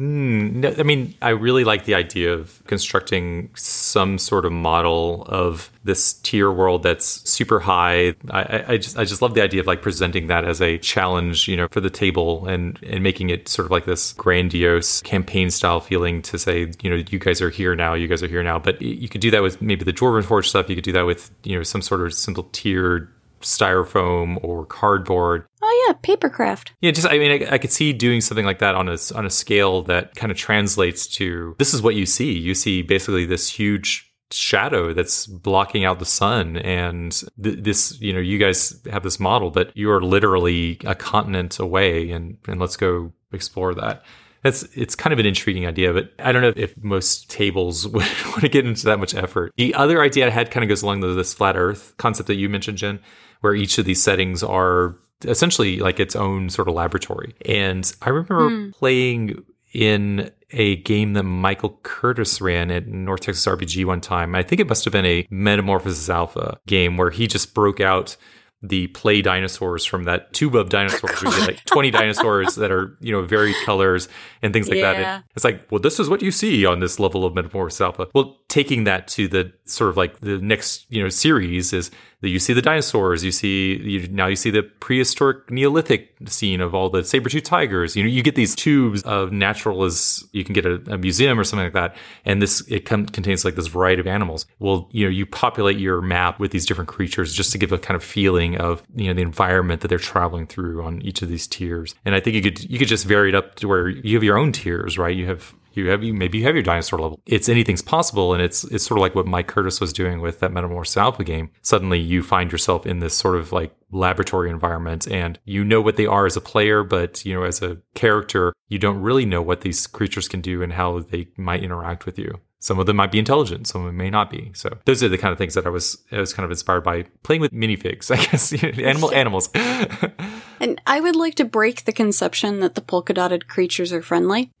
Mm, 0.00 0.54
no, 0.54 0.74
I 0.78 0.84
mean, 0.84 1.14
I 1.20 1.30
really 1.30 1.64
like 1.64 1.84
the 1.84 1.94
idea 1.94 2.32
of 2.32 2.62
constructing 2.66 3.50
some 3.54 4.16
sort 4.16 4.46
of 4.46 4.52
model 4.52 5.24
of 5.28 5.70
this 5.84 6.14
tier 6.14 6.50
world 6.50 6.82
that's 6.82 7.28
super 7.28 7.60
high. 7.60 8.14
I, 8.30 8.64
I, 8.68 8.76
just, 8.78 8.96
I 8.96 9.04
just 9.04 9.20
love 9.20 9.34
the 9.34 9.42
idea 9.42 9.60
of 9.60 9.66
like 9.66 9.82
presenting 9.82 10.28
that 10.28 10.46
as 10.46 10.62
a 10.62 10.78
challenge, 10.78 11.46
you 11.46 11.58
know, 11.58 11.68
for 11.70 11.80
the 11.80 11.90
table 11.90 12.46
and 12.46 12.78
and 12.82 13.02
making 13.02 13.28
it 13.28 13.48
sort 13.48 13.66
of 13.66 13.70
like 13.70 13.84
this 13.84 14.14
grandiose 14.14 15.02
campaign 15.02 15.50
style 15.50 15.80
feeling 15.80 16.22
to 16.22 16.38
say, 16.38 16.72
you 16.80 16.88
know, 16.88 16.96
you 17.10 17.18
guys 17.18 17.42
are 17.42 17.50
here 17.50 17.76
now, 17.76 17.92
you 17.92 18.08
guys 18.08 18.22
are 18.22 18.28
here 18.28 18.42
now. 18.42 18.58
But 18.58 18.80
you 18.80 19.10
could 19.10 19.20
do 19.20 19.30
that 19.30 19.42
with 19.42 19.60
maybe 19.60 19.84
the 19.84 19.92
Dwarven 19.92 20.24
Forge 20.24 20.48
stuff. 20.48 20.70
You 20.70 20.74
could 20.74 20.84
do 20.84 20.92
that 20.92 21.04
with, 21.04 21.30
you 21.44 21.54
know, 21.54 21.62
some 21.62 21.82
sort 21.82 22.00
of 22.00 22.14
simple 22.14 22.44
tiered 22.52 23.12
styrofoam 23.42 24.42
or 24.42 24.66
cardboard. 24.66 25.46
Oh 25.62 25.86
yeah, 25.86 25.94
papercraft. 26.02 26.70
Yeah, 26.80 26.90
just 26.90 27.06
I 27.06 27.18
mean, 27.18 27.42
I, 27.42 27.54
I, 27.54 27.58
could 27.58 27.72
see 27.72 27.92
doing 27.92 28.20
something 28.20 28.44
like 28.44 28.58
that 28.58 28.74
on 28.74 28.88
a 28.88 28.96
on 29.14 29.26
a 29.26 29.30
scale 29.30 29.82
that 29.82 30.14
kind 30.14 30.32
of 30.32 30.38
translates 30.38 31.06
to 31.08 31.54
this 31.58 31.74
is 31.74 31.82
what 31.82 31.94
you 31.94 32.06
see. 32.06 32.32
You 32.32 32.54
see 32.54 32.82
basically 32.82 33.26
this 33.26 33.48
huge 33.48 34.12
shadow 34.30 34.94
that's 34.94 35.26
blocking 35.26 35.84
out 35.84 35.98
the 35.98 36.06
sun 36.06 36.56
and 36.56 37.22
th- 37.42 37.58
this 37.62 38.00
you 38.00 38.12
know 38.14 38.18
you 38.18 38.38
guys 38.38 38.80
have 38.90 39.02
this 39.02 39.20
model 39.20 39.50
but 39.50 39.76
you 39.76 39.90
are 39.90 40.00
literally 40.00 40.78
a 40.86 40.94
continent 40.94 41.58
away 41.58 42.10
and 42.10 42.38
and 42.48 42.58
let's 42.58 42.74
go 42.74 43.12
explore 43.32 43.74
that 43.74 44.02
that's 44.42 44.64
it's 44.74 44.94
kind 44.94 45.12
of 45.12 45.18
an 45.18 45.26
intriguing 45.26 45.66
idea, 45.66 45.92
but 45.92 46.12
I 46.18 46.32
don't 46.32 46.42
know 46.42 46.52
if 46.56 46.76
most 46.82 47.30
tables 47.30 47.86
would 47.88 48.02
want 48.02 48.40
to 48.40 48.48
get 48.48 48.66
into 48.66 48.84
that 48.86 48.98
much 48.98 49.14
effort. 49.14 49.52
The 49.56 49.74
other 49.74 50.02
idea 50.02 50.26
I 50.26 50.30
had 50.30 50.50
kind 50.50 50.64
of 50.64 50.68
goes 50.68 50.82
along 50.82 51.00
with 51.00 51.16
this 51.16 51.32
flat 51.32 51.56
Earth 51.56 51.94
concept 51.96 52.26
that 52.26 52.34
you 52.34 52.48
mentioned, 52.48 52.78
Jen, 52.78 53.00
where 53.42 53.54
each 53.54 53.78
of 53.78 53.84
these 53.84 54.02
settings 54.02 54.42
are 54.42 54.96
essentially 55.24 55.78
like 55.78 56.00
its 56.00 56.16
own 56.16 56.48
sort 56.48 56.68
of 56.68 56.74
laboratory. 56.74 57.34
And 57.46 57.90
I 58.02 58.08
remember 58.08 58.50
mm. 58.50 58.74
playing 58.74 59.44
in 59.72 60.30
a 60.50 60.76
game 60.76 61.14
that 61.14 61.22
Michael 61.22 61.78
Curtis 61.82 62.40
ran 62.40 62.70
at 62.70 62.86
North 62.86 63.20
Texas 63.20 63.44
RPG 63.46 63.84
one 63.84 64.00
time. 64.00 64.34
I 64.34 64.42
think 64.42 64.60
it 64.60 64.68
must 64.68 64.84
have 64.84 64.92
been 64.92 65.06
a 65.06 65.26
Metamorphosis 65.30 66.10
Alpha 66.10 66.58
game 66.66 66.96
where 66.96 67.10
he 67.10 67.26
just 67.26 67.54
broke 67.54 67.80
out 67.80 68.16
the 68.64 68.86
play 68.88 69.20
dinosaurs 69.22 69.84
from 69.84 70.04
that 70.04 70.32
tube 70.32 70.54
of 70.54 70.68
dinosaurs. 70.68 71.20
we 71.22 71.30
get 71.30 71.48
like 71.48 71.64
20 71.64 71.90
dinosaurs 71.90 72.54
that 72.54 72.70
are, 72.70 72.96
you 73.00 73.10
know, 73.10 73.22
varied 73.22 73.56
colors 73.64 74.08
and 74.40 74.52
things 74.52 74.68
like 74.68 74.78
yeah. 74.78 74.92
that. 74.92 75.02
And 75.02 75.24
it's 75.34 75.44
like, 75.44 75.66
well, 75.70 75.80
this 75.80 75.98
is 75.98 76.08
what 76.08 76.22
you 76.22 76.30
see 76.30 76.64
on 76.64 76.78
this 76.78 77.00
level 77.00 77.24
of 77.24 77.34
Metamorphosis 77.34 77.80
Alpha. 77.80 78.06
Well, 78.14 78.38
taking 78.48 78.84
that 78.84 79.08
to 79.08 79.26
the 79.26 79.52
sort 79.64 79.90
of 79.90 79.96
like 79.96 80.20
the 80.20 80.38
next, 80.38 80.86
you 80.90 81.02
know, 81.02 81.08
series 81.08 81.72
is 81.72 81.90
you 82.28 82.38
see 82.38 82.52
the 82.52 82.62
dinosaurs, 82.62 83.24
you 83.24 83.32
see 83.32 83.76
you, 83.76 84.08
now 84.08 84.26
you 84.26 84.36
see 84.36 84.50
the 84.50 84.62
prehistoric 84.62 85.50
Neolithic 85.50 86.10
scene 86.26 86.60
of 86.60 86.74
all 86.74 86.88
the 86.88 87.04
saber-tooth 87.04 87.42
tigers. 87.42 87.96
You 87.96 88.04
know, 88.04 88.08
you 88.08 88.22
get 88.22 88.36
these 88.36 88.54
tubes 88.54 89.02
of 89.02 89.32
natural 89.32 89.84
as 89.84 90.24
you 90.32 90.44
can 90.44 90.52
get 90.52 90.64
a, 90.64 90.74
a 90.92 90.98
museum 90.98 91.38
or 91.38 91.44
something 91.44 91.66
like 91.66 91.72
that, 91.72 91.96
and 92.24 92.40
this 92.40 92.60
it 92.68 92.84
com- 92.86 93.06
contains 93.06 93.44
like 93.44 93.54
this 93.56 93.66
variety 93.66 94.00
of 94.00 94.06
animals. 94.06 94.46
Well, 94.58 94.88
you 94.92 95.04
know, 95.04 95.10
you 95.10 95.26
populate 95.26 95.78
your 95.78 96.00
map 96.00 96.38
with 96.38 96.52
these 96.52 96.66
different 96.66 96.88
creatures 96.88 97.34
just 97.34 97.52
to 97.52 97.58
give 97.58 97.72
a 97.72 97.78
kind 97.78 97.96
of 97.96 98.04
feeling 98.04 98.56
of 98.58 98.82
you 98.94 99.08
know 99.08 99.14
the 99.14 99.22
environment 99.22 99.80
that 99.80 99.88
they're 99.88 99.98
traveling 99.98 100.46
through 100.46 100.82
on 100.84 101.02
each 101.02 101.22
of 101.22 101.28
these 101.28 101.46
tiers. 101.46 101.94
And 102.04 102.14
I 102.14 102.20
think 102.20 102.36
you 102.36 102.42
could 102.42 102.70
you 102.70 102.78
could 102.78 102.88
just 102.88 103.04
vary 103.04 103.30
it 103.30 103.34
up 103.34 103.56
to 103.56 103.68
where 103.68 103.88
you 103.88 104.14
have 104.16 104.24
your 104.24 104.38
own 104.38 104.52
tiers, 104.52 104.98
right? 104.98 105.16
You 105.16 105.26
have 105.26 105.54
you 105.76 105.88
have 105.88 106.02
you 106.02 106.14
maybe 106.14 106.38
you 106.38 106.44
have 106.44 106.54
your 106.54 106.62
dinosaur 106.62 106.98
level. 106.98 107.20
It's 107.26 107.48
anything's 107.48 107.82
possible, 107.82 108.34
and 108.34 108.42
it's 108.42 108.64
it's 108.64 108.84
sort 108.84 108.98
of 108.98 109.02
like 109.02 109.14
what 109.14 109.26
Mike 109.26 109.48
Curtis 109.48 109.80
was 109.80 109.92
doing 109.92 110.20
with 110.20 110.40
that 110.40 110.52
Metamorphosis 110.52 110.96
Alpha 110.96 111.24
game. 111.24 111.50
Suddenly, 111.62 112.00
you 112.00 112.22
find 112.22 112.50
yourself 112.50 112.86
in 112.86 112.98
this 112.98 113.14
sort 113.14 113.36
of 113.36 113.52
like 113.52 113.74
laboratory 113.90 114.50
environment, 114.50 115.06
and 115.08 115.38
you 115.44 115.64
know 115.64 115.80
what 115.80 115.96
they 115.96 116.06
are 116.06 116.26
as 116.26 116.36
a 116.36 116.40
player, 116.40 116.82
but 116.82 117.24
you 117.24 117.34
know 117.34 117.42
as 117.42 117.62
a 117.62 117.78
character, 117.94 118.52
you 118.68 118.78
don't 118.78 119.00
really 119.00 119.26
know 119.26 119.42
what 119.42 119.62
these 119.62 119.86
creatures 119.86 120.28
can 120.28 120.40
do 120.40 120.62
and 120.62 120.72
how 120.72 121.00
they 121.00 121.28
might 121.36 121.62
interact 121.62 122.06
with 122.06 122.18
you. 122.18 122.40
Some 122.62 122.78
of 122.78 122.86
them 122.86 122.94
might 122.94 123.10
be 123.10 123.18
intelligent, 123.18 123.66
some 123.66 123.80
of 123.80 123.88
them 123.88 123.96
may 123.96 124.08
not 124.08 124.30
be. 124.30 124.52
So 124.54 124.78
those 124.84 125.02
are 125.02 125.08
the 125.08 125.18
kind 125.18 125.32
of 125.32 125.38
things 125.38 125.54
that 125.54 125.66
I 125.66 125.68
was 125.68 126.00
I 126.12 126.20
was 126.20 126.32
kind 126.32 126.44
of 126.44 126.50
inspired 126.52 126.84
by 126.84 127.06
playing 127.24 127.40
with 127.40 127.50
minifigs, 127.50 128.08
I 128.16 128.24
guess, 128.24 128.52
animal 128.78 129.12
animals. 129.12 129.50
and 130.60 130.80
I 130.86 131.00
would 131.00 131.16
like 131.16 131.34
to 131.36 131.44
break 131.44 131.86
the 131.86 131.92
conception 131.92 132.60
that 132.60 132.76
the 132.76 132.80
polka 132.80 133.14
dotted 133.14 133.48
creatures 133.48 133.92
are 133.92 134.00
friendly. 134.00 134.52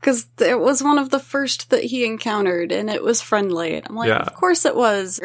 Because 0.00 0.28
it 0.38 0.60
was 0.60 0.80
one 0.80 0.96
of 0.96 1.10
the 1.10 1.18
first 1.18 1.70
that 1.70 1.82
he 1.82 2.06
encountered, 2.06 2.70
and 2.70 2.88
it 2.88 3.02
was 3.02 3.20
friendly. 3.20 3.74
And 3.74 3.86
I'm 3.88 3.96
like, 3.96 4.08
yeah. 4.08 4.18
of 4.18 4.32
course 4.32 4.64
it 4.64 4.76
was. 4.76 5.20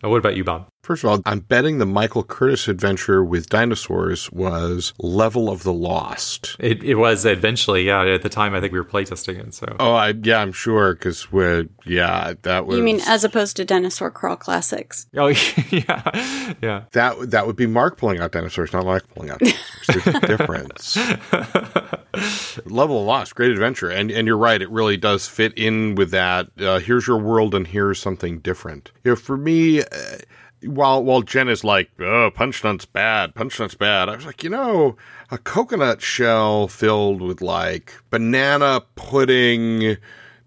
what 0.00 0.16
about 0.16 0.36
you, 0.36 0.44
Bob? 0.44 0.68
First 0.86 1.02
of 1.02 1.10
all, 1.10 1.20
I'm 1.26 1.40
betting 1.40 1.78
the 1.78 1.84
Michael 1.84 2.22
Curtis 2.22 2.68
adventure 2.68 3.24
with 3.24 3.48
dinosaurs 3.48 4.30
was 4.30 4.94
Level 5.00 5.50
of 5.50 5.64
the 5.64 5.72
Lost. 5.72 6.54
It, 6.60 6.84
it 6.84 6.94
was 6.94 7.26
eventually, 7.26 7.88
yeah. 7.88 8.04
At 8.04 8.22
the 8.22 8.28
time, 8.28 8.54
I 8.54 8.60
think 8.60 8.72
we 8.72 8.78
were 8.78 8.84
playtesting 8.84 9.44
it. 9.44 9.52
So. 9.52 9.66
Oh, 9.80 9.94
I, 9.94 10.14
yeah, 10.22 10.40
I'm 10.40 10.52
sure 10.52 10.94
because 10.94 11.32
we're 11.32 11.66
yeah, 11.84 12.34
that 12.42 12.66
was. 12.66 12.78
You 12.78 12.84
mean 12.84 13.00
as 13.04 13.24
opposed 13.24 13.56
to 13.56 13.64
Dinosaur 13.64 14.12
Crawl 14.12 14.36
Classics? 14.36 15.08
Oh, 15.16 15.28
yeah, 15.70 16.54
yeah. 16.62 16.82
That 16.92 17.30
that 17.30 17.46
would 17.48 17.56
be 17.56 17.66
Mark 17.66 17.96
pulling 17.96 18.20
out 18.20 18.30
dinosaurs, 18.30 18.72
not 18.72 18.84
Mark 18.84 19.08
pulling 19.12 19.30
out 19.30 19.40
dinosaurs. 19.40 20.04
There's 20.04 20.16
a 20.16 20.20
difference. 20.20 20.96
Level 22.66 23.00
of 23.00 23.06
Lost, 23.06 23.34
great 23.34 23.50
adventure, 23.50 23.90
and 23.90 24.12
and 24.12 24.28
you're 24.28 24.36
right. 24.36 24.62
It 24.62 24.70
really 24.70 24.98
does 24.98 25.26
fit 25.26 25.52
in 25.56 25.96
with 25.96 26.12
that. 26.12 26.48
Uh, 26.60 26.78
here's 26.78 27.08
your 27.08 27.18
world, 27.18 27.56
and 27.56 27.66
here's 27.66 27.98
something 27.98 28.38
different. 28.38 28.92
You 29.02 29.12
know, 29.12 29.16
for 29.16 29.36
me. 29.36 29.80
Uh, 29.80 30.18
while 30.62 31.02
while 31.02 31.22
Jen 31.22 31.48
is 31.48 31.64
like, 31.64 31.90
oh, 32.00 32.30
punch 32.34 32.64
nut's 32.64 32.84
bad, 32.84 33.34
punch 33.34 33.60
nut's 33.60 33.74
bad. 33.74 34.08
I 34.08 34.16
was 34.16 34.26
like, 34.26 34.42
you 34.42 34.50
know, 34.50 34.96
a 35.30 35.38
coconut 35.38 36.00
shell 36.00 36.68
filled 36.68 37.20
with 37.20 37.40
like 37.40 37.92
banana 38.10 38.82
pudding 38.94 39.96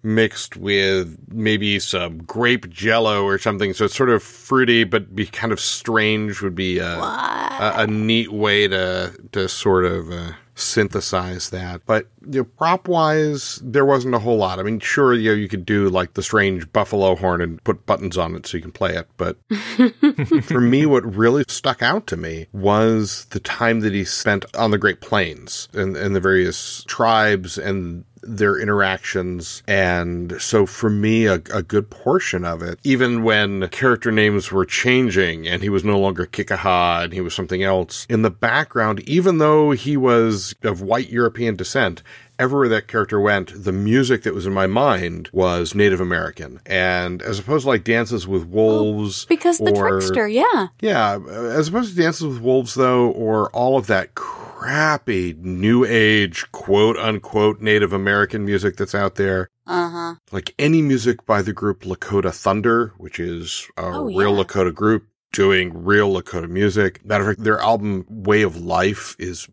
mixed 0.02 0.56
with 0.56 1.18
maybe 1.30 1.80
some 1.80 2.20
grape 2.24 2.70
jello 2.70 3.24
or 3.24 3.38
something. 3.38 3.74
So 3.74 3.86
it's 3.86 3.96
sort 3.96 4.10
of 4.10 4.24
fruity, 4.24 4.84
but 4.84 5.16
be 5.16 5.26
kind 5.26 5.52
of 5.52 5.60
strange 5.60 6.42
would 6.42 6.56
be 6.56 6.80
a, 6.80 6.98
a, 6.98 7.74
a, 7.80 7.88
neat 7.88 8.32
way 8.32 8.68
to, 8.68 9.14
to 9.34 9.50
sort 9.50 9.86
of, 9.86 10.12
uh, 10.12 10.32
synthesize 10.60 11.50
that. 11.50 11.82
But 11.86 12.08
you 12.22 12.42
know, 12.42 12.44
prop 12.44 12.88
wise, 12.88 13.60
there 13.64 13.86
wasn't 13.86 14.16
a 14.16 14.20
whole 14.20 14.38
lot. 14.38 14.60
I 14.60 14.64
mean, 14.64 14.80
sure, 14.80 15.14
you 15.14 15.32
know, 15.32 15.36
you 15.36 15.48
could 15.48 15.66
do 15.66 15.90
like 15.90 16.14
the 16.14 16.24
strange 16.24 16.72
buffalo 16.72 17.16
horn 17.16 17.42
and 17.42 17.64
put 17.64 17.86
buttons 17.86 18.18
on 18.18 18.36
it 18.36 18.46
so 18.46 18.58
you 18.58 18.64
can 18.64 18.72
play 18.72 18.96
it. 18.96 19.08
But 19.18 19.38
for 20.44 20.62
me, 20.62 20.86
what 20.86 21.16
really 21.16 21.44
stuck 21.48 21.82
out 21.82 22.08
to 22.08 22.18
me 22.18 22.48
was 22.52 23.26
the 23.32 23.40
time 23.40 23.82
that 23.82 23.94
he 23.94 24.04
spent 24.04 24.46
on 24.56 24.72
the 24.72 24.78
Great 24.78 25.02
Plains 25.02 25.70
and, 25.74 25.96
and 25.96 26.16
the 26.16 26.20
various 26.20 26.84
tribes 26.86 27.58
and 27.58 28.04
their 28.22 28.58
interactions. 28.58 29.64
And 29.68 30.42
so 30.42 30.66
for 30.66 30.90
me, 30.90 31.26
a, 31.26 31.36
a, 31.54 31.64
good 31.64 31.90
portion 31.90 32.46
of 32.46 32.62
it, 32.62 32.80
even 32.84 33.24
when 33.24 33.68
character 33.70 34.12
names 34.12 34.52
were 34.52 34.66
changing 34.66 35.48
and 35.48 35.62
he 35.62 35.70
was 35.70 35.84
no 35.84 36.00
longer 36.00 36.26
Kikaha 36.26 37.04
and 37.04 37.14
he 37.14 37.22
was 37.22 37.34
something 37.34 37.64
else, 37.64 38.06
in 38.10 38.22
the 38.22 38.30
background, 38.30 39.02
even 39.02 39.38
though 39.38 39.72
he 39.72 39.98
was 39.98 40.56
of 40.64 40.82
white 40.82 41.10
European 41.10 41.56
descent, 41.56 42.02
everywhere 42.40 42.70
that 42.70 42.88
character 42.88 43.20
went, 43.20 43.52
the 43.64 43.72
music 43.72 44.24
that 44.24 44.34
was 44.34 44.46
in 44.46 44.54
my 44.54 44.66
mind 44.66 45.30
was 45.32 45.76
Native 45.76 46.02
American. 46.02 46.60
And 46.66 47.22
as 47.22 47.38
opposed 47.38 47.64
to 47.64 47.70
like 47.70 47.84
Dances 47.84 48.28
with 48.28 48.46
Wolves. 48.46 49.26
Oh, 49.26 49.28
because 49.30 49.58
the 49.58 49.76
or, 49.76 49.90
trickster, 49.90 50.28
yeah. 50.28 50.68
Yeah. 50.82 51.20
As 51.30 51.68
opposed 51.68 51.96
to 51.96 52.02
Dances 52.02 52.26
with 52.26 52.40
Wolves, 52.40 52.74
though, 52.74 53.12
or 53.12 53.50
all 53.52 53.78
of 53.78 53.88
that 53.88 54.16
crappy 54.16 55.36
new 55.40 55.86
age 55.86 56.52
quote 56.52 56.98
unquote 56.98 57.62
Native 57.62 57.94
American 57.94 58.46
music 58.46 58.78
that's 58.78 58.96
out 58.96 59.16
there. 59.16 59.50
Uh-huh. 59.68 60.16
Like 60.32 60.56
any 60.58 60.82
music 60.82 61.26
by 61.26 61.42
the 61.42 61.54
group 61.54 61.82
Lakota 61.82 62.34
Thunder, 62.34 62.94
which 62.98 63.20
is 63.20 63.68
a 63.78 63.84
oh, 63.84 64.06
real 64.06 64.36
yeah. 64.36 64.44
Lakota 64.44 64.74
group 64.74 65.08
doing 65.32 65.84
real 65.84 66.12
Lakota 66.12 66.50
music. 66.50 67.06
Matter 67.06 67.24
of 67.24 67.36
fact, 67.36 67.44
their 67.44 67.60
album 67.60 68.06
Way 68.10 68.42
of 68.42 68.58
Life 68.58 69.16
is 69.20 69.48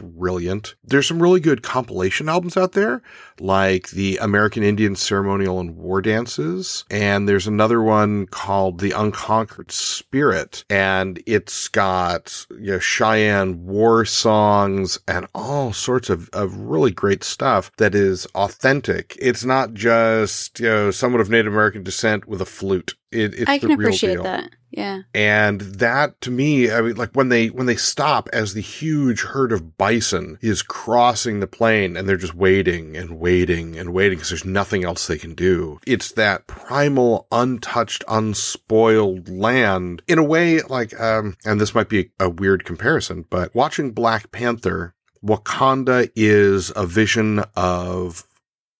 brilliant. 0.00 0.74
There's 0.84 1.06
some 1.06 1.22
really 1.22 1.40
good 1.40 1.62
compilation 1.62 2.28
albums 2.28 2.56
out 2.56 2.72
there, 2.72 3.02
like 3.38 3.90
the 3.90 4.18
American 4.18 4.62
Indian 4.62 4.96
Ceremonial 4.96 5.60
and 5.60 5.76
War 5.76 6.02
Dances. 6.02 6.84
And 6.90 7.28
there's 7.28 7.46
another 7.46 7.82
one 7.82 8.26
called 8.26 8.80
The 8.80 8.92
Unconquered 8.92 9.72
Spirit. 9.72 10.64
And 10.68 11.22
it's 11.26 11.68
got, 11.68 12.46
you 12.50 12.72
know, 12.72 12.78
Cheyenne 12.78 13.66
war 13.66 14.04
songs 14.04 14.98
and 15.06 15.26
all 15.34 15.72
sorts 15.72 16.10
of, 16.10 16.28
of 16.32 16.56
really 16.56 16.90
great 16.90 17.24
stuff 17.24 17.70
that 17.76 17.94
is 17.94 18.26
authentic. 18.34 19.16
It's 19.20 19.44
not 19.44 19.74
just, 19.74 20.60
you 20.60 20.66
know, 20.66 20.90
someone 20.90 21.20
of 21.20 21.30
Native 21.30 21.52
American 21.52 21.82
descent 21.82 22.26
with 22.26 22.40
a 22.40 22.46
flute. 22.46 22.94
It, 23.12 23.34
it's 23.34 23.48
I 23.48 23.58
can 23.58 23.72
appreciate 23.72 24.14
deal. 24.14 24.22
that. 24.22 24.50
Yeah. 24.70 25.02
And 25.14 25.60
that 25.60 26.20
to 26.20 26.30
me, 26.30 26.70
I 26.70 26.80
mean, 26.80 26.94
like 26.94 27.10
when 27.12 27.28
they, 27.28 27.48
when 27.48 27.66
they 27.66 27.76
stop 27.76 28.28
as 28.32 28.54
the 28.54 28.60
huge 28.60 29.22
herd 29.22 29.50
of 29.50 29.76
bison 29.76 30.38
is 30.40 30.62
crossing 30.62 31.40
the 31.40 31.48
plain 31.48 31.96
and 31.96 32.08
they're 32.08 32.16
just 32.16 32.34
waiting 32.34 32.96
and 32.96 33.18
waiting 33.18 33.76
and 33.76 33.92
waiting 33.92 34.18
because 34.18 34.30
there's 34.30 34.44
nothing 34.44 34.84
else 34.84 35.06
they 35.06 35.18
can 35.18 35.34
do. 35.34 35.80
It's 35.86 36.12
that 36.12 36.46
primal, 36.46 37.26
untouched, 37.32 38.04
unspoiled 38.06 39.28
land 39.28 40.02
in 40.06 40.18
a 40.18 40.24
way 40.24 40.60
like, 40.62 40.98
um, 41.00 41.36
and 41.44 41.60
this 41.60 41.74
might 41.74 41.88
be 41.88 42.10
a 42.20 42.30
weird 42.30 42.64
comparison, 42.64 43.24
but 43.28 43.52
watching 43.54 43.90
Black 43.90 44.30
Panther 44.30 44.94
Wakanda 45.24 46.10
is 46.14 46.72
a 46.76 46.86
vision 46.86 47.42
of 47.56 48.24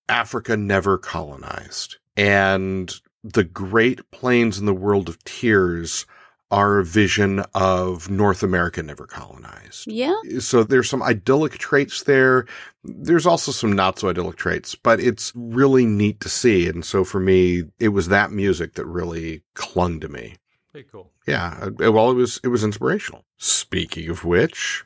Africa 0.09 0.57
never 0.57 0.99
colonized. 0.99 1.97
And 2.17 2.93
the 3.23 3.45
great 3.45 4.11
plains 4.11 4.59
in 4.59 4.67
the 4.67 4.75
world 4.75 5.09
of 5.09 5.23
tiers 5.25 6.07
are 6.51 6.79
a 6.79 6.85
vision 6.85 7.45
of 7.55 8.11
North 8.11 8.43
America 8.43 8.83
never 8.83 9.07
colonized. 9.07 9.87
Yeah. 9.87 10.17
So 10.41 10.65
there's 10.65 10.91
some 10.91 11.03
idyllic 11.03 11.53
traits 11.59 12.03
there. 12.03 12.47
There's 12.83 13.27
also 13.27 13.53
some 13.53 13.73
not 13.73 13.99
so 13.99 14.09
idyllic 14.09 14.37
traits, 14.37 14.75
but 14.75 14.99
it's 14.99 15.33
really 15.37 15.87
neat 15.87 16.19
to 16.21 16.29
see. 16.29 16.69
And 16.69 16.85
so 16.85 17.05
for 17.05 17.21
me, 17.21 17.65
it 17.79 17.89
was 17.91 18.09
that 18.09 18.33
music 18.33 18.75
that 18.75 18.87
really 18.87 19.43
clung 19.55 20.01
to 20.01 20.09
me. 20.09 20.35
Very 20.73 20.87
cool. 20.91 21.13
Yeah. 21.27 21.57
uh, 21.63 21.93
Well, 21.93 22.11
it 22.11 22.15
was, 22.15 22.41
it 22.43 22.49
was 22.49 22.65
inspirational. 22.65 23.25
Speaking 23.39 24.09
of 24.09 24.25
which, 24.25 24.85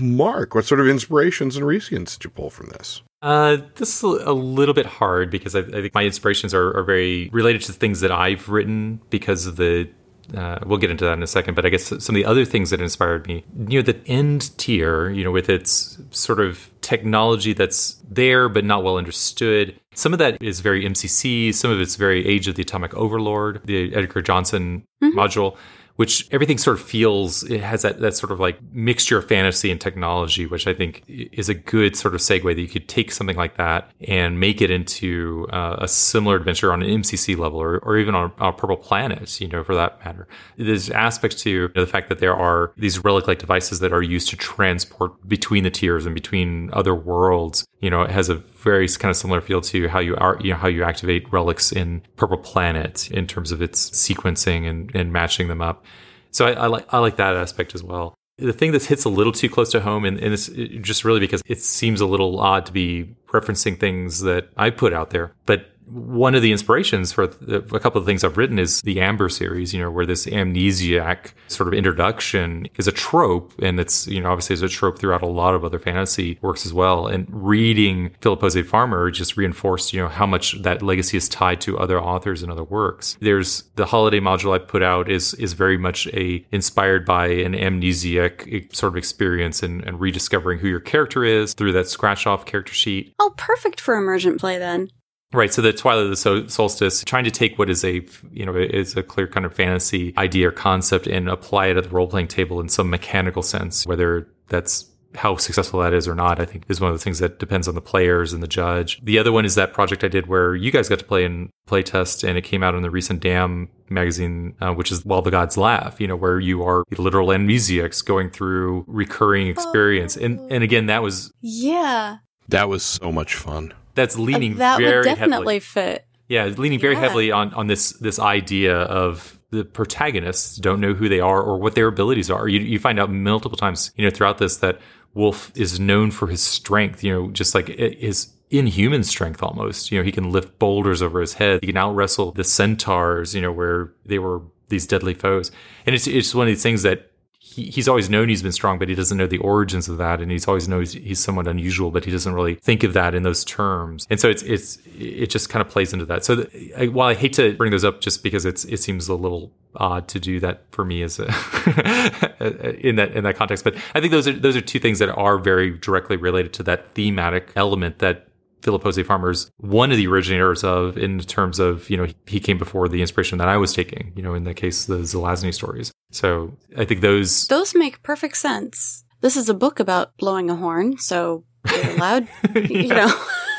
Mark, 0.00 0.54
what 0.54 0.64
sort 0.64 0.80
of 0.80 0.88
inspirations 0.88 1.56
and 1.56 1.66
reasons 1.66 2.16
did 2.16 2.24
you 2.24 2.30
pull 2.30 2.50
from 2.50 2.68
this? 2.68 3.02
Uh, 3.24 3.56
this 3.76 3.96
is 3.96 4.02
a 4.02 4.34
little 4.34 4.74
bit 4.74 4.84
hard 4.84 5.30
because 5.30 5.56
I, 5.56 5.60
I 5.60 5.80
think 5.80 5.94
my 5.94 6.04
inspirations 6.04 6.52
are, 6.52 6.76
are 6.76 6.84
very 6.84 7.30
related 7.32 7.62
to 7.62 7.72
things 7.72 8.00
that 8.00 8.12
I've 8.12 8.50
written 8.50 9.00
because 9.08 9.46
of 9.46 9.56
the. 9.56 9.88
Uh, 10.34 10.58
we'll 10.66 10.78
get 10.78 10.90
into 10.90 11.04
that 11.04 11.14
in 11.14 11.22
a 11.22 11.26
second, 11.26 11.54
but 11.54 11.64
I 11.64 11.70
guess 11.70 11.84
some 11.84 12.14
of 12.14 12.14
the 12.14 12.24
other 12.24 12.44
things 12.44 12.70
that 12.70 12.80
inspired 12.80 13.26
me, 13.26 13.44
near 13.54 13.82
the 13.82 13.98
end 14.06 14.56
tier, 14.58 15.10
you 15.10 15.24
know, 15.24 15.30
with 15.30 15.48
its 15.48 15.98
sort 16.10 16.40
of 16.40 16.70
technology 16.80 17.52
that's 17.52 17.96
there 18.08 18.48
but 18.48 18.64
not 18.64 18.84
well 18.84 18.98
understood. 18.98 19.78
Some 19.94 20.12
of 20.12 20.18
that 20.18 20.42
is 20.42 20.60
very 20.60 20.84
MCC, 20.84 21.52
some 21.54 21.70
of 21.70 21.80
it's 21.80 21.96
very 21.96 22.26
Age 22.26 22.46
of 22.48 22.56
the 22.56 22.62
Atomic 22.62 22.94
Overlord, 22.94 23.62
the 23.64 23.94
Edgar 23.94 24.22
Johnson 24.22 24.84
module, 25.02 25.56
which 25.96 26.28
everything 26.32 26.58
sort 26.58 26.78
of 26.78 26.84
feels 26.84 27.42
it 27.44 27.60
has 27.60 27.82
that, 27.82 28.00
that 28.00 28.16
sort 28.16 28.32
of 28.32 28.40
like 28.40 28.58
mixture 28.72 29.18
of 29.18 29.28
fantasy 29.28 29.70
and 29.70 29.80
technology, 29.80 30.46
which 30.46 30.66
I 30.66 30.74
think 30.74 31.02
is 31.06 31.48
a 31.48 31.54
good 31.54 31.96
sort 31.96 32.14
of 32.14 32.20
segue 32.20 32.42
that 32.42 32.60
you 32.60 32.68
could 32.68 32.88
take 32.88 33.12
something 33.12 33.36
like 33.36 33.56
that 33.56 33.90
and 34.08 34.40
make 34.40 34.60
it 34.60 34.70
into 34.70 35.46
uh, 35.52 35.76
a 35.78 35.88
similar 35.88 36.36
adventure 36.36 36.72
on 36.72 36.82
an 36.82 37.02
MCC 37.02 37.38
level 37.38 37.60
or, 37.60 37.78
or 37.78 37.96
even 37.96 38.14
on, 38.14 38.32
on 38.38 38.54
Purple 38.54 38.76
Planet, 38.76 39.40
you 39.40 39.48
know, 39.48 39.62
for 39.62 39.74
that 39.74 40.04
matter. 40.04 40.26
There's 40.56 40.90
aspects 40.90 41.40
to 41.42 41.50
you 41.50 41.70
know, 41.74 41.84
the 41.84 41.90
fact 41.90 42.08
that 42.08 42.18
there 42.18 42.34
are 42.34 42.72
these 42.76 43.04
relic 43.04 43.28
like 43.28 43.38
devices 43.38 43.78
that 43.80 43.92
are 43.92 44.02
used 44.02 44.28
to 44.30 44.36
transport 44.36 45.28
between 45.28 45.62
the 45.62 45.70
tiers 45.70 46.06
and 46.06 46.14
between 46.14 46.70
other 46.72 46.94
worlds. 46.94 47.66
You 47.80 47.90
know, 47.90 48.02
it 48.02 48.10
has 48.10 48.28
a 48.28 48.42
very 48.64 48.88
kind 48.88 49.10
of 49.10 49.16
similar 49.16 49.40
feel 49.40 49.60
to 49.60 49.88
how 49.88 50.00
you 50.00 50.16
are, 50.16 50.36
you 50.40 50.52
know, 50.52 50.58
how 50.58 50.68
you 50.68 50.82
activate 50.82 51.32
relics 51.32 51.70
in 51.70 52.02
Purple 52.16 52.38
Planet 52.38 53.10
in 53.10 53.26
terms 53.26 53.52
of 53.52 53.62
its 53.62 53.90
sequencing 53.90 54.68
and, 54.68 54.90
and 54.94 55.12
matching 55.12 55.46
them 55.48 55.62
up. 55.62 55.84
So 56.32 56.46
I, 56.46 56.52
I 56.52 56.66
like 56.66 56.86
I 56.92 56.98
like 56.98 57.16
that 57.16 57.36
aspect 57.36 57.74
as 57.74 57.84
well. 57.84 58.14
The 58.38 58.52
thing 58.52 58.72
that 58.72 58.82
hits 58.82 59.04
a 59.04 59.08
little 59.08 59.32
too 59.32 59.48
close 59.48 59.70
to 59.70 59.80
home, 59.80 60.04
and, 60.04 60.18
and 60.18 60.34
it's 60.34 60.48
just 60.80 61.04
really 61.04 61.20
because 61.20 61.40
it 61.46 61.60
seems 61.60 62.00
a 62.00 62.06
little 62.06 62.40
odd 62.40 62.66
to 62.66 62.72
be 62.72 63.14
referencing 63.28 63.78
things 63.78 64.22
that 64.22 64.48
I 64.56 64.70
put 64.70 64.92
out 64.92 65.10
there, 65.10 65.32
but 65.46 65.70
one 65.86 66.34
of 66.34 66.42
the 66.42 66.52
inspirations 66.52 67.12
for 67.12 67.24
a 67.24 67.80
couple 67.80 68.00
of 68.00 68.06
things 68.06 68.24
I've 68.24 68.36
written 68.36 68.58
is 68.58 68.80
the 68.82 69.00
Amber 69.00 69.28
series, 69.28 69.74
you 69.74 69.80
know, 69.80 69.90
where 69.90 70.06
this 70.06 70.26
amnesiac 70.26 71.32
sort 71.48 71.68
of 71.68 71.74
introduction 71.74 72.66
is 72.76 72.88
a 72.88 72.92
trope. 72.92 73.52
And 73.60 73.78
it's, 73.78 74.06
you 74.06 74.20
know, 74.20 74.30
obviously 74.30 74.54
is 74.54 74.62
a 74.62 74.68
trope 74.68 74.98
throughout 74.98 75.22
a 75.22 75.26
lot 75.26 75.54
of 75.54 75.64
other 75.64 75.78
fantasy 75.78 76.38
works 76.40 76.64
as 76.64 76.72
well. 76.72 77.06
And 77.06 77.26
reading 77.30 78.14
Philip 78.20 78.40
Jose 78.40 78.62
Farmer 78.62 79.10
just 79.10 79.36
reinforced, 79.36 79.92
you 79.92 80.00
know, 80.00 80.08
how 80.08 80.26
much 80.26 80.62
that 80.62 80.82
legacy 80.82 81.16
is 81.16 81.28
tied 81.28 81.60
to 81.62 81.78
other 81.78 82.00
authors 82.00 82.42
and 82.42 82.50
other 82.50 82.64
works. 82.64 83.16
There's 83.20 83.64
the 83.76 83.86
holiday 83.86 84.20
module 84.20 84.54
I 84.54 84.58
put 84.58 84.82
out 84.82 85.10
is, 85.10 85.34
is 85.34 85.52
very 85.52 85.76
much 85.76 86.06
a 86.08 86.44
inspired 86.50 87.04
by 87.04 87.26
an 87.26 87.52
amnesiac 87.52 88.74
sort 88.74 88.92
of 88.92 88.96
experience 88.96 89.62
and, 89.62 89.84
and 89.84 90.00
rediscovering 90.00 90.58
who 90.58 90.68
your 90.68 90.80
character 90.80 91.24
is 91.24 91.54
through 91.54 91.72
that 91.72 91.88
scratch 91.88 92.26
off 92.26 92.46
character 92.46 92.72
sheet. 92.72 93.14
Oh, 93.18 93.34
perfect 93.36 93.80
for 93.80 93.96
emergent 93.96 94.40
play 94.40 94.58
then. 94.58 94.88
Right. 95.34 95.52
So 95.52 95.62
the 95.62 95.72
Twilight 95.72 96.04
of 96.04 96.10
the 96.10 96.48
Solstice, 96.48 97.02
trying 97.04 97.24
to 97.24 97.30
take 97.30 97.58
what 97.58 97.68
is 97.68 97.84
a, 97.84 98.06
you 98.32 98.46
know, 98.46 98.54
is 98.54 98.96
a 98.96 99.02
clear 99.02 99.26
kind 99.26 99.44
of 99.44 99.52
fantasy 99.52 100.14
idea 100.16 100.48
or 100.48 100.52
concept 100.52 101.06
and 101.08 101.28
apply 101.28 101.66
it 101.66 101.76
at 101.76 101.84
the 101.84 101.90
role 101.90 102.06
playing 102.06 102.28
table 102.28 102.60
in 102.60 102.68
some 102.68 102.88
mechanical 102.88 103.42
sense, 103.42 103.84
whether 103.86 104.28
that's 104.48 104.86
how 105.16 105.36
successful 105.36 105.80
that 105.80 105.92
is 105.92 106.08
or 106.08 106.14
not, 106.14 106.40
I 106.40 106.44
think 106.44 106.64
is 106.68 106.80
one 106.80 106.90
of 106.90 106.98
the 106.98 107.02
things 107.02 107.18
that 107.20 107.38
depends 107.38 107.68
on 107.68 107.74
the 107.74 107.80
players 107.80 108.32
and 108.32 108.42
the 108.42 108.48
judge. 108.48 109.00
The 109.04 109.18
other 109.18 109.32
one 109.32 109.44
is 109.44 109.54
that 109.54 109.72
project 109.72 110.02
I 110.04 110.08
did 110.08 110.26
where 110.26 110.54
you 110.54 110.70
guys 110.70 110.88
got 110.88 110.98
to 110.98 111.04
play 111.04 111.24
in 111.24 111.50
playtest 111.68 112.26
and 112.26 112.36
it 112.36 112.42
came 112.42 112.62
out 112.62 112.74
in 112.74 112.82
the 112.82 112.90
recent 112.90 113.20
Dam 113.20 113.68
magazine, 113.88 114.54
uh, 114.60 114.72
which 114.72 114.90
is 114.90 115.04
While 115.04 115.22
the 115.22 115.30
Gods 115.30 115.56
Laugh, 115.56 116.00
you 116.00 116.06
know, 116.06 116.16
where 116.16 116.40
you 116.40 116.62
are 116.64 116.84
literal 116.98 117.28
amnesiacs 117.28 118.04
going 118.04 118.30
through 118.30 118.84
recurring 118.88 119.46
experience. 119.46 120.16
And, 120.16 120.40
and 120.50 120.64
again, 120.64 120.86
that 120.86 121.02
was, 121.02 121.32
Yeah. 121.40 122.18
That 122.48 122.68
was 122.68 122.84
so 122.84 123.10
much 123.10 123.34
fun. 123.36 123.72
That's 123.94 124.16
uh, 124.16 124.20
leaning 124.20 124.56
that 124.56 124.78
very 124.78 124.96
would 124.98 125.04
definitely 125.04 125.54
heavily. 125.56 125.60
fit. 125.60 126.06
Yeah, 126.28 126.44
leaning 126.46 126.78
very 126.80 126.94
Yeah. 126.94 127.00
heavily 127.00 127.30
on 127.30 127.52
on 127.54 127.66
this 127.66 127.92
this 127.92 128.18
idea 128.18 128.76
of 128.76 129.38
the 129.50 129.64
protagonists 129.64 130.56
don't 130.56 130.80
know 130.80 130.94
who 130.94 131.08
they 131.08 131.20
are 131.20 131.40
or 131.42 131.58
what 131.58 131.74
their 131.74 131.86
abilities 131.88 132.30
are. 132.30 132.48
You 132.48 132.60
you 132.60 132.78
find 132.78 132.98
out 132.98 133.10
multiple 133.10 133.56
times, 133.58 133.92
you 133.96 134.04
know, 134.04 134.10
throughout 134.10 134.38
this 134.38 134.56
that 134.58 134.80
Wolf 135.14 135.52
is 135.54 135.78
known 135.78 136.10
for 136.10 136.26
his 136.26 136.42
strength. 136.42 137.04
You 137.04 137.12
know, 137.12 137.30
just 137.30 137.54
like 137.54 137.68
his 137.68 138.28
inhuman 138.50 139.04
strength 139.04 139.42
almost. 139.42 139.92
You 139.92 139.98
know, 139.98 140.04
he 140.04 140.12
can 140.12 140.32
lift 140.32 140.58
boulders 140.58 141.02
over 141.02 141.20
his 141.20 141.34
head. 141.34 141.60
He 141.62 141.68
can 141.68 141.76
out 141.76 141.94
wrestle 141.94 142.32
the 142.32 142.42
centaurs. 142.44 143.34
You 143.34 143.42
know, 143.42 143.52
where 143.52 143.92
they 144.06 144.18
were 144.18 144.42
these 144.70 144.86
deadly 144.86 145.14
foes. 145.14 145.52
And 145.86 145.94
it's 145.94 146.06
it's 146.06 146.34
one 146.34 146.46
of 146.46 146.50
these 146.52 146.62
things 146.62 146.82
that. 146.82 147.10
He, 147.54 147.70
he's 147.70 147.86
always 147.86 148.10
known 148.10 148.28
he's 148.28 148.42
been 148.42 148.52
strong, 148.52 148.78
but 148.78 148.88
he 148.88 148.94
doesn't 148.96 149.16
know 149.16 149.28
the 149.28 149.38
origins 149.38 149.88
of 149.88 149.98
that, 149.98 150.20
and 150.20 150.30
he's 150.30 150.48
always 150.48 150.68
knows 150.68 150.92
he's 150.92 151.20
somewhat 151.20 151.46
unusual, 151.46 151.92
but 151.92 152.04
he 152.04 152.10
doesn't 152.10 152.34
really 152.34 152.56
think 152.56 152.82
of 152.82 152.94
that 152.94 153.14
in 153.14 153.22
those 153.22 153.44
terms. 153.44 154.06
And 154.10 154.18
so 154.18 154.28
it's 154.28 154.42
it's 154.42 154.78
it 154.98 155.30
just 155.30 155.50
kind 155.50 155.64
of 155.64 155.68
plays 155.68 155.92
into 155.92 156.04
that. 156.06 156.24
So 156.24 156.36
the, 156.36 156.72
I, 156.76 156.88
while 156.88 157.08
I 157.08 157.14
hate 157.14 157.32
to 157.34 157.54
bring 157.54 157.70
those 157.70 157.84
up, 157.84 158.00
just 158.00 158.22
because 158.24 158.44
it's 158.44 158.64
it 158.64 158.78
seems 158.78 159.08
a 159.08 159.14
little 159.14 159.52
odd 159.76 160.08
to 160.08 160.20
do 160.20 160.40
that 160.40 160.62
for 160.70 160.84
me 160.84 161.02
as 161.02 161.18
a 161.18 161.26
in 162.80 162.96
that 162.96 163.12
in 163.14 163.22
that 163.24 163.36
context, 163.36 163.62
but 163.62 163.76
I 163.94 164.00
think 164.00 164.10
those 164.10 164.26
are 164.26 164.32
those 164.32 164.56
are 164.56 164.60
two 164.60 164.80
things 164.80 164.98
that 164.98 165.10
are 165.10 165.38
very 165.38 165.78
directly 165.78 166.16
related 166.16 166.52
to 166.54 166.62
that 166.64 166.92
thematic 166.94 167.52
element 167.54 168.00
that 168.00 168.26
Philip 168.64 168.82
Jose 168.82 169.02
Farmer's 169.02 169.50
one 169.58 169.92
of 169.92 169.98
the 169.98 170.06
originators 170.06 170.64
of 170.64 170.96
in 170.96 171.20
terms 171.20 171.58
of, 171.58 171.88
you 171.90 171.96
know, 171.96 172.06
he, 172.26 172.40
came 172.40 172.58
before 172.58 172.88
the 172.88 173.00
inspiration 173.00 173.38
that 173.38 173.48
I 173.48 173.56
was 173.56 173.72
taking, 173.72 174.12
you 174.16 174.22
know, 174.22 174.34
in 174.34 174.44
the 174.44 174.54
case 174.54 174.88
of 174.88 174.98
the 174.98 175.04
Zelazny 175.04 175.52
stories. 175.52 175.92
So 176.10 176.56
I 176.76 176.84
think 176.84 177.00
those 177.00 177.46
Those 177.48 177.74
make 177.74 178.02
perfect 178.02 178.36
sense. 178.36 179.04
This 179.20 179.36
is 179.36 179.48
a 179.48 179.54
book 179.54 179.80
about 179.80 180.16
blowing 180.16 180.50
a 180.50 180.56
horn, 180.56 180.98
so 180.98 181.44
you're 181.70 181.90
allowed, 181.96 182.28
you 182.54 182.88
know. 182.88 183.14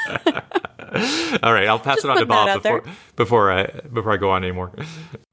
All 1.44 1.54
right, 1.54 1.68
I'll 1.68 1.80
pass 1.80 1.96
Just 1.98 2.06
it 2.06 2.12
on 2.12 2.18
to 2.18 2.26
Bob 2.26 2.48
out 2.48 2.64
there. 2.64 2.82
before 2.82 2.94
before 3.16 3.52
I 3.52 3.66
before 3.94 4.14
I 4.14 4.18
go 4.18 4.30
on 4.32 4.44
anymore. 4.44 4.72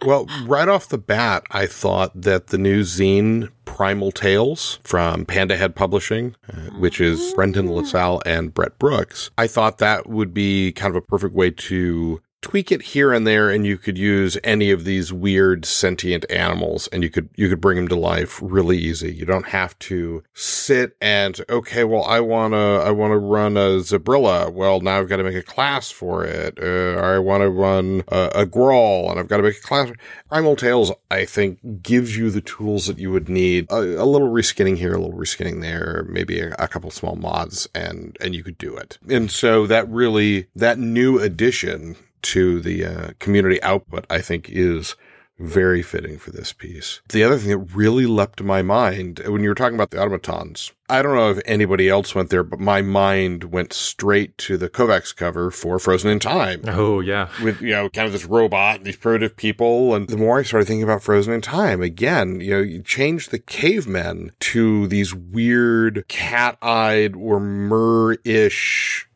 Well, 0.04 0.26
right 0.46 0.68
off 0.68 0.88
the 0.88 0.98
bat, 0.98 1.44
I 1.52 1.66
thought 1.66 2.10
that 2.20 2.48
the 2.48 2.58
new 2.58 2.80
zine 2.80 3.50
Primal 3.64 4.10
Tales 4.10 4.80
from 4.82 5.24
Panda 5.24 5.56
Head 5.56 5.76
Publishing, 5.76 6.34
uh, 6.52 6.70
which 6.76 7.00
is 7.00 7.32
Brendan 7.34 7.70
LaSalle 7.70 8.20
and 8.26 8.52
Brett 8.52 8.76
Brooks, 8.80 9.30
I 9.38 9.46
thought 9.46 9.78
that 9.78 10.08
would 10.08 10.34
be 10.34 10.72
kind 10.72 10.90
of 10.90 10.96
a 10.96 11.06
perfect 11.06 11.36
way 11.36 11.52
to 11.52 12.20
tweak 12.42 12.72
it 12.72 12.82
here 12.82 13.12
and 13.12 13.26
there 13.26 13.48
and 13.48 13.64
you 13.64 13.78
could 13.78 13.96
use 13.96 14.36
any 14.42 14.70
of 14.72 14.84
these 14.84 15.12
weird 15.12 15.64
sentient 15.64 16.26
animals 16.28 16.88
and 16.88 17.02
you 17.02 17.08
could 17.08 17.28
you 17.36 17.48
could 17.48 17.60
bring 17.60 17.76
them 17.76 17.88
to 17.88 17.96
life 17.96 18.40
really 18.42 18.76
easy. 18.76 19.14
You 19.14 19.24
don't 19.24 19.46
have 19.46 19.78
to 19.80 20.24
sit 20.34 20.96
and 21.00 21.40
okay 21.48 21.84
well 21.84 22.04
i 22.04 22.20
want 22.20 22.52
to 22.52 22.82
i 22.84 22.90
want 22.90 23.12
to 23.12 23.18
run 23.18 23.56
a 23.56 23.78
zabrilla. 23.80 24.52
Well 24.52 24.80
now 24.80 24.98
i've 24.98 25.08
got 25.08 25.16
to 25.18 25.24
make 25.24 25.36
a 25.36 25.42
class 25.42 25.90
for 25.90 26.24
it. 26.24 26.58
Uh, 26.60 27.00
i 27.00 27.18
want 27.18 27.42
to 27.42 27.48
run 27.48 28.02
a, 28.08 28.30
a 28.34 28.46
grawl 28.46 29.10
and 29.10 29.20
i've 29.20 29.28
got 29.28 29.36
to 29.36 29.44
make 29.44 29.58
a 29.58 29.60
class. 29.60 29.92
Primal 30.28 30.56
tales 30.56 30.90
i 31.10 31.24
think 31.24 31.82
gives 31.82 32.16
you 32.16 32.30
the 32.30 32.40
tools 32.40 32.86
that 32.86 32.98
you 32.98 33.12
would 33.12 33.28
need. 33.28 33.70
A, 33.70 34.02
a 34.02 34.04
little 34.04 34.28
reskinning 34.28 34.76
here 34.76 34.94
a 34.94 34.98
little 34.98 35.16
reskinning 35.16 35.62
there 35.62 36.04
maybe 36.08 36.40
a, 36.40 36.54
a 36.58 36.66
couple 36.66 36.90
small 36.90 37.14
mods 37.14 37.68
and 37.72 38.16
and 38.20 38.34
you 38.34 38.42
could 38.42 38.58
do 38.58 38.76
it. 38.76 38.98
And 39.08 39.30
so 39.30 39.68
that 39.68 39.88
really 39.88 40.48
that 40.56 40.78
new 40.78 41.20
addition 41.20 41.96
to 42.22 42.60
the 42.60 42.84
uh, 42.84 43.10
community 43.18 43.62
output, 43.62 44.06
I 44.10 44.20
think 44.20 44.48
is 44.48 44.96
very 45.38 45.82
fitting 45.82 46.18
for 46.18 46.30
this 46.30 46.52
piece. 46.52 47.00
The 47.08 47.24
other 47.24 47.36
thing 47.36 47.50
that 47.50 47.74
really 47.74 48.06
leapt 48.06 48.38
to 48.38 48.44
my 48.44 48.62
mind 48.62 49.20
when 49.26 49.42
you 49.42 49.48
were 49.48 49.54
talking 49.54 49.74
about 49.74 49.90
the 49.90 50.00
automatons, 50.00 50.72
I 50.88 51.02
don't 51.02 51.16
know 51.16 51.30
if 51.30 51.40
anybody 51.46 51.88
else 51.88 52.14
went 52.14 52.30
there, 52.30 52.42
but 52.42 52.60
my 52.60 52.82
mind 52.82 53.44
went 53.44 53.72
straight 53.72 54.36
to 54.38 54.56
the 54.56 54.68
Kovacs 54.68 55.14
cover 55.14 55.50
for 55.50 55.78
Frozen 55.78 56.10
in 56.10 56.18
Time. 56.18 56.62
Oh 56.66 57.00
yeah, 57.00 57.28
with 57.42 57.60
you 57.60 57.70
know 57.70 57.88
kind 57.88 58.06
of 58.06 58.12
this 58.12 58.26
robot 58.26 58.76
and 58.76 58.86
these 58.86 58.96
primitive 58.96 59.36
people. 59.36 59.94
And 59.94 60.08
the 60.08 60.16
more 60.16 60.38
i 60.38 60.42
started 60.42 60.66
thinking 60.66 60.82
about 60.82 61.02
frozen 61.02 61.32
in 61.32 61.40
time 61.40 61.82
again 61.82 62.40
you 62.40 62.50
know 62.50 62.60
you 62.60 62.82
change 62.82 63.28
the 63.28 63.38
cavemen 63.38 64.32
to 64.40 64.86
these 64.86 65.14
weird 65.14 66.04
cat-eyed 66.08 67.14
or 67.16 67.40
mer-ish 67.40 69.08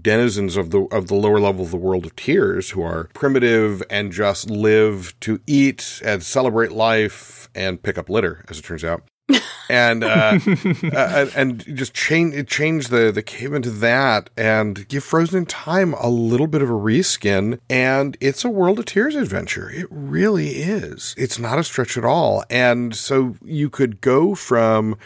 denizens 0.00 0.56
of 0.56 0.70
the 0.70 0.82
of 0.90 1.08
the 1.08 1.14
lower 1.14 1.38
level 1.38 1.64
of 1.64 1.70
the 1.70 1.76
world 1.76 2.04
of 2.04 2.16
tiers 2.16 2.70
who 2.70 2.82
are 2.82 3.08
primitive 3.14 3.82
and 3.90 4.12
just 4.12 4.50
live 4.50 5.14
to 5.20 5.40
eat 5.46 6.02
and 6.04 6.22
celebrate 6.22 6.72
life 6.72 7.48
and 7.54 7.82
pick 7.82 7.96
up 7.96 8.08
litter 8.10 8.44
as 8.48 8.58
it 8.58 8.64
turns 8.64 8.84
out 8.84 9.02
and 9.68 10.04
uh, 10.04 10.38
uh, 10.92 11.26
and 11.36 11.64
just 11.76 11.94
change 11.94 12.48
change 12.48 12.88
the 12.88 13.12
the 13.12 13.22
cave 13.22 13.52
into 13.52 13.70
that 13.70 14.30
and 14.36 14.88
give 14.88 15.04
Frozen 15.04 15.38
in 15.38 15.46
Time 15.46 15.94
a 15.94 16.08
little 16.08 16.46
bit 16.46 16.62
of 16.62 16.70
a 16.70 16.74
reskin. 16.74 17.60
And 17.68 18.16
it's 18.20 18.44
a 18.44 18.50
World 18.50 18.78
of 18.78 18.86
Tiers 18.86 19.14
adventure. 19.14 19.70
It 19.70 19.86
really 19.90 20.48
is. 20.48 21.14
It's 21.18 21.38
not 21.38 21.58
a 21.58 21.64
stretch 21.64 21.96
at 21.98 22.04
all. 22.04 22.44
And 22.48 22.94
so 22.94 23.36
you 23.44 23.68
could 23.68 24.00
go 24.00 24.34
from 24.34 24.96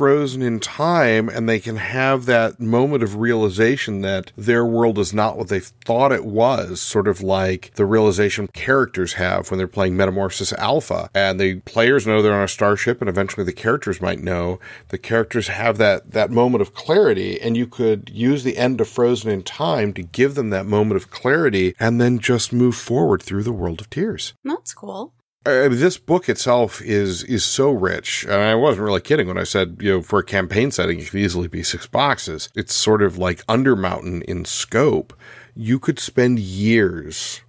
frozen 0.00 0.40
in 0.40 0.58
time 0.58 1.28
and 1.28 1.46
they 1.46 1.60
can 1.60 1.76
have 1.76 2.24
that 2.24 2.58
moment 2.58 3.02
of 3.02 3.16
realization 3.16 4.00
that 4.00 4.32
their 4.34 4.64
world 4.64 4.98
is 4.98 5.12
not 5.12 5.36
what 5.36 5.48
they 5.48 5.60
thought 5.60 6.10
it 6.10 6.24
was, 6.24 6.80
sort 6.80 7.06
of 7.06 7.20
like 7.20 7.70
the 7.74 7.84
realization 7.84 8.48
characters 8.48 9.12
have 9.12 9.50
when 9.50 9.58
they're 9.58 9.68
playing 9.68 9.94
Metamorphosis 9.94 10.54
Alpha. 10.54 11.10
And 11.14 11.38
the 11.38 11.60
players 11.66 12.06
know 12.06 12.22
they're 12.22 12.32
on 12.32 12.44
a 12.44 12.48
starship 12.48 13.02
and 13.02 13.10
eventually 13.10 13.44
the 13.44 13.52
characters 13.52 14.00
might 14.00 14.20
know. 14.20 14.58
The 14.88 14.96
characters 14.96 15.48
have 15.48 15.76
that, 15.76 16.12
that 16.12 16.30
moment 16.30 16.62
of 16.62 16.72
clarity 16.72 17.38
and 17.38 17.54
you 17.54 17.66
could 17.66 18.08
use 18.10 18.42
the 18.42 18.56
end 18.56 18.80
of 18.80 18.88
Frozen 18.88 19.30
in 19.30 19.42
Time 19.42 19.92
to 19.92 20.02
give 20.02 20.34
them 20.34 20.48
that 20.48 20.64
moment 20.64 20.96
of 20.96 21.10
clarity 21.10 21.74
and 21.78 22.00
then 22.00 22.20
just 22.20 22.54
move 22.54 22.74
forward 22.74 23.22
through 23.22 23.42
the 23.42 23.52
world 23.52 23.82
of 23.82 23.90
tiers. 23.90 24.32
That's 24.44 24.72
cool. 24.72 25.12
Mean, 25.46 25.70
this 25.70 25.96
book 25.96 26.28
itself 26.28 26.82
is 26.82 27.24
is 27.24 27.44
so 27.44 27.70
rich, 27.70 28.24
and 28.24 28.34
I 28.34 28.54
wasn't 28.54 28.84
really 28.84 29.00
kidding 29.00 29.26
when 29.26 29.38
I 29.38 29.44
said, 29.44 29.78
you 29.80 29.90
know, 29.90 30.02
for 30.02 30.18
a 30.18 30.24
campaign 30.24 30.70
setting, 30.70 31.00
it 31.00 31.08
could 31.08 31.20
easily 31.20 31.48
be 31.48 31.62
six 31.62 31.86
boxes. 31.86 32.50
It's 32.54 32.74
sort 32.74 33.00
of 33.00 33.16
like 33.16 33.46
Undermountain 33.46 34.22
in 34.24 34.44
scope. 34.44 35.14
You 35.56 35.78
could 35.78 35.98
spend 35.98 36.38
years 36.38 37.40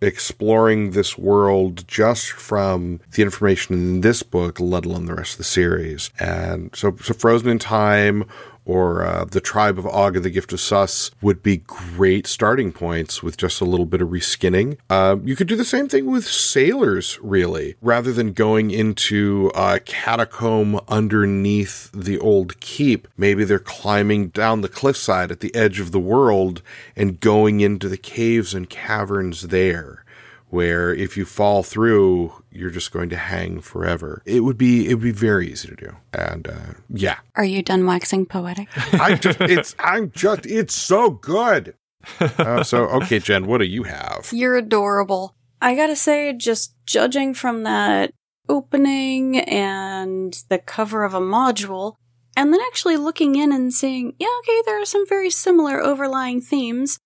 exploring 0.00 0.90
this 0.90 1.16
world 1.16 1.86
just 1.86 2.32
from 2.32 3.00
the 3.12 3.22
information 3.22 3.74
in 3.76 4.00
this 4.00 4.24
book, 4.24 4.58
let 4.58 4.84
alone 4.84 5.06
the 5.06 5.14
rest 5.14 5.34
of 5.34 5.38
the 5.38 5.44
series. 5.44 6.10
And 6.18 6.74
so, 6.74 6.96
so 7.00 7.14
Frozen 7.14 7.48
in 7.48 7.58
Time 7.60 8.24
or 8.66 9.04
uh, 9.04 9.24
the 9.24 9.40
tribe 9.40 9.78
of 9.78 9.86
Og 9.86 10.16
and 10.16 10.24
the 10.24 10.30
Gift 10.30 10.52
of 10.52 10.60
Sus 10.60 11.10
would 11.20 11.42
be 11.42 11.58
great 11.58 12.26
starting 12.26 12.72
points 12.72 13.22
with 13.22 13.36
just 13.36 13.60
a 13.60 13.64
little 13.64 13.86
bit 13.86 14.00
of 14.00 14.08
reskinning. 14.08 14.78
Uh, 14.88 15.16
you 15.24 15.36
could 15.36 15.46
do 15.46 15.56
the 15.56 15.64
same 15.64 15.88
thing 15.88 16.06
with 16.10 16.26
sailors, 16.26 17.18
really, 17.22 17.76
rather 17.82 18.12
than 18.12 18.32
going 18.32 18.70
into 18.70 19.50
a 19.54 19.80
catacomb 19.80 20.80
underneath 20.88 21.90
the 21.92 22.18
old 22.18 22.58
keep. 22.60 23.08
Maybe 23.16 23.44
they're 23.44 23.58
climbing 23.58 24.28
down 24.28 24.60
the 24.60 24.68
cliffside 24.68 25.30
at 25.30 25.40
the 25.40 25.54
edge 25.54 25.80
of 25.80 25.92
the 25.92 26.00
world 26.00 26.62
and 26.96 27.20
going 27.20 27.60
into 27.60 27.88
the 27.88 27.96
caves 27.96 28.54
and 28.54 28.68
caverns 28.68 29.48
there 29.48 30.03
where 30.54 30.94
if 30.94 31.16
you 31.16 31.24
fall 31.24 31.64
through, 31.64 32.32
you're 32.52 32.70
just 32.70 32.92
going 32.92 33.08
to 33.10 33.16
hang 33.16 33.60
forever. 33.60 34.22
It 34.24 34.40
would 34.40 34.56
be 34.56 34.88
it 34.88 34.94
would 34.94 35.02
be 35.02 35.10
very 35.10 35.50
easy 35.50 35.68
to 35.68 35.74
do, 35.74 35.96
and 36.12 36.46
uh, 36.46 36.74
yeah. 36.88 37.18
Are 37.34 37.44
you 37.44 37.60
done 37.60 37.86
waxing 37.86 38.24
poetic? 38.24 38.68
I 38.94 39.16
just 39.16 39.40
it's 39.40 39.74
I'm 39.80 40.12
just 40.12 40.46
it's 40.46 40.74
so 40.74 41.10
good. 41.10 41.74
Uh, 42.20 42.62
so 42.62 42.84
okay, 42.90 43.18
Jen, 43.18 43.46
what 43.46 43.58
do 43.58 43.64
you 43.64 43.84
have? 43.84 44.28
You're 44.30 44.56
adorable. 44.56 45.34
I 45.60 45.74
gotta 45.74 45.96
say, 45.96 46.32
just 46.34 46.74
judging 46.84 47.32
from 47.32 47.62
that 47.62 48.12
opening 48.46 49.40
and 49.40 50.36
the 50.50 50.58
cover 50.58 51.04
of 51.04 51.14
a 51.14 51.20
module, 51.20 51.94
and 52.36 52.52
then 52.52 52.60
actually 52.60 52.98
looking 52.98 53.36
in 53.36 53.52
and 53.52 53.72
seeing, 53.72 54.14
yeah, 54.18 54.28
okay, 54.40 54.62
there 54.66 54.80
are 54.80 54.84
some 54.84 55.08
very 55.08 55.30
similar 55.30 55.80
overlying 55.80 56.42
themes. 56.42 56.98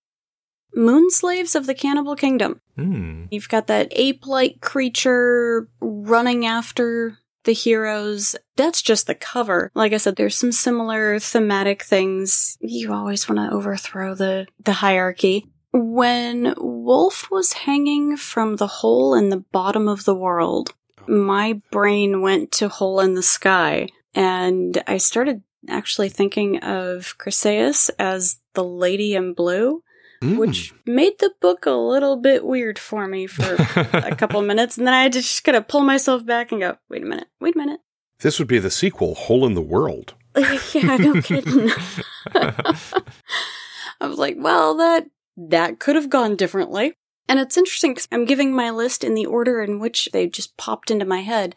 Moon 0.75 1.09
slaves 1.09 1.55
of 1.55 1.65
the 1.65 1.73
Cannibal 1.73 2.15
Kingdom. 2.15 2.59
Hmm. 2.79 3.25
You've 3.31 3.49
got 3.49 3.67
that 3.67 3.87
ape 3.91 4.25
like 4.25 4.61
creature 4.61 5.69
running 5.81 6.45
after 6.45 7.17
the 7.43 7.53
heroes. 7.53 8.35
That's 8.55 8.81
just 8.81 9.07
the 9.07 9.15
cover. 9.15 9.71
Like 9.73 9.93
I 9.93 9.97
said, 9.97 10.15
there's 10.15 10.35
some 10.35 10.51
similar 10.51 11.19
thematic 11.19 11.83
things. 11.83 12.57
You 12.61 12.93
always 12.93 13.27
want 13.27 13.39
to 13.39 13.55
overthrow 13.55 14.15
the, 14.15 14.47
the 14.63 14.73
hierarchy. 14.73 15.47
When 15.71 16.53
Wolf 16.57 17.29
was 17.29 17.53
hanging 17.53 18.17
from 18.17 18.55
the 18.55 18.67
hole 18.67 19.13
in 19.13 19.29
the 19.29 19.43
bottom 19.51 19.87
of 19.87 20.05
the 20.05 20.15
world, 20.15 20.73
my 21.07 21.61
brain 21.71 22.21
went 22.21 22.51
to 22.53 22.69
Hole 22.69 22.99
in 22.99 23.13
the 23.13 23.23
Sky, 23.23 23.87
and 24.13 24.81
I 24.87 24.97
started 24.97 25.43
actually 25.67 26.09
thinking 26.09 26.59
of 26.59 27.15
Chryseis 27.17 27.89
as 27.99 28.39
the 28.53 28.63
lady 28.63 29.15
in 29.15 29.33
blue 29.33 29.83
Mm. 30.21 30.37
which 30.37 30.73
made 30.85 31.13
the 31.19 31.31
book 31.39 31.65
a 31.65 31.71
little 31.71 32.17
bit 32.17 32.43
weird 32.43 32.77
for 32.77 33.07
me 33.07 33.25
for 33.25 33.55
a 33.93 34.15
couple 34.17 34.41
of 34.41 34.45
minutes, 34.45 34.77
and 34.77 34.85
then 34.85 34.93
I 34.93 35.03
had 35.03 35.13
to 35.13 35.21
just 35.21 35.45
kind 35.45 35.55
of 35.55 35.69
pull 35.69 35.81
myself 35.81 36.25
back 36.25 36.51
and 36.51 36.59
go, 36.59 36.77
"Wait 36.89 37.03
a 37.03 37.05
minute, 37.05 37.27
wait 37.39 37.55
a 37.55 37.57
minute." 37.57 37.79
this 38.19 38.37
would 38.37 38.47
be 38.47 38.59
the 38.59 38.69
sequel, 38.69 39.15
Hole 39.15 39.45
in 39.45 39.53
the 39.53 39.61
World. 39.61 40.13
yeah, 40.73 40.97
no 40.97 41.21
kidding. 41.21 41.71
I 42.35 42.73
was 44.01 44.17
like, 44.17 44.35
"Well, 44.37 44.75
that 44.77 45.05
that 45.37 45.79
could 45.79 45.95
have 45.95 46.09
gone 46.09 46.35
differently." 46.35 46.93
And 47.27 47.39
it's 47.39 47.57
interesting 47.57 47.91
because 47.93 48.07
I'm 48.11 48.25
giving 48.25 48.53
my 48.53 48.71
list 48.71 49.03
in 49.03 49.13
the 49.13 49.25
order 49.25 49.61
in 49.61 49.79
which 49.79 50.09
they 50.11 50.27
just 50.27 50.57
popped 50.57 50.91
into 50.91 51.05
my 51.05 51.21
head. 51.21 51.55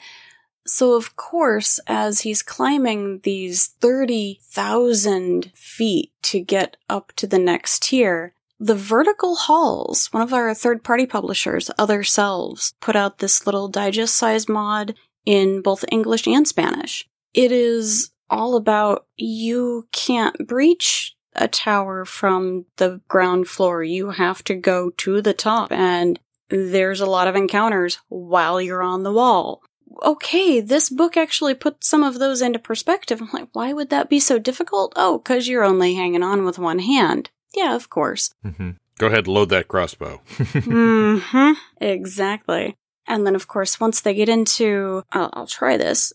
So, 0.66 0.94
of 0.94 1.16
course, 1.16 1.80
as 1.88 2.20
he's 2.20 2.42
climbing 2.42 3.20
these 3.24 3.66
30,000 3.80 5.50
feet 5.54 6.12
to 6.22 6.40
get 6.40 6.76
up 6.88 7.12
to 7.16 7.26
the 7.26 7.38
next 7.38 7.82
tier, 7.84 8.34
the 8.62 8.76
Vertical 8.76 9.34
Halls, 9.34 10.06
one 10.12 10.22
of 10.22 10.32
our 10.32 10.54
third 10.54 10.84
party 10.84 11.04
publishers, 11.04 11.68
Other 11.78 12.04
Selves, 12.04 12.74
put 12.80 12.94
out 12.94 13.18
this 13.18 13.44
little 13.44 13.66
digest 13.66 14.14
sized 14.14 14.48
mod 14.48 14.94
in 15.26 15.62
both 15.62 15.84
English 15.90 16.28
and 16.28 16.46
Spanish. 16.46 17.08
It 17.34 17.50
is 17.50 18.12
all 18.30 18.54
about 18.54 19.06
you 19.16 19.88
can't 19.90 20.46
breach 20.46 21.16
a 21.34 21.48
tower 21.48 22.04
from 22.04 22.66
the 22.76 23.00
ground 23.08 23.48
floor. 23.48 23.82
You 23.82 24.10
have 24.10 24.44
to 24.44 24.54
go 24.54 24.90
to 24.90 25.20
the 25.20 25.34
top 25.34 25.72
and 25.72 26.20
there's 26.48 27.00
a 27.00 27.06
lot 27.06 27.26
of 27.26 27.34
encounters 27.34 27.98
while 28.08 28.60
you're 28.60 28.82
on 28.82 29.02
the 29.02 29.12
wall. 29.12 29.62
Okay, 30.04 30.60
this 30.60 30.88
book 30.88 31.16
actually 31.16 31.54
put 31.54 31.82
some 31.82 32.04
of 32.04 32.20
those 32.20 32.40
into 32.40 32.60
perspective. 32.60 33.20
I'm 33.20 33.30
like, 33.32 33.48
why 33.54 33.72
would 33.72 33.90
that 33.90 34.08
be 34.08 34.20
so 34.20 34.38
difficult? 34.38 34.92
Oh, 34.94 35.18
because 35.18 35.48
you're 35.48 35.64
only 35.64 35.94
hanging 35.94 36.22
on 36.22 36.44
with 36.44 36.60
one 36.60 36.78
hand. 36.78 37.30
Yeah, 37.54 37.74
of 37.74 37.90
course. 37.90 38.34
hmm 38.42 38.70
Go 38.98 39.06
ahead, 39.06 39.26
load 39.26 39.48
that 39.48 39.68
crossbow. 39.68 40.20
hmm 40.28 41.52
Exactly. 41.80 42.76
And 43.06 43.26
then, 43.26 43.34
of 43.34 43.48
course, 43.48 43.80
once 43.80 44.00
they 44.00 44.14
get 44.14 44.28
into, 44.28 45.02
I'll, 45.12 45.30
I'll 45.32 45.46
try 45.46 45.76
this. 45.76 46.12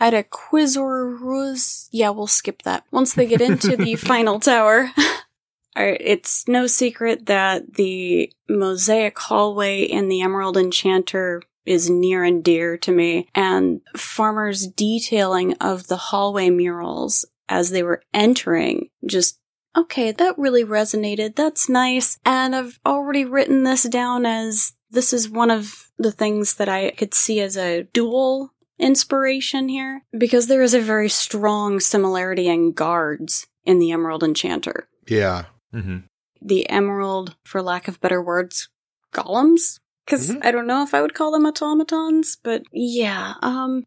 Adequizorus. 0.00 1.88
Yeah, 1.92 2.10
we'll 2.10 2.26
skip 2.26 2.62
that. 2.62 2.84
Once 2.90 3.14
they 3.14 3.26
get 3.26 3.40
into 3.40 3.76
the 3.76 3.94
final 3.96 4.40
tower, 4.40 4.90
it's 5.76 6.48
no 6.48 6.66
secret 6.66 7.26
that 7.26 7.74
the 7.74 8.32
mosaic 8.48 9.18
hallway 9.18 9.82
in 9.82 10.08
the 10.08 10.22
Emerald 10.22 10.56
Enchanter 10.56 11.42
is 11.64 11.88
near 11.88 12.24
and 12.24 12.42
dear 12.44 12.76
to 12.78 12.92
me. 12.92 13.28
And 13.34 13.80
Farmer's 13.96 14.66
detailing 14.66 15.54
of 15.54 15.86
the 15.86 15.96
hallway 15.96 16.50
murals 16.50 17.24
as 17.48 17.70
they 17.70 17.82
were 17.82 18.02
entering 18.12 18.88
just 19.06 19.38
okay, 19.76 20.12
that 20.12 20.38
really 20.38 20.64
resonated. 20.64 21.36
That's 21.36 21.68
nice. 21.68 22.18
And 22.24 22.54
I've 22.54 22.78
already 22.86 23.24
written 23.24 23.64
this 23.64 23.84
down 23.84 24.26
as 24.26 24.72
this 24.90 25.12
is 25.12 25.28
one 25.28 25.50
of 25.50 25.90
the 25.98 26.12
things 26.12 26.54
that 26.54 26.68
I 26.68 26.90
could 26.92 27.14
see 27.14 27.40
as 27.40 27.56
a 27.56 27.84
dual 27.92 28.50
inspiration 28.78 29.68
here 29.68 30.02
because 30.16 30.46
there 30.46 30.62
is 30.62 30.74
a 30.74 30.80
very 30.80 31.08
strong 31.08 31.80
similarity 31.80 32.48
in 32.48 32.72
guards 32.72 33.46
in 33.64 33.78
the 33.78 33.92
Emerald 33.92 34.22
Enchanter. 34.22 34.88
Yeah. 35.08 35.46
hmm 35.72 35.98
The 36.40 36.68
Emerald, 36.68 37.36
for 37.44 37.62
lack 37.62 37.88
of 37.88 38.00
better 38.00 38.22
words, 38.22 38.68
golems? 39.12 39.78
Because 40.04 40.30
Mhm. 40.30 40.44
I 40.44 40.50
don't 40.50 40.66
know 40.66 40.82
if 40.82 40.92
I 40.92 41.00
would 41.00 41.14
call 41.14 41.30
them 41.32 41.46
automatons, 41.46 42.36
but 42.42 42.62
yeah, 42.72 43.34
um, 43.42 43.84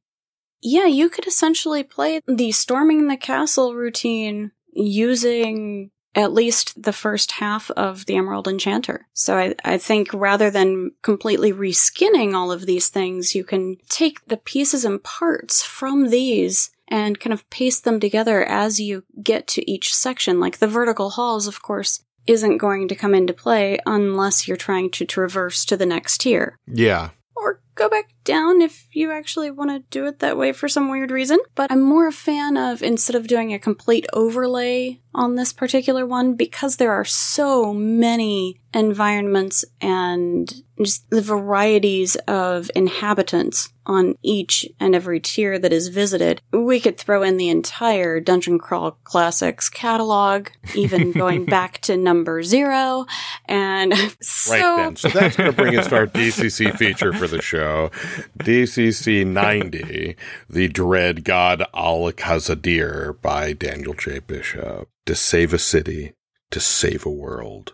yeah, 0.61 0.85
you 0.87 1.09
could 1.09 1.27
essentially 1.27 1.83
play 1.83 2.21
the 2.27 2.51
storming 2.51 3.07
the 3.07 3.17
castle 3.17 3.75
routine 3.75 4.51
using 4.77 5.91
at 6.15 6.33
least 6.33 6.81
the 6.81 6.93
first 6.93 7.33
half 7.33 7.69
of 7.71 8.05
the 8.07 8.15
Emerald 8.15 8.47
Enchanter. 8.47 9.07
So 9.13 9.37
I, 9.37 9.55
I 9.63 9.77
think 9.77 10.09
rather 10.13 10.49
than 10.49 10.91
completely 11.03 11.53
reskinning 11.53 12.33
all 12.33 12.51
of 12.51 12.65
these 12.65 12.89
things, 12.89 13.35
you 13.35 13.43
can 13.43 13.77
take 13.89 14.25
the 14.25 14.37
pieces 14.37 14.83
and 14.83 15.03
parts 15.03 15.61
from 15.61 16.09
these 16.09 16.71
and 16.87 17.19
kind 17.19 17.33
of 17.33 17.47
paste 17.51 17.83
them 17.83 17.99
together 17.99 18.43
as 18.43 18.79
you 18.79 19.03
get 19.21 19.45
to 19.47 19.69
each 19.71 19.93
section. 19.93 20.39
Like 20.39 20.57
the 20.57 20.67
vertical 20.67 21.11
halls, 21.11 21.45
of 21.45 21.61
course, 21.61 22.03
isn't 22.25 22.57
going 22.57 22.87
to 22.87 22.95
come 22.95 23.13
into 23.13 23.33
play 23.33 23.77
unless 23.85 24.47
you're 24.47 24.57
trying 24.57 24.89
to 24.91 25.05
traverse 25.05 25.65
to 25.65 25.77
the 25.77 25.85
next 25.85 26.21
tier 26.21 26.57
Yeah. 26.65 27.09
or 27.35 27.61
go 27.75 27.89
back 27.89 28.09
down 28.27 28.61
if 28.61 28.85
you 28.91 29.11
actually 29.11 29.49
want 29.49 29.71
to 29.71 29.79
do 29.89 30.05
it 30.05 30.19
that 30.19 30.37
way 30.37 30.51
for 30.51 30.67
some 30.67 30.91
weird 30.91 31.09
reason. 31.09 31.39
But 31.55 31.71
I'm 31.71 31.81
more 31.81 32.07
a 32.07 32.11
fan 32.11 32.57
of 32.57 32.83
instead 32.83 33.15
of 33.15 33.25
doing 33.25 33.53
a 33.53 33.59
complete 33.59 34.05
overlay 34.13 34.99
on 35.15 35.35
this 35.35 35.53
particular 35.53 36.05
one 36.05 36.35
because 36.35 36.75
there 36.75 36.91
are 36.91 37.05
so 37.05 37.73
many 37.73 38.59
environments 38.73 39.65
and 39.81 40.53
just 40.83 41.09
the 41.09 41.21
varieties 41.21 42.15
of 42.27 42.69
inhabitants 42.75 43.69
on 43.87 44.15
each 44.21 44.67
and 44.79 44.93
every 44.93 45.19
tier 45.19 45.57
that 45.57 45.73
is 45.73 45.87
visited. 45.87 46.41
We 46.51 46.79
could 46.79 46.97
throw 46.97 47.23
in 47.23 47.37
the 47.37 47.49
entire 47.49 48.19
Dungeon 48.19 48.59
Crawl 48.59 48.91
Classics 49.03 49.69
catalog, 49.69 50.49
even 50.75 51.11
going 51.13 51.45
back 51.45 51.79
to 51.83 51.97
number 51.97 52.43
zero. 52.43 53.05
And 53.45 53.93
so, 54.21 54.53
Right 54.53 54.77
then. 54.77 54.95
So 54.97 55.09
that's 55.09 55.35
going 55.37 55.49
to 55.49 55.55
bring 55.55 55.77
us 55.77 55.87
to 55.87 55.95
our 55.95 56.07
DCC 56.07 56.77
feature 56.77 57.13
for 57.13 57.27
the 57.27 57.41
show. 57.41 57.89
DCC 58.37 59.25
90, 59.25 60.15
The 60.49 60.67
Dread 60.67 61.23
God 61.23 61.63
Al 61.73 62.11
Khazadar 62.11 63.21
by 63.21 63.53
Daniel 63.53 63.93
J. 63.93 64.19
Bishop. 64.19 64.89
To 65.05 65.15
save 65.15 65.53
a 65.53 65.59
city, 65.59 66.13
to 66.51 66.59
save 66.59 67.05
a 67.05 67.09
world. 67.09 67.73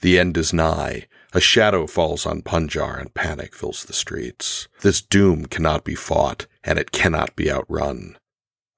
The 0.00 0.18
end 0.18 0.36
is 0.36 0.52
nigh. 0.52 1.06
A 1.32 1.40
shadow 1.40 1.86
falls 1.86 2.26
on 2.26 2.42
Punjar 2.42 2.98
and 2.98 3.14
panic 3.14 3.54
fills 3.54 3.84
the 3.84 3.92
streets. 3.92 4.68
This 4.80 5.00
doom 5.00 5.46
cannot 5.46 5.84
be 5.84 5.94
fought 5.94 6.46
and 6.64 6.78
it 6.78 6.90
cannot 6.90 7.36
be 7.36 7.50
outrun. 7.50 8.16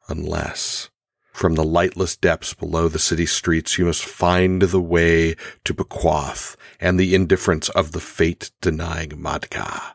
Unless 0.09 0.90
from 1.32 1.55
the 1.55 1.64
lightless 1.64 2.16
depths 2.16 2.53
below 2.55 2.88
the 2.88 2.98
city 2.98 3.24
streets 3.26 3.78
you 3.78 3.86
must 3.86 4.05
find 4.05 4.62
the 4.62 4.80
way 4.80 5.34
to 5.64 5.72
Bequath 5.72 6.57
and 6.78 7.00
the 7.00 7.14
indifference 7.14 7.68
of 7.70 7.92
the 7.92 8.00
fate 8.00 8.50
denying 8.61 9.11
Madka. 9.11 9.94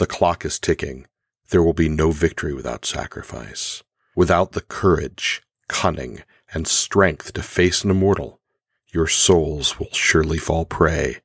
The 0.00 0.06
clock 0.06 0.46
is 0.46 0.58
ticking. 0.58 1.06
There 1.50 1.62
will 1.62 1.74
be 1.74 1.90
no 1.90 2.10
victory 2.10 2.54
without 2.54 2.86
sacrifice. 2.86 3.82
Without 4.16 4.52
the 4.52 4.62
courage, 4.62 5.42
cunning, 5.68 6.22
and 6.54 6.66
strength 6.66 7.34
to 7.34 7.42
face 7.42 7.84
an 7.84 7.90
immortal, 7.90 8.40
your 8.94 9.06
souls 9.06 9.78
will 9.78 9.92
surely 9.92 10.38
fall 10.38 10.64
prey 10.64 11.18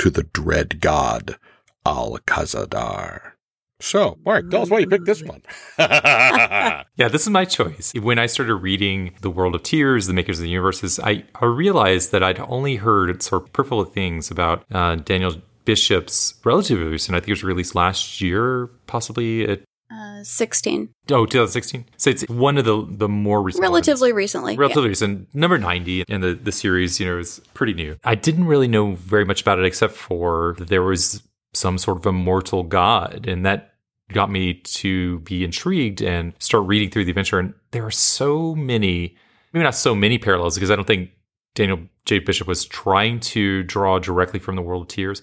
to 0.00 0.10
the 0.10 0.24
dread 0.24 0.82
god 0.82 1.38
Al 1.86 2.18
Khazadar. 2.26 3.32
So, 3.80 4.18
Mark, 4.22 4.50
tell 4.50 4.60
us 4.60 4.68
why 4.68 4.80
you 4.80 4.86
picked 4.86 5.06
this 5.06 5.22
one. 5.22 5.40
Yeah, 5.78 7.08
this 7.08 7.22
is 7.22 7.30
my 7.30 7.46
choice. 7.46 7.94
When 7.94 8.18
I 8.18 8.26
started 8.26 8.56
reading 8.56 9.14
The 9.22 9.30
World 9.30 9.54
of 9.54 9.62
Tiers, 9.62 10.06
The 10.06 10.12
Makers 10.12 10.38
of 10.38 10.42
the 10.42 10.50
Universes, 10.50 11.00
I, 11.00 11.24
I 11.34 11.46
realized 11.46 12.12
that 12.12 12.22
I'd 12.22 12.40
only 12.40 12.76
heard 12.76 13.22
sort 13.22 13.44
of 13.44 13.52
peripheral 13.54 13.86
things 13.86 14.30
about 14.30 14.66
uh, 14.70 14.96
Daniel 14.96 15.40
Bishop's 15.64 16.34
relatively 16.44 16.84
recent. 16.84 17.16
I 17.16 17.20
think 17.20 17.28
it 17.28 17.32
was 17.32 17.44
released 17.44 17.74
last 17.74 18.20
year, 18.20 18.68
possibly 18.86 19.44
at 19.44 19.62
uh, 19.92 20.22
16. 20.22 20.90
oh 21.10 21.26
2016. 21.26 21.84
So 21.96 22.10
it's 22.10 22.22
one 22.28 22.58
of 22.58 22.64
the 22.64 22.86
the 22.88 23.08
more 23.08 23.42
recent 23.42 23.62
ones. 23.62 23.70
Relatively 23.70 24.12
recently. 24.12 24.54
yeah. 24.54 24.60
relatively 24.60 24.88
recent. 24.88 25.34
Number 25.34 25.58
90 25.58 26.04
in 26.08 26.20
the, 26.20 26.34
the 26.34 26.52
series, 26.52 27.00
you 27.00 27.06
know, 27.06 27.18
is 27.18 27.40
pretty 27.54 27.74
new. 27.74 27.96
I 28.04 28.14
didn't 28.14 28.44
really 28.44 28.68
know 28.68 28.94
very 28.94 29.24
much 29.24 29.42
about 29.42 29.58
it 29.58 29.64
except 29.64 29.94
for 29.94 30.54
that 30.58 30.68
there 30.68 30.82
was 30.82 31.22
some 31.52 31.78
sort 31.78 31.98
of 31.98 32.06
immortal 32.06 32.62
god, 32.62 33.26
and 33.26 33.44
that 33.44 33.74
got 34.12 34.30
me 34.30 34.54
to 34.54 35.20
be 35.20 35.44
intrigued 35.44 36.02
and 36.02 36.32
start 36.38 36.66
reading 36.66 36.90
through 36.90 37.04
the 37.04 37.10
adventure. 37.10 37.38
And 37.38 37.54
there 37.70 37.84
are 37.84 37.90
so 37.90 38.54
many, 38.54 39.16
maybe 39.52 39.64
not 39.64 39.74
so 39.74 39.94
many 39.94 40.18
parallels, 40.18 40.54
because 40.54 40.70
I 40.70 40.76
don't 40.76 40.86
think 40.86 41.10
Daniel 41.54 41.80
J. 42.04 42.20
Bishop 42.20 42.46
was 42.46 42.64
trying 42.64 43.20
to 43.20 43.62
draw 43.64 43.98
directly 43.98 44.38
from 44.38 44.56
the 44.56 44.62
World 44.62 44.82
of 44.82 44.88
Tiers, 44.88 45.22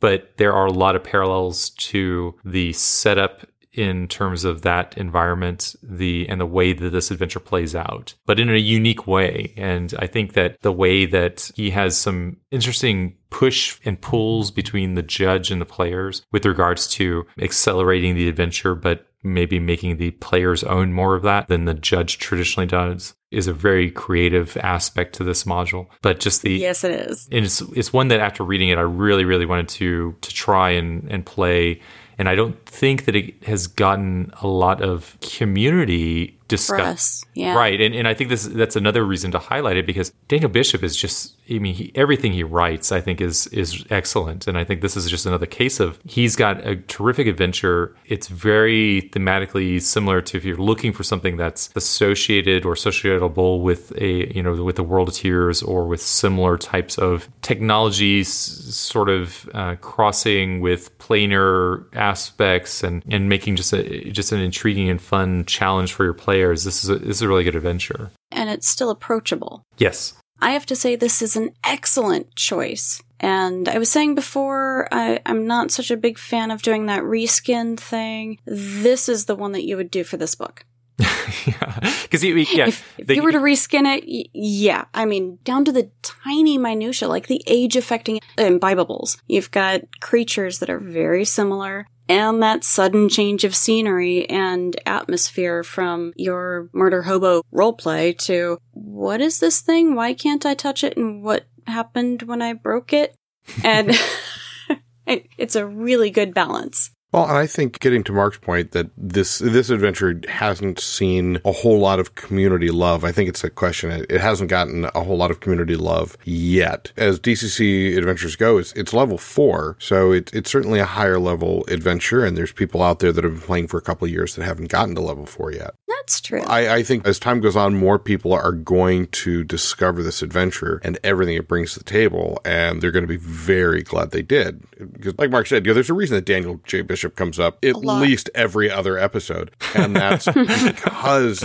but 0.00 0.36
there 0.36 0.52
are 0.52 0.66
a 0.66 0.72
lot 0.72 0.96
of 0.96 1.04
parallels 1.04 1.70
to 1.70 2.34
the 2.44 2.72
setup 2.72 3.46
in 3.72 4.08
terms 4.08 4.44
of 4.44 4.62
that 4.62 4.96
environment 4.96 5.76
the 5.82 6.28
and 6.28 6.40
the 6.40 6.46
way 6.46 6.72
that 6.72 6.90
this 6.90 7.10
adventure 7.10 7.38
plays 7.38 7.74
out 7.76 8.14
but 8.26 8.40
in 8.40 8.50
a 8.50 8.56
unique 8.56 9.06
way. 9.06 9.52
And 9.56 9.94
i 9.98 10.06
think 10.06 10.32
that 10.32 10.60
the 10.62 10.72
way 10.72 11.06
that 11.06 11.50
he 11.54 11.70
has 11.70 11.96
some 11.96 12.38
interesting 12.50 13.16
push 13.30 13.78
and 13.84 14.00
pulls 14.00 14.50
between 14.50 14.94
the 14.94 15.02
judge 15.02 15.50
and 15.50 15.60
the 15.60 15.66
players 15.66 16.22
with 16.32 16.46
regards 16.46 16.88
to 16.88 17.26
accelerating 17.40 18.14
the 18.14 18.28
adventure 18.28 18.74
but 18.74 19.06
maybe 19.22 19.58
making 19.58 19.96
the 19.96 20.10
players 20.12 20.62
own 20.64 20.92
more 20.92 21.14
of 21.14 21.22
that 21.22 21.48
than 21.48 21.64
the 21.64 21.74
judge 21.74 22.18
traditionally 22.18 22.66
does 22.66 23.14
is 23.30 23.46
a 23.46 23.52
very 23.52 23.90
creative 23.90 24.56
aspect 24.58 25.14
to 25.14 25.24
this 25.24 25.44
module 25.44 25.86
but 26.00 26.18
just 26.20 26.42
the 26.42 26.52
Yes, 26.52 26.82
it 26.84 26.92
is. 27.10 27.28
and 27.30 27.44
it's 27.44 27.60
it's 27.76 27.92
one 27.92 28.08
that 28.08 28.20
after 28.20 28.42
reading 28.44 28.68
it, 28.70 28.78
I 28.78 28.82
really 28.82 29.24
really 29.24 29.46
wanted 29.46 29.68
to 29.70 30.16
to 30.20 30.30
try 30.34 30.70
and 30.70 31.10
and 31.10 31.26
play. 31.26 31.80
And 32.16 32.28
I 32.28 32.34
don't 32.34 32.64
think 32.66 33.04
that 33.04 33.14
it 33.14 33.44
has 33.44 33.66
gotten 33.68 34.32
a 34.42 34.48
lot 34.48 34.82
of 34.82 35.16
community 35.20 36.37
discuss. 36.48 37.24
Yeah. 37.34 37.54
Right, 37.54 37.80
and 37.80 37.94
and 37.94 38.08
I 38.08 38.14
think 38.14 38.30
this 38.30 38.44
that's 38.44 38.74
another 38.76 39.04
reason 39.04 39.30
to 39.32 39.38
highlight 39.38 39.76
it 39.76 39.86
because 39.86 40.10
Daniel 40.26 40.50
Bishop 40.50 40.82
is 40.82 40.96
just 40.96 41.36
I 41.50 41.58
mean 41.58 41.74
he, 41.74 41.92
everything 41.94 42.32
he 42.32 42.42
writes 42.42 42.90
I 42.90 43.00
think 43.00 43.20
is 43.20 43.46
is 43.48 43.84
excellent, 43.90 44.48
and 44.48 44.58
I 44.58 44.64
think 44.64 44.80
this 44.80 44.96
is 44.96 45.08
just 45.08 45.26
another 45.26 45.46
case 45.46 45.78
of 45.78 45.98
he's 46.04 46.34
got 46.34 46.66
a 46.66 46.76
terrific 46.76 47.26
adventure. 47.26 47.94
It's 48.06 48.28
very 48.28 49.10
thematically 49.12 49.80
similar 49.80 50.20
to 50.22 50.36
if 50.36 50.44
you're 50.44 50.56
looking 50.56 50.92
for 50.92 51.04
something 51.04 51.36
that's 51.36 51.70
associated 51.76 52.64
or 52.64 52.74
associatable 52.74 53.62
with 53.62 53.92
a 53.98 54.34
you 54.34 54.42
know 54.42 54.64
with 54.64 54.76
the 54.76 54.82
World 54.82 55.08
of 55.08 55.14
Tiers 55.14 55.62
or 55.62 55.86
with 55.86 56.00
similar 56.00 56.56
types 56.56 56.98
of 56.98 57.28
technologies, 57.42 58.28
sort 58.28 59.08
of 59.08 59.48
uh, 59.54 59.76
crossing 59.76 60.60
with 60.60 60.96
planar 60.98 61.84
aspects 61.94 62.82
and 62.82 63.02
and 63.08 63.28
making 63.28 63.56
just 63.56 63.72
a 63.72 64.10
just 64.10 64.32
an 64.32 64.40
intriguing 64.40 64.88
and 64.88 65.00
fun 65.00 65.44
challenge 65.44 65.92
for 65.92 66.04
your 66.04 66.14
players. 66.38 66.64
This 66.64 66.84
is 66.84 66.90
a, 66.90 66.96
this 66.98 67.16
is 67.16 67.22
a 67.22 67.28
really 67.28 67.44
good 67.44 67.56
adventure. 67.56 68.10
And 68.30 68.48
it's 68.48 68.68
still 68.68 68.90
approachable. 68.90 69.62
Yes. 69.78 70.14
I 70.40 70.52
have 70.52 70.66
to 70.66 70.76
say 70.76 70.94
this 70.94 71.20
is 71.20 71.36
an 71.36 71.50
excellent 71.64 72.34
choice. 72.36 73.02
And 73.20 73.68
I 73.68 73.78
was 73.78 73.90
saying 73.90 74.14
before, 74.14 74.86
I, 74.92 75.18
I'm 75.26 75.46
not 75.48 75.72
such 75.72 75.90
a 75.90 75.96
big 75.96 76.16
fan 76.18 76.52
of 76.52 76.62
doing 76.62 76.86
that 76.86 77.02
reskin 77.02 77.76
thing. 77.78 78.38
This 78.46 79.08
is 79.08 79.24
the 79.24 79.34
one 79.34 79.52
that 79.52 79.64
you 79.66 79.76
would 79.76 79.90
do 79.90 80.04
for 80.04 80.16
this 80.16 80.36
book. 80.36 80.64
yeah, 81.46 81.92
because 82.02 82.24
yeah, 82.24 82.66
if, 82.68 82.98
if 82.98 83.06
they- 83.06 83.14
you 83.16 83.22
were 83.22 83.32
to 83.32 83.38
reskin 83.38 83.86
it, 83.96 84.04
y- 84.06 84.24
yeah, 84.32 84.84
I 84.94 85.04
mean, 85.06 85.38
down 85.44 85.64
to 85.64 85.72
the 85.72 85.90
tiny 86.02 86.58
minutia, 86.58 87.08
like 87.08 87.26
the 87.26 87.42
age 87.46 87.76
affecting 87.76 88.20
imbibables. 88.36 89.16
You've 89.26 89.50
got 89.50 89.82
creatures 90.00 90.58
that 90.60 90.70
are 90.70 90.80
very 90.80 91.24
similar, 91.24 91.86
and 92.08 92.42
that 92.42 92.64
sudden 92.64 93.08
change 93.08 93.44
of 93.44 93.54
scenery 93.54 94.28
and 94.28 94.78
atmosphere 94.86 95.62
from 95.62 96.12
your 96.16 96.70
murder 96.72 97.02
hobo 97.02 97.42
roleplay 97.52 98.16
to 98.18 98.58
what 98.72 99.20
is 99.20 99.40
this 99.40 99.60
thing? 99.60 99.94
Why 99.94 100.14
can't 100.14 100.46
I 100.46 100.54
touch 100.54 100.82
it? 100.82 100.96
And 100.96 101.22
what 101.22 101.46
happened 101.66 102.22
when 102.22 102.40
I 102.40 102.54
broke 102.54 102.92
it? 102.92 103.14
And 103.62 103.90
it, 105.06 105.26
it's 105.36 105.56
a 105.56 105.66
really 105.66 106.10
good 106.10 106.32
balance. 106.32 106.90
Well, 107.10 107.26
and 107.26 107.38
I 107.38 107.46
think 107.46 107.80
getting 107.80 108.04
to 108.04 108.12
Mark's 108.12 108.36
point 108.36 108.72
that 108.72 108.90
this 108.98 109.38
this 109.38 109.70
adventure 109.70 110.20
hasn't 110.28 110.78
seen 110.78 111.40
a 111.42 111.52
whole 111.52 111.78
lot 111.78 112.00
of 112.00 112.14
community 112.16 112.70
love. 112.70 113.02
I 113.02 113.12
think 113.12 113.30
it's 113.30 113.42
a 113.42 113.48
question. 113.48 114.04
It 114.10 114.20
hasn't 114.20 114.50
gotten 114.50 114.84
a 114.94 115.02
whole 115.02 115.16
lot 115.16 115.30
of 115.30 115.40
community 115.40 115.76
love 115.76 116.18
yet. 116.24 116.92
As 116.98 117.18
DCC 117.18 117.96
adventures 117.96 118.36
go, 118.36 118.58
it's, 118.58 118.72
it's 118.72 118.92
level 118.92 119.16
four, 119.16 119.76
so 119.78 120.12
it, 120.12 120.30
it's 120.34 120.50
certainly 120.50 120.80
a 120.80 120.84
higher 120.84 121.18
level 121.18 121.64
adventure. 121.68 122.26
And 122.26 122.36
there's 122.36 122.52
people 122.52 122.82
out 122.82 122.98
there 122.98 123.12
that 123.12 123.24
have 123.24 123.32
been 123.32 123.42
playing 123.42 123.68
for 123.68 123.78
a 123.78 123.82
couple 123.82 124.04
of 124.04 124.12
years 124.12 124.34
that 124.34 124.44
haven't 124.44 124.70
gotten 124.70 124.94
to 124.94 125.00
level 125.00 125.24
four 125.24 125.50
yet. 125.50 125.74
That's 126.08 126.22
true. 126.22 126.40
I, 126.40 126.76
I 126.76 126.82
think 126.82 127.06
as 127.06 127.18
time 127.18 127.42
goes 127.42 127.54
on, 127.54 127.74
more 127.74 127.98
people 127.98 128.32
are 128.32 128.52
going 128.52 129.08
to 129.08 129.44
discover 129.44 130.02
this 130.02 130.22
adventure 130.22 130.80
and 130.82 130.98
everything 131.04 131.36
it 131.36 131.46
brings 131.46 131.74
to 131.74 131.80
the 131.80 131.84
table, 131.84 132.40
and 132.46 132.80
they're 132.80 132.90
going 132.90 133.04
to 133.04 133.06
be 133.06 133.18
very 133.18 133.82
glad 133.82 134.10
they 134.10 134.22
did. 134.22 134.62
Because, 134.78 135.18
like 135.18 135.28
Mark 135.28 135.46
said, 135.46 135.66
you 135.66 135.70
know, 135.70 135.74
there's 135.74 135.90
a 135.90 135.94
reason 135.94 136.14
that 136.14 136.24
Daniel 136.24 136.62
J. 136.64 136.80
Bishop 136.80 137.14
comes 137.14 137.38
up 137.38 137.62
at 137.62 137.76
least 137.76 138.30
every 138.34 138.70
other 138.70 138.96
episode, 138.96 139.50
and 139.74 139.94
that's 139.94 140.24
because 140.64 141.42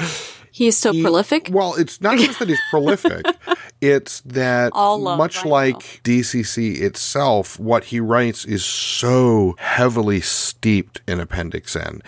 He's 0.53 0.77
so 0.77 0.91
he- 0.91 1.01
prolific. 1.01 1.49
Well, 1.51 1.73
it's 1.73 1.99
not 1.99 2.19
just 2.19 2.37
that 2.37 2.47
he's 2.47 2.61
prolific; 2.69 3.25
it's 3.81 4.21
that 4.21 4.71
much 4.75 5.43
I 5.45 5.49
like. 5.49 5.79
DCC 6.03 6.79
itself, 6.79 7.59
what 7.59 7.85
he 7.85 7.99
writes 7.99 8.45
is 8.45 8.63
so 8.63 9.55
heavily 9.57 10.21
steeped 10.21 11.01
in 11.07 11.19
Appendix 11.19 11.75
N, 11.75 12.01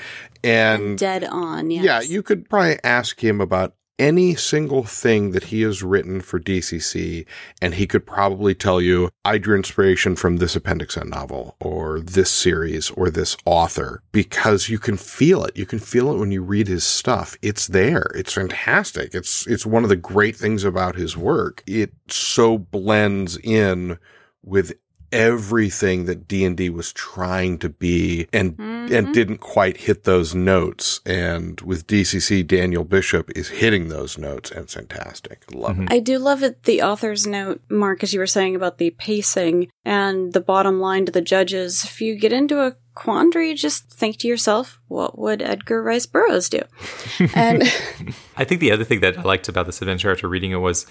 and 0.43 0.96
Dead 0.96 1.24
on, 1.24 1.72
yes. 1.72 1.84
yeah, 1.84 2.02
you 2.02 2.22
could 2.22 2.48
probably 2.48 2.78
ask 2.84 3.24
him 3.24 3.41
about 3.41 3.74
any 3.98 4.36
single 4.36 4.84
thing 4.84 5.32
that 5.32 5.46
he 5.46 5.62
has 5.62 5.84
written 5.84 6.22
for 6.22 6.39
DCC, 6.39 7.26
and 7.62 7.76
he 7.76 7.88
could 7.88 8.06
probably 8.06 8.54
tell 8.54 8.82
you, 8.82 9.10
I 9.24 9.38
drew 9.38 9.56
inspiration 9.56 10.16
from 10.16 10.38
this 10.38 10.56
Appendix 10.56 10.98
N 10.98 11.10
novel, 11.10 11.56
or 11.60 12.00
this 12.00 12.32
series, 12.32 12.89
or 12.91 13.10
this 13.10 13.38
author, 13.46 14.02
because 14.12 14.70
you 14.70 14.80
can 14.80 14.98
feel 14.98 15.43
it. 15.43 15.58
You 15.58 15.66
can 15.66 15.80
feel 15.80 16.12
it 16.12 16.18
when 16.18 16.32
you 16.32 16.41
read 16.43 16.68
his 16.68 16.84
stuff. 16.84 17.38
It's 17.41 17.68
there. 17.68 18.12
It's 18.16 18.34
fantastic. 18.34 19.14
It's, 19.14 19.48
it's 19.48 19.66
one 19.66 19.84
of 19.84 19.89
the 19.89 19.96
great 19.96 20.36
things 20.36 20.64
about 20.64 20.96
his 20.96 21.16
work. 21.16 21.64
It 21.66 21.93
so 22.08 22.58
blends 22.58 23.38
in 23.38 23.98
with 24.43 24.74
everything 25.16 26.05
that 26.05 26.28
D&D 26.28 26.70
was 26.70 26.91
trying 26.91 27.57
to 27.59 27.70
be 27.70 28.28
and 28.34 28.59
and 28.59 29.07
mm-hmm. 29.07 29.11
didn't 29.13 29.38
quite 29.39 29.78
hit 29.78 30.03
those 30.03 30.36
notes. 30.36 31.01
And 31.05 31.59
with 31.61 31.88
DCC, 31.88 32.45
Daniel 32.45 32.84
Bishop 32.84 33.32
is 33.36 33.49
hitting 33.49 33.88
those 33.88 34.18
notes, 34.18 34.51
and 34.51 34.61
it's 34.61 34.74
fantastic. 34.74 35.43
Love 35.51 35.74
mm-hmm. 35.74 35.84
it. 35.84 35.91
I 35.91 35.99
do 35.99 36.20
love 36.20 36.43
it. 36.43 36.63
The 36.63 36.82
author's 36.82 37.26
note, 37.26 37.61
Mark, 37.70 38.03
as 38.03 38.13
you 38.13 38.20
were 38.20 38.28
saying 38.28 38.55
about 38.55 38.78
the 38.78 38.91
pacing 38.91 39.70
and 39.84 40.34
the 40.34 40.41
bottom 40.41 40.80
line 40.80 41.05
to 41.05 41.11
the 41.11 41.22
judges. 41.22 41.84
If 41.84 42.01
you 42.01 42.16
get 42.16 42.34
into 42.34 42.61
a 42.61 42.76
quandary, 42.93 43.53
just 43.53 43.89
think 43.91 44.18
to 44.18 44.28
yourself, 44.28 44.80
what 44.88 45.18
would 45.18 45.41
Edgar 45.41 45.84
Rice 45.84 46.05
Burroughs 46.05 46.49
do? 46.49 46.61
and 47.36 47.63
I 48.38 48.43
think 48.43 48.61
the 48.61 48.72
other 48.72 48.84
thing 48.84 49.01
that 49.01 49.18
I 49.18 49.22
liked 49.22 49.49
about 49.49 49.66
this 49.66 49.82
adventure 49.82 50.11
after 50.11 50.28
reading 50.28 50.51
it 50.51 50.57
was 50.57 50.86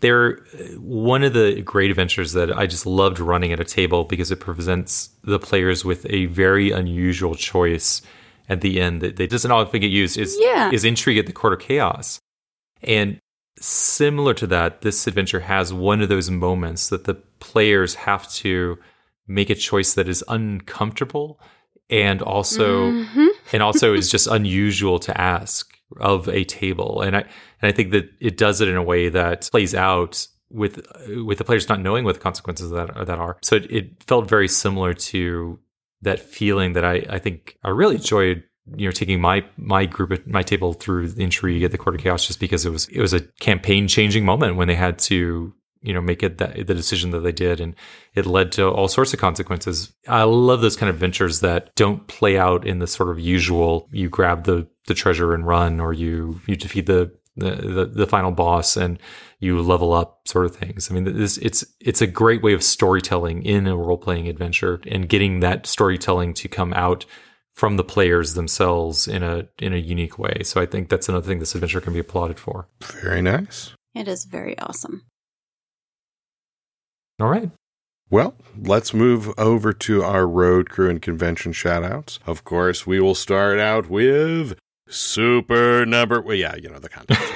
they're 0.00 0.36
one 0.78 1.22
of 1.22 1.32
the 1.34 1.60
great 1.62 1.90
adventures 1.90 2.32
that 2.32 2.56
I 2.56 2.66
just 2.66 2.86
loved 2.86 3.18
running 3.20 3.52
at 3.52 3.60
a 3.60 3.64
table 3.64 4.04
because 4.04 4.30
it 4.30 4.40
presents 4.40 5.10
the 5.24 5.38
players 5.38 5.84
with 5.84 6.06
a 6.08 6.26
very 6.26 6.70
unusual 6.70 7.34
choice 7.34 8.00
at 8.48 8.62
the 8.62 8.80
end 8.80 9.00
that, 9.02 9.16
that 9.16 9.30
doesn't 9.30 9.50
often 9.50 9.80
get 9.80 9.90
used 9.90 10.18
is 10.18 10.36
Yeah. 10.40 10.70
is 10.72 10.84
intrigue 10.84 11.18
at 11.18 11.26
the 11.26 11.32
court 11.32 11.52
of 11.52 11.60
chaos. 11.60 12.18
And 12.82 13.18
similar 13.58 14.32
to 14.34 14.46
that, 14.48 14.80
this 14.80 15.06
adventure 15.06 15.40
has 15.40 15.72
one 15.72 16.00
of 16.00 16.08
those 16.08 16.30
moments 16.30 16.88
that 16.88 17.04
the 17.04 17.14
players 17.40 17.94
have 17.94 18.30
to 18.32 18.78
make 19.28 19.50
a 19.50 19.54
choice 19.54 19.94
that 19.94 20.08
is 20.08 20.24
uncomfortable 20.28 21.38
and 21.90 22.22
also 22.22 22.90
Mhm. 22.90 23.28
and 23.52 23.62
also 23.62 23.94
is 23.94 24.10
just 24.16 24.26
unusual 24.26 24.98
to 25.00 25.20
ask 25.20 25.68
of 25.98 26.28
a 26.28 26.44
table. 26.44 27.02
And 27.02 27.16
I 27.18 27.24
and 27.60 27.68
I 27.68 27.72
think 27.72 27.92
that 27.92 28.10
it 28.20 28.36
does 28.36 28.60
it 28.60 28.68
in 28.68 28.76
a 28.76 28.82
way 28.82 29.08
that 29.08 29.48
plays 29.50 29.74
out 29.74 30.26
with 30.50 30.84
with 31.24 31.38
the 31.38 31.44
players 31.44 31.68
not 31.68 31.80
knowing 31.80 32.04
what 32.04 32.14
the 32.14 32.20
consequences 32.20 32.70
that 32.70 33.06
that 33.06 33.18
are. 33.18 33.38
So 33.42 33.56
it, 33.56 33.70
it 33.70 34.02
felt 34.04 34.28
very 34.28 34.48
similar 34.48 34.94
to 34.94 35.58
that 36.02 36.20
feeling 36.20 36.72
that 36.74 36.84
I 36.84 37.06
I 37.08 37.18
think 37.18 37.56
I 37.64 37.70
really 37.70 37.96
enjoyed. 37.96 38.44
You 38.76 38.86
know, 38.86 38.92
taking 38.92 39.20
my 39.20 39.44
my 39.56 39.84
group 39.84 40.12
at 40.12 40.28
my 40.28 40.42
table 40.42 40.74
through 40.74 41.08
the 41.08 41.24
intrigue 41.24 41.64
at 41.64 41.72
the 41.72 41.78
Court 41.78 41.96
of 41.96 42.02
Chaos, 42.02 42.26
just 42.26 42.38
because 42.38 42.64
it 42.64 42.70
was 42.70 42.86
it 42.88 43.00
was 43.00 43.12
a 43.12 43.20
campaign 43.40 43.88
changing 43.88 44.24
moment 44.24 44.54
when 44.54 44.68
they 44.68 44.76
had 44.76 44.98
to 45.00 45.52
you 45.82 45.94
know 45.94 46.00
make 46.00 46.22
it 46.22 46.38
that 46.38 46.54
the 46.54 46.74
decision 46.74 47.10
that 47.10 47.20
they 47.20 47.32
did, 47.32 47.60
and 47.60 47.74
it 48.14 48.26
led 48.26 48.52
to 48.52 48.68
all 48.68 48.86
sorts 48.86 49.12
of 49.12 49.18
consequences. 49.18 49.92
I 50.06 50.22
love 50.24 50.60
those 50.60 50.76
kind 50.76 50.90
of 50.90 50.96
ventures 50.96 51.40
that 51.40 51.74
don't 51.74 52.06
play 52.06 52.38
out 52.38 52.66
in 52.66 52.78
the 52.78 52.86
sort 52.86 53.10
of 53.10 53.18
usual 53.18 53.88
you 53.90 54.08
grab 54.08 54.44
the 54.44 54.68
the 54.86 54.94
treasure 54.94 55.34
and 55.34 55.46
run, 55.46 55.80
or 55.80 55.92
you 55.92 56.40
you 56.46 56.54
defeat 56.54 56.86
the 56.86 57.10
the, 57.40 57.50
the, 57.56 57.84
the 57.86 58.06
final 58.06 58.30
boss 58.30 58.76
and 58.76 58.98
you 59.40 59.60
level 59.60 59.92
up 59.92 60.20
sort 60.28 60.46
of 60.46 60.54
things. 60.54 60.90
I 60.90 60.94
mean, 60.94 61.04
this 61.04 61.38
it's 61.38 61.64
it's 61.80 62.00
a 62.00 62.06
great 62.06 62.42
way 62.42 62.52
of 62.52 62.62
storytelling 62.62 63.42
in 63.42 63.66
a 63.66 63.76
role 63.76 63.98
playing 63.98 64.28
adventure 64.28 64.80
and 64.86 65.08
getting 65.08 65.40
that 65.40 65.66
storytelling 65.66 66.34
to 66.34 66.48
come 66.48 66.72
out 66.74 67.04
from 67.54 67.76
the 67.76 67.84
players 67.84 68.34
themselves 68.34 69.08
in 69.08 69.22
a 69.22 69.48
in 69.58 69.72
a 69.72 69.78
unique 69.78 70.18
way. 70.18 70.42
So 70.44 70.60
I 70.60 70.66
think 70.66 70.88
that's 70.88 71.08
another 71.08 71.26
thing 71.26 71.40
this 71.40 71.54
adventure 71.54 71.80
can 71.80 71.92
be 71.92 71.98
applauded 71.98 72.38
for. 72.38 72.68
Very 72.82 73.22
nice. 73.22 73.74
it 73.94 74.06
is 74.08 74.24
very 74.24 74.58
awesome. 74.58 75.02
All 77.18 77.28
right. 77.28 77.50
Well, 78.08 78.34
let's 78.58 78.92
move 78.92 79.32
over 79.38 79.72
to 79.72 80.02
our 80.02 80.26
road 80.26 80.68
crew 80.68 80.90
and 80.90 81.00
convention 81.00 81.52
shoutouts. 81.52 82.18
Of 82.26 82.44
course, 82.44 82.86
we 82.86 82.98
will 82.98 83.14
start 83.14 83.60
out 83.60 83.88
with 83.88 84.58
super 84.90 85.86
number. 85.86 86.20
Well, 86.20 86.36
yeah, 86.36 86.56
you 86.56 86.68
know 86.68 86.78
the 86.78 86.88
contest. 86.88 87.20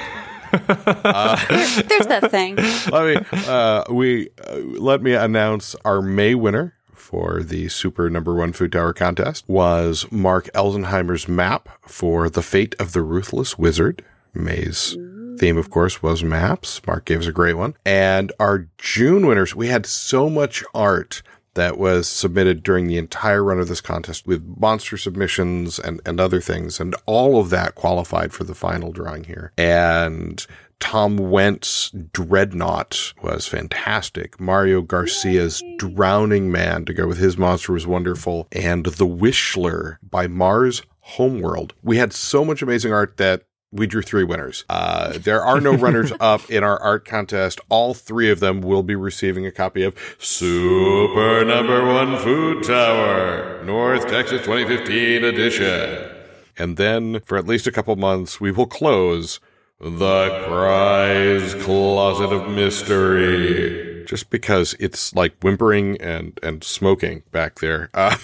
Uh, 0.54 1.34
There's 1.48 2.06
that 2.06 2.30
thing. 2.30 2.54
let 2.92 3.32
me 3.32 3.38
uh, 3.48 3.82
we 3.90 4.28
uh, 4.46 4.58
let 4.58 5.02
me 5.02 5.12
announce 5.12 5.74
our 5.84 6.00
May 6.00 6.36
winner 6.36 6.74
for 6.92 7.42
the 7.42 7.68
Super 7.68 8.08
Number 8.08 8.34
One 8.34 8.52
Food 8.52 8.70
Tower 8.72 8.92
contest 8.92 9.44
was 9.48 10.06
Mark 10.12 10.48
Elsenheimer's 10.54 11.26
map 11.28 11.68
for 11.82 12.30
the 12.30 12.42
Fate 12.42 12.76
of 12.78 12.92
the 12.92 13.02
Ruthless 13.02 13.58
Wizard. 13.58 14.04
May's 14.32 14.96
theme, 15.38 15.56
of 15.56 15.70
course, 15.70 16.02
was 16.02 16.22
maps. 16.22 16.80
Mark 16.86 17.04
gave 17.04 17.20
us 17.20 17.26
a 17.26 17.32
great 17.32 17.54
one. 17.54 17.74
And 17.84 18.32
our 18.38 18.68
June 18.78 19.26
winners, 19.26 19.54
we 19.54 19.68
had 19.68 19.86
so 19.86 20.30
much 20.30 20.62
art 20.72 21.22
that 21.54 21.78
was 21.78 22.08
submitted 22.08 22.62
during 22.62 22.86
the 22.86 22.98
entire 22.98 23.42
run 23.42 23.58
of 23.58 23.68
this 23.68 23.80
contest 23.80 24.26
with 24.26 24.44
monster 24.58 24.96
submissions 24.96 25.78
and, 25.78 26.00
and 26.04 26.20
other 26.20 26.40
things. 26.40 26.80
And 26.80 26.94
all 27.06 27.40
of 27.40 27.50
that 27.50 27.74
qualified 27.74 28.32
for 28.32 28.44
the 28.44 28.54
final 28.54 28.92
drawing 28.92 29.24
here. 29.24 29.52
And 29.56 30.46
Tom 30.80 31.16
Wentz 31.16 31.90
Dreadnought 32.12 33.14
was 33.22 33.46
fantastic. 33.46 34.38
Mario 34.38 34.82
Garcia's 34.82 35.62
Drowning 35.78 36.50
Man 36.52 36.84
to 36.84 36.92
go 36.92 37.06
with 37.06 37.18
his 37.18 37.38
monster 37.38 37.72
was 37.72 37.86
wonderful. 37.86 38.48
And 38.52 38.84
The 38.84 39.06
Wishler 39.06 39.96
by 40.02 40.26
Mars 40.26 40.82
Homeworld. 41.00 41.74
We 41.82 41.98
had 41.98 42.12
so 42.12 42.44
much 42.44 42.62
amazing 42.62 42.92
art 42.92 43.16
that 43.18 43.44
we 43.74 43.88
drew 43.88 44.02
three 44.02 44.24
winners. 44.24 44.64
Uh, 44.70 45.18
there 45.18 45.42
are 45.42 45.60
no 45.60 45.72
runners 45.74 46.12
up 46.20 46.48
in 46.48 46.62
our 46.62 46.80
art 46.80 47.04
contest. 47.04 47.60
All 47.68 47.92
three 47.92 48.30
of 48.30 48.40
them 48.40 48.60
will 48.60 48.84
be 48.84 48.94
receiving 48.94 49.44
a 49.46 49.50
copy 49.50 49.82
of 49.82 49.96
Super 50.18 51.44
Number 51.44 51.84
One 51.84 52.16
Food 52.18 52.62
Tower, 52.62 53.62
North 53.64 54.06
Texas 54.08 54.42
2015 54.42 55.24
edition. 55.24 56.10
And 56.56 56.76
then 56.76 57.20
for 57.20 57.36
at 57.36 57.46
least 57.48 57.66
a 57.66 57.72
couple 57.72 57.96
months, 57.96 58.40
we 58.40 58.52
will 58.52 58.66
close 58.66 59.40
the 59.80 60.44
prize 60.46 61.54
closet 61.64 62.32
of 62.32 62.48
mystery. 62.48 64.04
Just 64.06 64.30
because 64.30 64.76
it's 64.78 65.14
like 65.14 65.34
whimpering 65.42 66.00
and, 66.00 66.38
and 66.42 66.62
smoking 66.62 67.24
back 67.32 67.58
there. 67.58 67.90
Uh, 67.92 68.16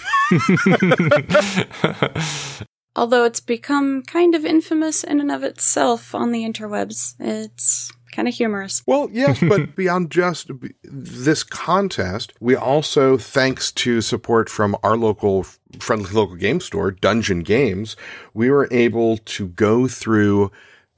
Although 2.95 3.23
it's 3.23 3.39
become 3.39 4.03
kind 4.03 4.35
of 4.35 4.45
infamous 4.45 5.03
in 5.03 5.19
and 5.19 5.31
of 5.31 5.43
itself 5.43 6.13
on 6.13 6.31
the 6.31 6.43
interwebs. 6.43 7.15
It's 7.19 7.91
kind 8.11 8.27
of 8.27 8.33
humorous. 8.33 8.83
Well, 8.85 9.09
yes, 9.11 9.39
but 9.41 9.75
beyond 9.75 10.11
just 10.11 10.51
this 10.83 11.43
contest, 11.43 12.33
we 12.39 12.55
also, 12.55 13.17
thanks 13.17 13.71
to 13.73 14.01
support 14.01 14.49
from 14.49 14.75
our 14.83 14.97
local 14.97 15.45
friendly 15.79 16.11
local 16.11 16.35
game 16.35 16.59
store, 16.59 16.91
Dungeon 16.91 17.39
Games, 17.39 17.95
we 18.33 18.51
were 18.51 18.67
able 18.71 19.17
to 19.17 19.47
go 19.47 19.87
through 19.87 20.51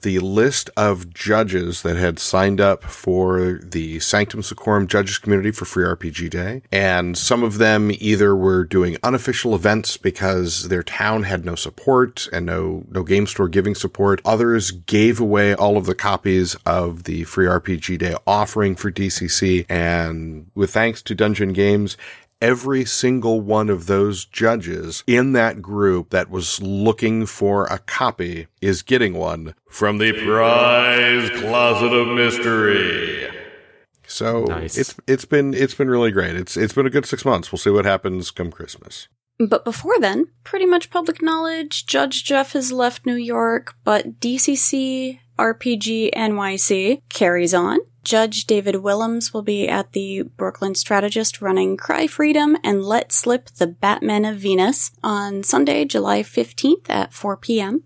the 0.04 0.20
list 0.20 0.70
of 0.78 1.14
judges 1.14 1.82
that 1.82 1.96
had 1.96 2.20
signed 2.20 2.62
up 2.62 2.84
for 2.84 3.60
the 3.64 4.00
Sanctum 4.00 4.44
Secorum 4.44 4.88
Judges 4.88 5.18
Community 5.18 5.52
for 5.52 5.66
Free 5.66 5.84
RPG 5.84 6.30
Day. 6.30 6.62
And 6.72 7.18
some 7.18 7.44
of 7.44 7.58
them 7.58 7.92
either 7.92 8.36
were 8.36 8.64
doing 8.64 8.98
unofficial 9.04 9.56
events 9.56 9.98
because 9.98 10.70
their 10.70 10.84
town 10.84 11.24
had 11.24 11.46
no 11.46 11.56
support 11.56 12.30
and 12.32 12.46
no, 12.46 12.84
no 12.90 13.04
game 13.04 13.28
store 13.28 13.50
giving 13.50 13.76
support. 13.76 14.22
Others 14.26 14.72
gave 14.72 15.20
away 15.20 15.56
all 15.56 15.78
of 15.78 15.86
the 15.86 15.96
copies 15.96 16.56
of 16.66 17.04
the 17.04 17.24
Free 17.24 17.46
RPG 17.46 17.98
Day 17.98 18.16
offering 18.28 18.76
for 18.76 18.92
DCC. 18.92 19.66
And 19.70 20.52
with 20.56 20.72
thanks 20.72 21.02
to 21.04 21.16
Dungeon 21.16 21.54
Games, 21.54 21.98
every 22.44 22.84
single 22.84 23.40
one 23.40 23.70
of 23.70 23.86
those 23.88 24.26
judges 24.26 25.04
in 25.08 25.32
that 25.32 25.62
group 25.62 26.10
that 26.10 26.30
was 26.30 26.62
looking 26.62 27.26
for 27.26 27.66
a 27.68 27.80
copy 27.80 28.48
is 28.62 28.82
getting 28.82 29.14
one 29.14 29.56
from 29.70 29.98
the 29.98 30.12
prize 30.12 31.30
closet 31.40 31.94
of 31.94 32.08
mystery. 32.16 33.30
So 34.06 34.44
Nice. 34.44 34.78
it's 34.78 34.96
it's 35.08 35.26
been 35.26 35.54
it's 35.54 35.74
been 35.74 35.90
really 35.90 36.12
great. 36.12 36.36
It's 36.36 36.58
it's 36.58 36.74
been 36.74 36.86
a 36.86 36.90
good 36.92 37.06
six 37.06 37.24
months. 37.24 37.52
We'll 37.52 37.60
see 37.60 37.70
what 37.70 37.86
happens 37.86 38.30
come 38.30 38.52
Christmas. 38.52 39.08
But 39.40 39.64
before 39.66 40.00
then, 40.00 40.28
pretty 40.44 40.66
much 40.68 40.92
public 40.92 41.22
knowledge, 41.22 41.86
Judge 41.88 42.24
Jeff 42.24 42.54
has 42.54 42.72
left 42.72 43.06
New 43.06 43.16
York, 43.16 43.74
but 43.84 44.20
DCC 44.20 45.20
RPG 45.38 46.12
NYC 46.14 47.02
carries 47.10 47.54
on. 47.54 47.80
Judge 48.04 48.46
David 48.46 48.78
Willems 48.78 49.34
will 49.34 49.44
be 49.44 49.68
at 49.70 49.94
the 49.94 50.24
Brooklyn 50.24 50.76
Strategist 50.76 51.42
running 51.42 51.78
Cry 51.78 52.06
Freedom 52.06 52.58
and 52.64 52.84
Let 52.84 53.12
Slip 53.14 53.50
the 53.52 53.68
Batman 53.68 54.26
of 54.26 54.38
Venus 54.38 54.92
on 55.02 55.42
Sunday, 55.44 55.86
July 55.86 56.22
15th 56.22 56.90
at 56.90 57.14
4 57.14 57.38
p.m. 57.38 57.84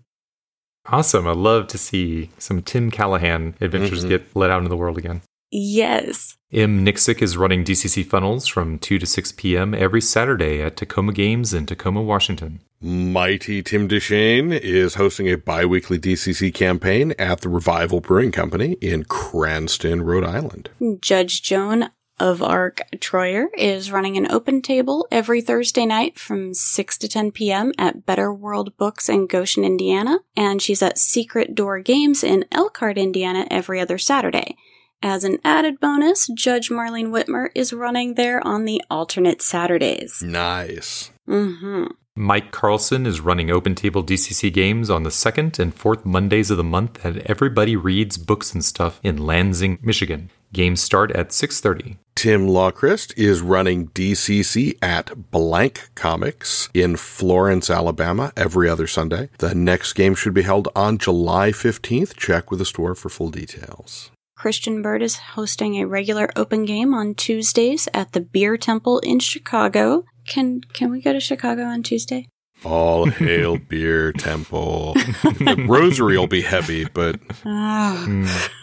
Awesome. 0.86 1.26
I 1.28 1.32
love 1.32 1.68
to 1.68 1.78
see 1.78 2.30
some 2.38 2.62
Tim 2.62 2.90
Callahan 2.90 3.54
adventures 3.60 4.04
Mhm. 4.04 4.08
get 4.08 4.26
let 4.36 4.50
out 4.50 4.58
into 4.58 4.70
the 4.70 4.76
world 4.76 4.98
again. 4.98 5.22
Yes. 5.50 6.36
M. 6.52 6.84
Nixick 6.84 7.22
is 7.22 7.36
running 7.36 7.62
DCC 7.64 8.02
Funnels 8.02 8.46
from 8.46 8.78
2 8.78 8.98
to 8.98 9.06
6 9.06 9.32
p.m. 9.32 9.72
every 9.74 10.00
Saturday 10.00 10.60
at 10.60 10.76
Tacoma 10.76 11.12
Games 11.12 11.54
in 11.54 11.64
Tacoma, 11.66 12.02
Washington. 12.02 12.60
Mighty 12.80 13.60
Tim 13.60 13.88
DeShane 13.88 14.56
is 14.56 14.94
hosting 14.94 15.28
a 15.28 15.36
bi-weekly 15.36 15.98
DCC 15.98 16.54
campaign 16.54 17.12
at 17.18 17.40
the 17.40 17.48
Revival 17.48 18.00
Brewing 18.00 18.30
Company 18.30 18.74
in 18.80 19.04
Cranston, 19.04 20.02
Rhode 20.02 20.22
Island. 20.24 20.70
Judge 21.00 21.42
Joan 21.42 21.90
of 22.20 22.40
Arc 22.40 22.82
Troyer 22.96 23.46
is 23.56 23.90
running 23.90 24.16
an 24.16 24.30
open 24.30 24.62
table 24.62 25.08
every 25.10 25.40
Thursday 25.40 25.86
night 25.86 26.20
from 26.20 26.54
6 26.54 26.98
to 26.98 27.08
10 27.08 27.32
p.m. 27.32 27.72
at 27.78 28.06
Better 28.06 28.32
World 28.32 28.76
Books 28.76 29.08
in 29.08 29.26
Goshen, 29.26 29.64
Indiana, 29.64 30.20
and 30.36 30.62
she's 30.62 30.82
at 30.82 30.98
Secret 30.98 31.56
Door 31.56 31.80
Games 31.80 32.22
in 32.22 32.44
Elkhart, 32.52 32.96
Indiana 32.96 33.44
every 33.50 33.80
other 33.80 33.98
Saturday. 33.98 34.56
As 35.02 35.24
an 35.24 35.38
added 35.44 35.80
bonus, 35.80 36.28
Judge 36.28 36.70
Marlene 36.70 37.10
Whitmer 37.10 37.48
is 37.56 37.72
running 37.72 38.14
there 38.14 38.44
on 38.46 38.66
the 38.66 38.82
alternate 38.88 39.42
Saturdays. 39.42 40.22
Nice. 40.22 41.10
hmm 41.26 41.86
Mike 42.18 42.50
Carlson 42.50 43.06
is 43.06 43.20
running 43.20 43.48
Open 43.48 43.76
Table 43.76 44.02
DCC 44.02 44.52
games 44.52 44.90
on 44.90 45.04
the 45.04 45.10
second 45.10 45.60
and 45.60 45.72
fourth 45.72 46.04
Mondays 46.04 46.50
of 46.50 46.56
the 46.56 46.64
month 46.64 47.06
at 47.06 47.18
Everybody 47.30 47.76
Reads 47.76 48.18
Books 48.18 48.52
and 48.52 48.64
Stuff 48.64 48.98
in 49.04 49.18
Lansing, 49.18 49.78
Michigan. 49.82 50.28
Games 50.52 50.80
start 50.80 51.12
at 51.12 51.28
6:30. 51.28 51.96
Tim 52.16 52.48
Lawchrist 52.48 53.16
is 53.16 53.40
running 53.40 53.90
DCC 53.94 54.76
at 54.82 55.30
Blank 55.30 55.90
Comics 55.94 56.68
in 56.74 56.96
Florence, 56.96 57.70
Alabama 57.70 58.32
every 58.36 58.68
other 58.68 58.88
Sunday. 58.88 59.28
The 59.38 59.54
next 59.54 59.92
game 59.92 60.16
should 60.16 60.34
be 60.34 60.42
held 60.42 60.66
on 60.74 60.98
July 60.98 61.52
15th. 61.52 62.16
Check 62.16 62.50
with 62.50 62.58
the 62.58 62.66
store 62.66 62.96
for 62.96 63.10
full 63.10 63.30
details. 63.30 64.10
Christian 64.34 64.82
Bird 64.82 65.02
is 65.02 65.16
hosting 65.34 65.76
a 65.76 65.86
regular 65.86 66.30
open 66.34 66.64
game 66.64 66.94
on 66.94 67.14
Tuesdays 67.14 67.88
at 67.94 68.12
the 68.12 68.20
Beer 68.20 68.56
Temple 68.56 68.98
in 69.00 69.20
Chicago. 69.20 70.04
Can 70.28 70.60
can 70.72 70.90
we 70.90 71.00
go 71.00 71.12
to 71.12 71.20
Chicago 71.20 71.64
on 71.64 71.82
Tuesday? 71.82 72.26
All 72.64 73.06
hail 73.06 73.56
Beer 73.68 74.12
Temple. 74.12 74.94
the 74.94 75.64
rosary 75.68 76.18
will 76.18 76.26
be 76.26 76.42
heavy, 76.42 76.84
but 76.84 77.20
Ah. 77.44 78.06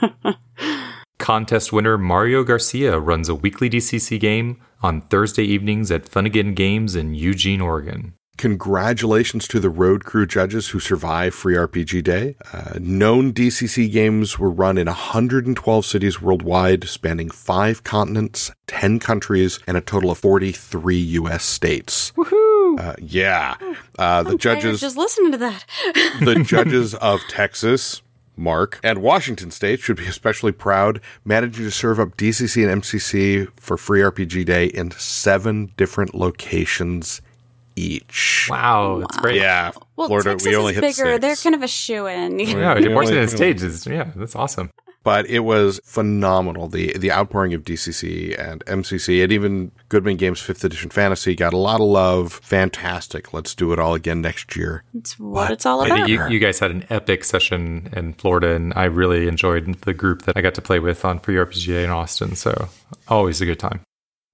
Contest 1.18 1.72
winner 1.74 1.98
Mario 1.98 2.44
Garcia 2.44 3.00
runs 3.00 3.30
a 3.30 3.36
weekly 3.36 3.70
DCC 3.70 4.20
game 4.20 4.62
on 4.84 5.02
Thursday 5.02 5.44
evenings 5.44 5.90
at 5.90 6.04
Funagain 6.06 6.54
Games 6.54 6.96
in 6.96 7.16
Eugene, 7.16 7.62
Oregon. 7.62 8.14
Congratulations 8.38 9.48
to 9.48 9.62
the 9.62 9.70
road 9.70 10.04
crew 10.04 10.26
judges 10.26 10.70
who 10.70 10.80
survived 10.80 11.34
Free 11.34 11.56
RPG 11.56 12.04
Day. 12.04 12.36
Uh, 12.52 12.78
known 12.82 13.32
DCC 13.32 13.90
games 13.90 14.38
were 14.38 14.50
run 14.50 14.78
in 14.78 14.88
112 14.88 15.86
cities 15.86 16.22
worldwide, 16.22 16.84
spanning 16.84 17.30
five 17.30 17.86
continents, 17.86 18.52
10 18.68 19.00
countries, 19.00 19.60
and 19.68 19.78
a 19.78 19.82
total 19.82 20.12
of 20.12 20.18
43 20.18 20.98
U.S. 20.98 21.46
states. 21.46 22.12
Woohoo! 22.18 22.80
Uh, 22.80 22.96
yeah. 23.00 23.56
Uh, 23.98 24.24
the 24.24 24.32
I'm 24.32 24.38
judges, 24.38 24.82
just 24.82 24.98
listening 24.98 25.32
to 25.32 25.38
that. 25.38 25.66
the 26.20 26.44
judges 26.46 26.94
of 26.96 27.22
Texas, 27.30 28.02
Mark, 28.36 28.82
and 28.84 29.02
Washington 29.02 29.50
State 29.50 29.80
should 29.80 29.96
be 29.96 30.08
especially 30.08 30.52
proud, 30.52 31.00
managing 31.24 31.64
to 31.64 31.72
serve 31.72 32.02
up 32.02 32.18
DCC 32.18 32.70
and 32.70 32.82
MCC 32.82 33.48
for 33.58 33.78
Free 33.78 34.02
RPG 34.02 34.46
Day 34.46 34.66
in 34.66 34.92
seven 34.92 35.72
different 35.78 36.14
locations 36.14 37.22
each. 37.76 38.48
Wow, 38.50 39.00
that's 39.00 39.18
great. 39.18 39.36
Yeah, 39.36 39.72
well, 39.96 40.08
Florida, 40.08 40.32
Texas 40.32 40.48
we 40.50 40.56
only 40.56 40.72
is 40.72 40.76
hit 40.76 40.82
bigger. 40.82 41.12
six. 41.14 41.22
They're 41.22 41.36
kind 41.52 41.56
of 41.56 41.64
a 41.64 41.68
shoe 41.68 42.08
in. 42.08 42.40
Yeah, 42.40 42.78
Yeah, 42.80 42.94
Washington 42.96 43.22
like- 43.28 43.30
State 43.30 43.62
is 43.62 43.86
yeah, 43.86 44.12
that's 44.16 44.36
awesome. 44.36 44.70
but 45.04 45.28
it 45.28 45.40
was 45.42 45.80
phenomenal. 45.84 46.68
The 46.68 46.98
the 46.98 47.12
outpouring 47.12 47.54
of 47.54 47.64
DCC 47.64 48.34
and 48.40 48.64
MCC 48.66 49.22
and 49.24 49.32
even 49.32 49.72
Goodman 49.90 50.18
Games 50.18 50.40
Fifth 50.40 50.64
Edition 50.64 50.90
Fantasy 50.90 51.36
got 51.36 51.54
a 51.54 51.58
lot 51.58 51.80
of 51.82 51.88
love. 51.88 52.34
Fantastic. 52.44 53.34
Let's 53.34 53.54
do 53.54 53.72
it 53.74 53.80
all 53.80 53.94
again 53.94 54.22
next 54.22 54.56
year. 54.56 54.84
It's 54.96 55.20
what 55.20 55.52
it's 55.52 55.66
all 55.66 55.84
about. 55.86 56.08
you, 56.10 56.28
you 56.28 56.40
guys 56.40 56.60
had 56.60 56.72
an 56.72 56.86
epic 56.90 57.24
session 57.24 57.90
in 57.94 58.14
Florida, 58.14 58.56
and 58.56 58.74
I 58.76 58.86
really 58.86 59.28
enjoyed 59.28 59.82
the 59.82 59.94
group 59.94 60.24
that 60.24 60.36
I 60.38 60.42
got 60.42 60.56
to 60.56 60.62
play 60.62 60.80
with 60.80 61.06
on 61.06 61.20
Free 61.20 61.36
RPGA 61.36 61.84
in 61.84 61.90
Austin. 61.92 62.36
So 62.36 62.70
always 63.08 63.42
a 63.42 63.46
good 63.46 63.60
time. 63.60 63.82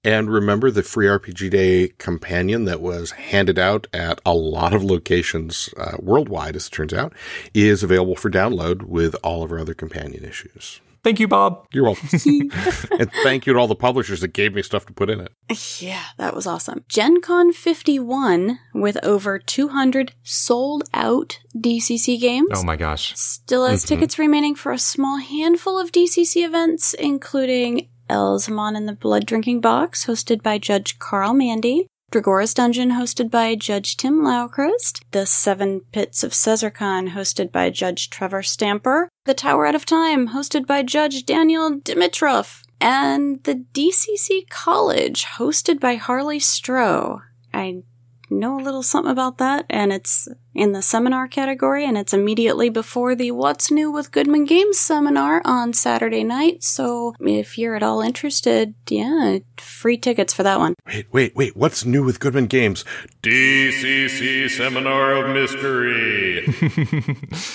And 0.04 0.32
remember 0.32 0.72
the 0.72 0.82
free 0.84 1.06
RPG 1.06 1.52
Day 1.52 1.90
companion 2.00 2.66
that 2.66 2.82
was 2.82 3.12
handed 3.12 3.60
out 3.60 3.86
at 3.94 4.20
a 4.26 4.34
lot 4.34 4.74
of 4.74 4.84
locations 4.84 5.70
uh, 5.78 5.98
worldwide, 6.00 6.56
as 6.56 6.68
it 6.68 6.72
turns 6.72 6.94
out, 6.94 7.14
is 7.54 7.84
available 7.84 8.16
for 8.16 8.30
download 8.32 8.84
with 8.84 9.16
all 9.24 9.44
of 9.44 9.52
our 9.52 9.60
other 9.60 9.76
companion 9.76 10.24
issues. 10.26 10.82
Thank 11.04 11.20
you, 11.20 11.28
Bob. 11.28 11.66
You're 11.74 11.84
welcome. 11.86 12.08
and 13.00 13.12
thank 13.24 13.48
you 13.48 13.54
to 13.54 13.60
all 13.60 13.68
the 13.68 13.76
publishers 13.76 14.22
that 14.22 14.30
gave 14.34 14.54
me 14.54 14.62
stuff 14.62 14.86
to 14.86 14.94
put 14.94 15.10
in 15.10 15.20
it. 15.20 15.32
Yeah, 15.80 16.04
that 16.18 16.36
was 16.36 16.46
awesome. 16.46 16.84
Gen 16.88 17.22
Con 17.22 17.54
51 17.54 18.60
with 18.76 19.04
over 19.04 19.40
200 19.40 20.14
sold 20.22 20.84
out 20.94 21.40
DCC 21.58 22.20
games. 22.20 22.50
Oh 22.54 22.64
my 22.64 22.76
gosh. 22.76 23.16
Still 23.18 23.66
has 23.66 23.84
Mhm. 23.84 23.88
tickets 23.88 24.20
remaining 24.20 24.54
for 24.54 24.72
a 24.72 24.78
small 24.80 25.18
handful 25.18 25.80
of 25.80 25.92
DCC 25.92 26.44
events, 26.44 26.94
including 26.94 27.88
Elzamon 28.12 28.76
and 28.76 28.88
the 28.88 28.94
Blood 28.94 29.26
Drinking 29.26 29.62
Box, 29.62 30.06
hosted 30.06 30.44
by 30.44 30.58
Judge 30.58 31.00
Carl 31.00 31.34
Mandy. 31.34 31.88
Dragora's 32.12 32.54
Dungeon, 32.54 32.92
hosted 32.92 33.32
by 33.32 33.56
Judge 33.56 33.96
Tim 33.96 34.22
Lauchrist. 34.22 35.02
The 35.12 35.26
Seven 35.26 35.82
Pits 35.94 36.24
of 36.24 36.34
Cezarcon, 36.34 37.12
hosted 37.12 37.54
by 37.54 37.70
Judge 37.70 38.10
Trevor 38.10 38.44
Stamper. 38.44 39.08
The 39.24 39.34
Tower 39.34 39.66
Out 39.66 39.76
of 39.76 39.86
Time, 39.86 40.30
hosted 40.30 40.68
by 40.68 40.84
Judge 40.84 41.26
Daniel 41.26 41.72
Dimitrov. 41.80 42.64
And 42.82 43.42
the 43.44 43.64
DCC 43.74 44.50
College, 44.50 45.26
hosted 45.38 45.80
by 45.80 45.96
Harley 45.96 46.40
Stroh. 46.40 47.22
I 47.54 47.84
know 48.32 48.60
a 48.60 48.64
little 48.64 48.84
something 48.84 49.12
about 49.12 49.38
that, 49.38 49.66
and 49.70 49.92
it's 49.92 50.28
in 50.54 50.72
the 50.72 50.82
seminar 50.82 51.28
category, 51.28 51.86
and 51.86 51.98
it's 51.98 52.14
immediately 52.14 52.70
before 52.70 53.16
the 53.16 53.32
What's 53.32 53.72
New 53.72 53.92
with 53.92 54.12
Goodman 54.12 54.46
Games 54.46 54.80
seminar 54.80 55.42
on 55.46 55.74
Saturday 55.74 56.24
night. 56.24 56.64
So 56.64 57.14
if 57.20 57.58
you're 57.58 57.76
at 57.76 57.84
all 57.84 58.02
interested, 58.02 58.74
yeah, 58.90 59.40
free 59.58 59.98
tickets 59.98 60.34
for 60.34 60.44
that 60.44 60.60
one. 60.60 60.76
Wait, 60.88 61.08
wait, 61.12 61.36
wait. 61.36 61.56
What's 61.56 61.86
new 61.86 62.04
with 62.04 62.20
Goodman 62.20 62.48
Games? 62.48 62.84
DCC 63.22 64.50
Seminar 64.50 65.16
of 65.16 65.34
Mystery. 65.34 66.48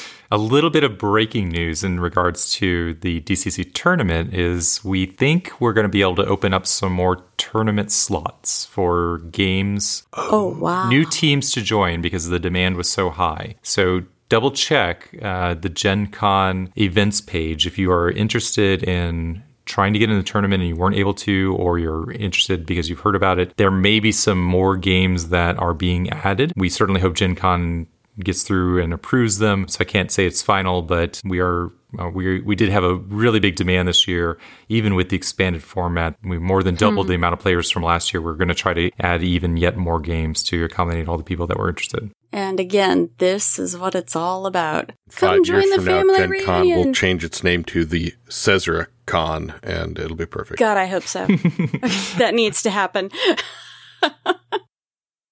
A 0.31 0.39
little 0.39 0.71
bit 0.71 0.83
of 0.83 0.99
breaking 0.99 1.51
news 1.51 1.85
in 1.85 2.01
regards 2.01 2.51
to 2.55 2.95
the 2.95 3.21
DCC 3.21 3.73
tournament 3.73 4.35
is 4.35 4.85
we 4.85 5.07
think 5.07 5.53
we're 5.61 5.73
going 5.73 5.85
to 5.85 5.89
be 5.89 6.03
able 6.03 6.17
to 6.17 6.27
open 6.27 6.53
up 6.53 6.67
some 6.67 6.93
more 6.93 7.23
tournament 7.37 7.93
slots 7.93 8.65
for 8.67 9.19
games 9.31 10.05
Oh, 10.15 10.57
wow. 10.59 10.89
new 10.89 11.05
teams 11.05 11.53
to 11.53 11.63
join 11.63 12.01
because 12.01 12.29
the 12.29 12.41
demand 12.41 12.77
was 12.77 12.89
so 12.91 13.11
high. 13.11 13.55
So 13.63 14.03
double 14.29 14.51
check 14.51 15.11
uh, 15.23 15.55
the 15.55 15.69
Gen 15.69 16.09
Con 16.09 16.73
events 16.77 17.21
page 17.21 17.65
if 17.67 17.79
you 17.79 17.93
are 17.93 18.11
interested 18.11 18.83
in 18.83 19.45
trying 19.65 19.93
to 19.93 19.99
get 19.99 20.09
in 20.11 20.17
the 20.17 20.23
tournament 20.23 20.61
and 20.63 20.69
you 20.69 20.77
weren't 20.77 20.95
able 20.97 21.15
to, 21.15 21.55
or 21.59 21.77
you're 21.79 22.11
interested 22.13 22.65
because 22.67 22.89
you've 22.89 23.01
heard 23.01 23.17
about 23.17 23.39
it. 23.41 23.57
There 23.57 23.71
may 23.71 23.99
be 23.99 24.13
some 24.13 24.41
more 24.41 24.77
games 24.77 25.29
that 25.31 25.57
are 25.59 25.75
being 25.75 26.09
added. 26.11 26.53
We 26.57 26.69
certainly 26.69 27.01
hope 27.01 27.15
Gen 27.15 27.35
Con 27.35 27.89
gets 28.21 28.43
through 28.43 28.83
and 28.83 28.93
approves 28.93 29.39
them. 29.39 29.69
So 29.69 29.79
I 29.81 29.85
can't 29.85 30.11
say 30.11 30.27
it's 30.27 30.43
final, 30.43 30.83
but 30.83 31.21
we 31.25 31.41
are 31.41 31.71
uh, 31.99 32.09
we 32.09 32.41
we 32.41 32.55
did 32.57 32.69
have 32.69 32.85
a 32.85 32.95
really 32.97 33.41
big 33.41 33.57
demand 33.57 33.89
this 33.89 34.07
year, 34.09 34.39
even 34.69 34.95
with 34.95 35.09
the 35.09 35.17
expanded 35.17 35.63
format. 35.63 36.17
We 36.23 36.39
more 36.39 36.63
than 36.63 36.75
doubled 36.75 37.09
the 37.09 37.15
amount 37.15 37.35
of 37.35 37.39
players 37.41 37.71
from 37.71 37.83
last 37.83 38.13
year. 38.13 38.21
We're 38.21 38.35
going 38.35 38.49
to 38.49 38.55
try 38.55 38.75
to 38.75 38.91
add 39.01 39.23
even 39.23 39.57
yet 39.57 39.77
more 39.77 40.01
games 40.01 40.43
to 40.45 40.65
accommodate 40.65 41.09
all 41.09 41.17
the 41.19 41.25
people 41.25 41.47
that 41.47 41.59
were 41.59 41.69
interested. 41.69 42.11
And 42.33 42.61
again, 42.61 43.11
this 43.19 43.59
is 43.59 43.79
what 43.79 43.95
it's 43.95 44.17
all 44.17 44.47
about. 44.47 44.93
Five 45.09 45.37
Come 45.37 45.45
join 45.45 45.63
years 45.63 45.71
the 45.71 45.77
from 45.77 45.85
now, 45.85 45.99
family 46.01 46.19
Gen 46.19 46.45
Con 46.45 46.61
reunion. 46.63 46.87
will 46.89 46.95
change 46.95 47.25
its 47.25 47.43
name 47.43 47.65
to 47.65 47.85
the 47.85 48.15
Caesar 48.29 48.91
Con, 49.07 49.55
and 49.63 49.99
it'll 49.99 50.17
be 50.17 50.27
perfect. 50.27 50.59
God, 50.59 50.77
I 50.77 50.87
hope 50.87 51.05
so. 51.05 51.27
that 52.19 52.33
needs 52.35 52.63
to 52.63 52.71
happen. 52.71 53.11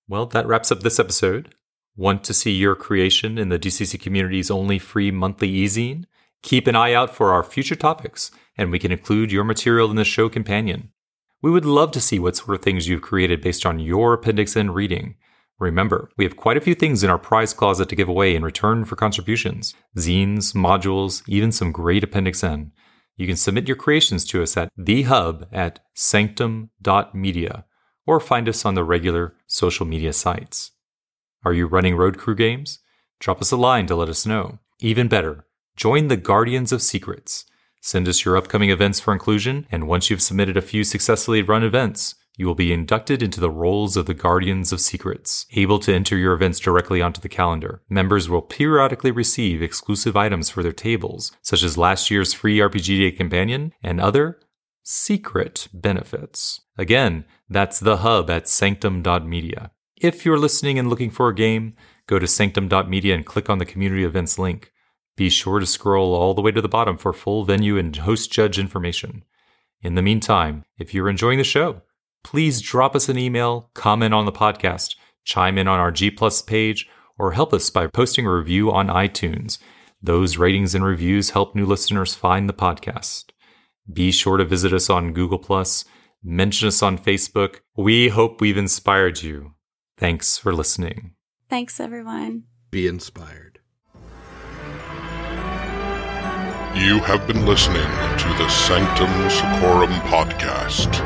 Well, 0.08 0.26
that 0.26 0.46
wraps 0.46 0.70
up 0.70 0.80
this 0.80 1.00
episode. 1.00 1.54
Want 1.96 2.24
to 2.24 2.34
see 2.34 2.50
your 2.50 2.74
creation 2.74 3.38
in 3.38 3.50
the 3.50 3.58
DCC 3.58 4.00
community's 4.00 4.50
only 4.50 4.80
free 4.80 5.12
monthly 5.12 5.48
e-zine? 5.48 6.06
Keep 6.42 6.66
an 6.66 6.74
eye 6.74 6.92
out 6.92 7.14
for 7.14 7.32
our 7.32 7.44
future 7.44 7.76
topics, 7.76 8.32
and 8.58 8.72
we 8.72 8.80
can 8.80 8.90
include 8.90 9.30
your 9.30 9.44
material 9.44 9.88
in 9.90 9.96
the 9.96 10.04
show 10.04 10.28
companion. 10.28 10.90
We 11.40 11.52
would 11.52 11.64
love 11.64 11.92
to 11.92 12.00
see 12.00 12.18
what 12.18 12.34
sort 12.34 12.56
of 12.56 12.62
things 12.62 12.88
you've 12.88 13.02
created 13.02 13.40
based 13.40 13.64
on 13.64 13.78
your 13.78 14.12
Appendix 14.14 14.56
N 14.56 14.72
reading. 14.72 15.14
Remember, 15.60 16.10
we 16.16 16.24
have 16.24 16.36
quite 16.36 16.56
a 16.56 16.60
few 16.60 16.74
things 16.74 17.04
in 17.04 17.10
our 17.10 17.18
prize 17.18 17.54
closet 17.54 17.88
to 17.88 17.96
give 17.96 18.08
away 18.08 18.34
in 18.34 18.42
return 18.42 18.84
for 18.84 18.96
contributions 18.96 19.72
zines, 19.96 20.52
modules, 20.52 21.22
even 21.28 21.52
some 21.52 21.70
great 21.70 22.02
Appendix 22.02 22.42
N. 22.42 22.72
You 23.16 23.28
can 23.28 23.36
submit 23.36 23.68
your 23.68 23.76
creations 23.76 24.24
to 24.26 24.42
us 24.42 24.56
at 24.56 24.68
thehub 24.76 25.46
at 25.52 25.78
sanctum.media 25.94 27.64
or 28.04 28.18
find 28.18 28.48
us 28.48 28.64
on 28.64 28.74
the 28.74 28.82
regular 28.82 29.36
social 29.46 29.86
media 29.86 30.12
sites. 30.12 30.72
Are 31.44 31.52
you 31.52 31.66
running 31.66 31.96
Road 31.96 32.16
Crew 32.16 32.34
games? 32.34 32.78
Drop 33.20 33.40
us 33.40 33.52
a 33.52 33.56
line 33.56 33.86
to 33.86 33.94
let 33.94 34.08
us 34.08 34.24
know. 34.24 34.58
Even 34.80 35.08
better, 35.08 35.46
join 35.76 36.08
the 36.08 36.16
Guardians 36.16 36.72
of 36.72 36.82
Secrets. 36.82 37.44
Send 37.80 38.08
us 38.08 38.24
your 38.24 38.36
upcoming 38.36 38.70
events 38.70 38.98
for 38.98 39.12
inclusion, 39.12 39.66
and 39.70 39.86
once 39.86 40.08
you've 40.08 40.22
submitted 40.22 40.56
a 40.56 40.62
few 40.62 40.84
successfully 40.84 41.42
run 41.42 41.62
events, 41.62 42.14
you 42.36 42.46
will 42.46 42.54
be 42.54 42.72
inducted 42.72 43.22
into 43.22 43.40
the 43.40 43.50
roles 43.50 43.96
of 43.96 44.06
the 44.06 44.14
Guardians 44.14 44.72
of 44.72 44.80
Secrets. 44.80 45.46
Able 45.54 45.78
to 45.80 45.94
enter 45.94 46.16
your 46.16 46.32
events 46.32 46.58
directly 46.58 47.02
onto 47.02 47.20
the 47.20 47.28
calendar, 47.28 47.82
members 47.88 48.28
will 48.28 48.42
periodically 48.42 49.10
receive 49.10 49.62
exclusive 49.62 50.16
items 50.16 50.48
for 50.48 50.62
their 50.62 50.72
tables, 50.72 51.30
such 51.42 51.62
as 51.62 51.78
last 51.78 52.10
year's 52.10 52.32
free 52.32 52.58
RPG 52.58 52.98
Day 52.98 53.12
companion 53.12 53.72
and 53.82 54.00
other 54.00 54.40
secret 54.82 55.68
benefits. 55.72 56.62
Again, 56.76 57.24
that's 57.48 57.78
the 57.78 57.98
hub 57.98 58.30
at 58.30 58.48
sanctum.media. 58.48 59.70
If 59.96 60.24
you're 60.24 60.38
listening 60.38 60.78
and 60.78 60.90
looking 60.90 61.10
for 61.10 61.28
a 61.28 61.34
game, 61.34 61.76
go 62.08 62.18
to 62.18 62.26
sanctum.media 62.26 63.14
and 63.14 63.24
click 63.24 63.48
on 63.48 63.58
the 63.58 63.64
community 63.64 64.04
events 64.04 64.38
link. 64.38 64.72
Be 65.16 65.30
sure 65.30 65.60
to 65.60 65.66
scroll 65.66 66.14
all 66.14 66.34
the 66.34 66.42
way 66.42 66.50
to 66.50 66.60
the 66.60 66.68
bottom 66.68 66.98
for 66.98 67.12
full 67.12 67.44
venue 67.44 67.78
and 67.78 67.94
host 67.94 68.32
judge 68.32 68.58
information. 68.58 69.24
In 69.82 69.94
the 69.94 70.02
meantime, 70.02 70.64
if 70.78 70.92
you're 70.92 71.08
enjoying 71.08 71.38
the 71.38 71.44
show, 71.44 71.82
please 72.24 72.60
drop 72.60 72.96
us 72.96 73.08
an 73.08 73.18
email, 73.18 73.70
comment 73.74 74.12
on 74.12 74.24
the 74.24 74.32
podcast, 74.32 74.96
chime 75.24 75.58
in 75.58 75.68
on 75.68 75.78
our 75.78 75.92
G 75.92 76.10
Plus 76.10 76.42
page, 76.42 76.88
or 77.16 77.32
help 77.32 77.54
us 77.54 77.70
by 77.70 77.86
posting 77.86 78.26
a 78.26 78.34
review 78.34 78.72
on 78.72 78.88
iTunes. 78.88 79.58
Those 80.02 80.38
ratings 80.38 80.74
and 80.74 80.84
reviews 80.84 81.30
help 81.30 81.54
new 81.54 81.64
listeners 81.64 82.16
find 82.16 82.48
the 82.48 82.52
podcast. 82.52 83.26
Be 83.90 84.10
sure 84.10 84.38
to 84.38 84.44
visit 84.44 84.72
us 84.72 84.90
on 84.90 85.12
Google 85.12 85.38
Plus, 85.38 85.84
mention 86.22 86.66
us 86.66 86.82
on 86.82 86.98
Facebook. 86.98 87.60
We 87.76 88.08
hope 88.08 88.40
we've 88.40 88.58
inspired 88.58 89.22
you. 89.22 89.53
Thanks 89.96 90.36
for 90.36 90.52
listening. 90.52 91.12
Thanks, 91.48 91.78
everyone. 91.78 92.44
Be 92.70 92.86
inspired. 92.86 93.60
You 96.74 96.98
have 96.98 97.26
been 97.28 97.46
listening 97.46 97.86
to 97.86 98.28
the 98.36 98.48
Sanctum 98.48 99.30
Secorum 99.30 99.92
podcast. 100.10 101.00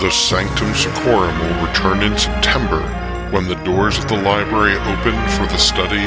The 0.00 0.10
Sanctum 0.10 0.72
Secorum 0.74 1.36
will 1.40 1.66
return 1.66 2.04
in 2.04 2.16
September 2.16 2.82
when 3.32 3.48
the 3.48 3.56
doors 3.64 3.98
of 3.98 4.06
the 4.06 4.14
library 4.14 4.74
open 4.74 5.28
for 5.30 5.44
the 5.46 5.56
study 5.56 6.06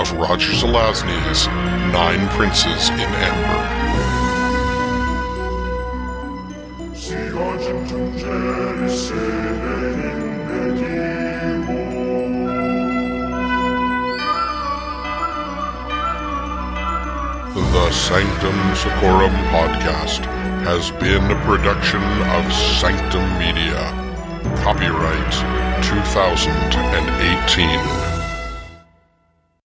of 0.00 0.10
Roger 0.12 0.52
Zelazny's 0.52 1.46
Nine 1.92 2.26
Princes 2.30 2.88
in 2.88 2.98
Amber. 2.98 3.76
The 17.54 17.92
Sanctum 17.92 18.74
Secorum 18.74 19.34
podcast 19.52 20.45
has 20.66 20.90
been 20.98 21.22
a 21.30 21.38
production 21.44 22.02
of 22.34 22.42
Sanctum 22.80 23.22
Media. 23.38 23.78
Copyright 24.64 25.32
2018. 25.84 28.05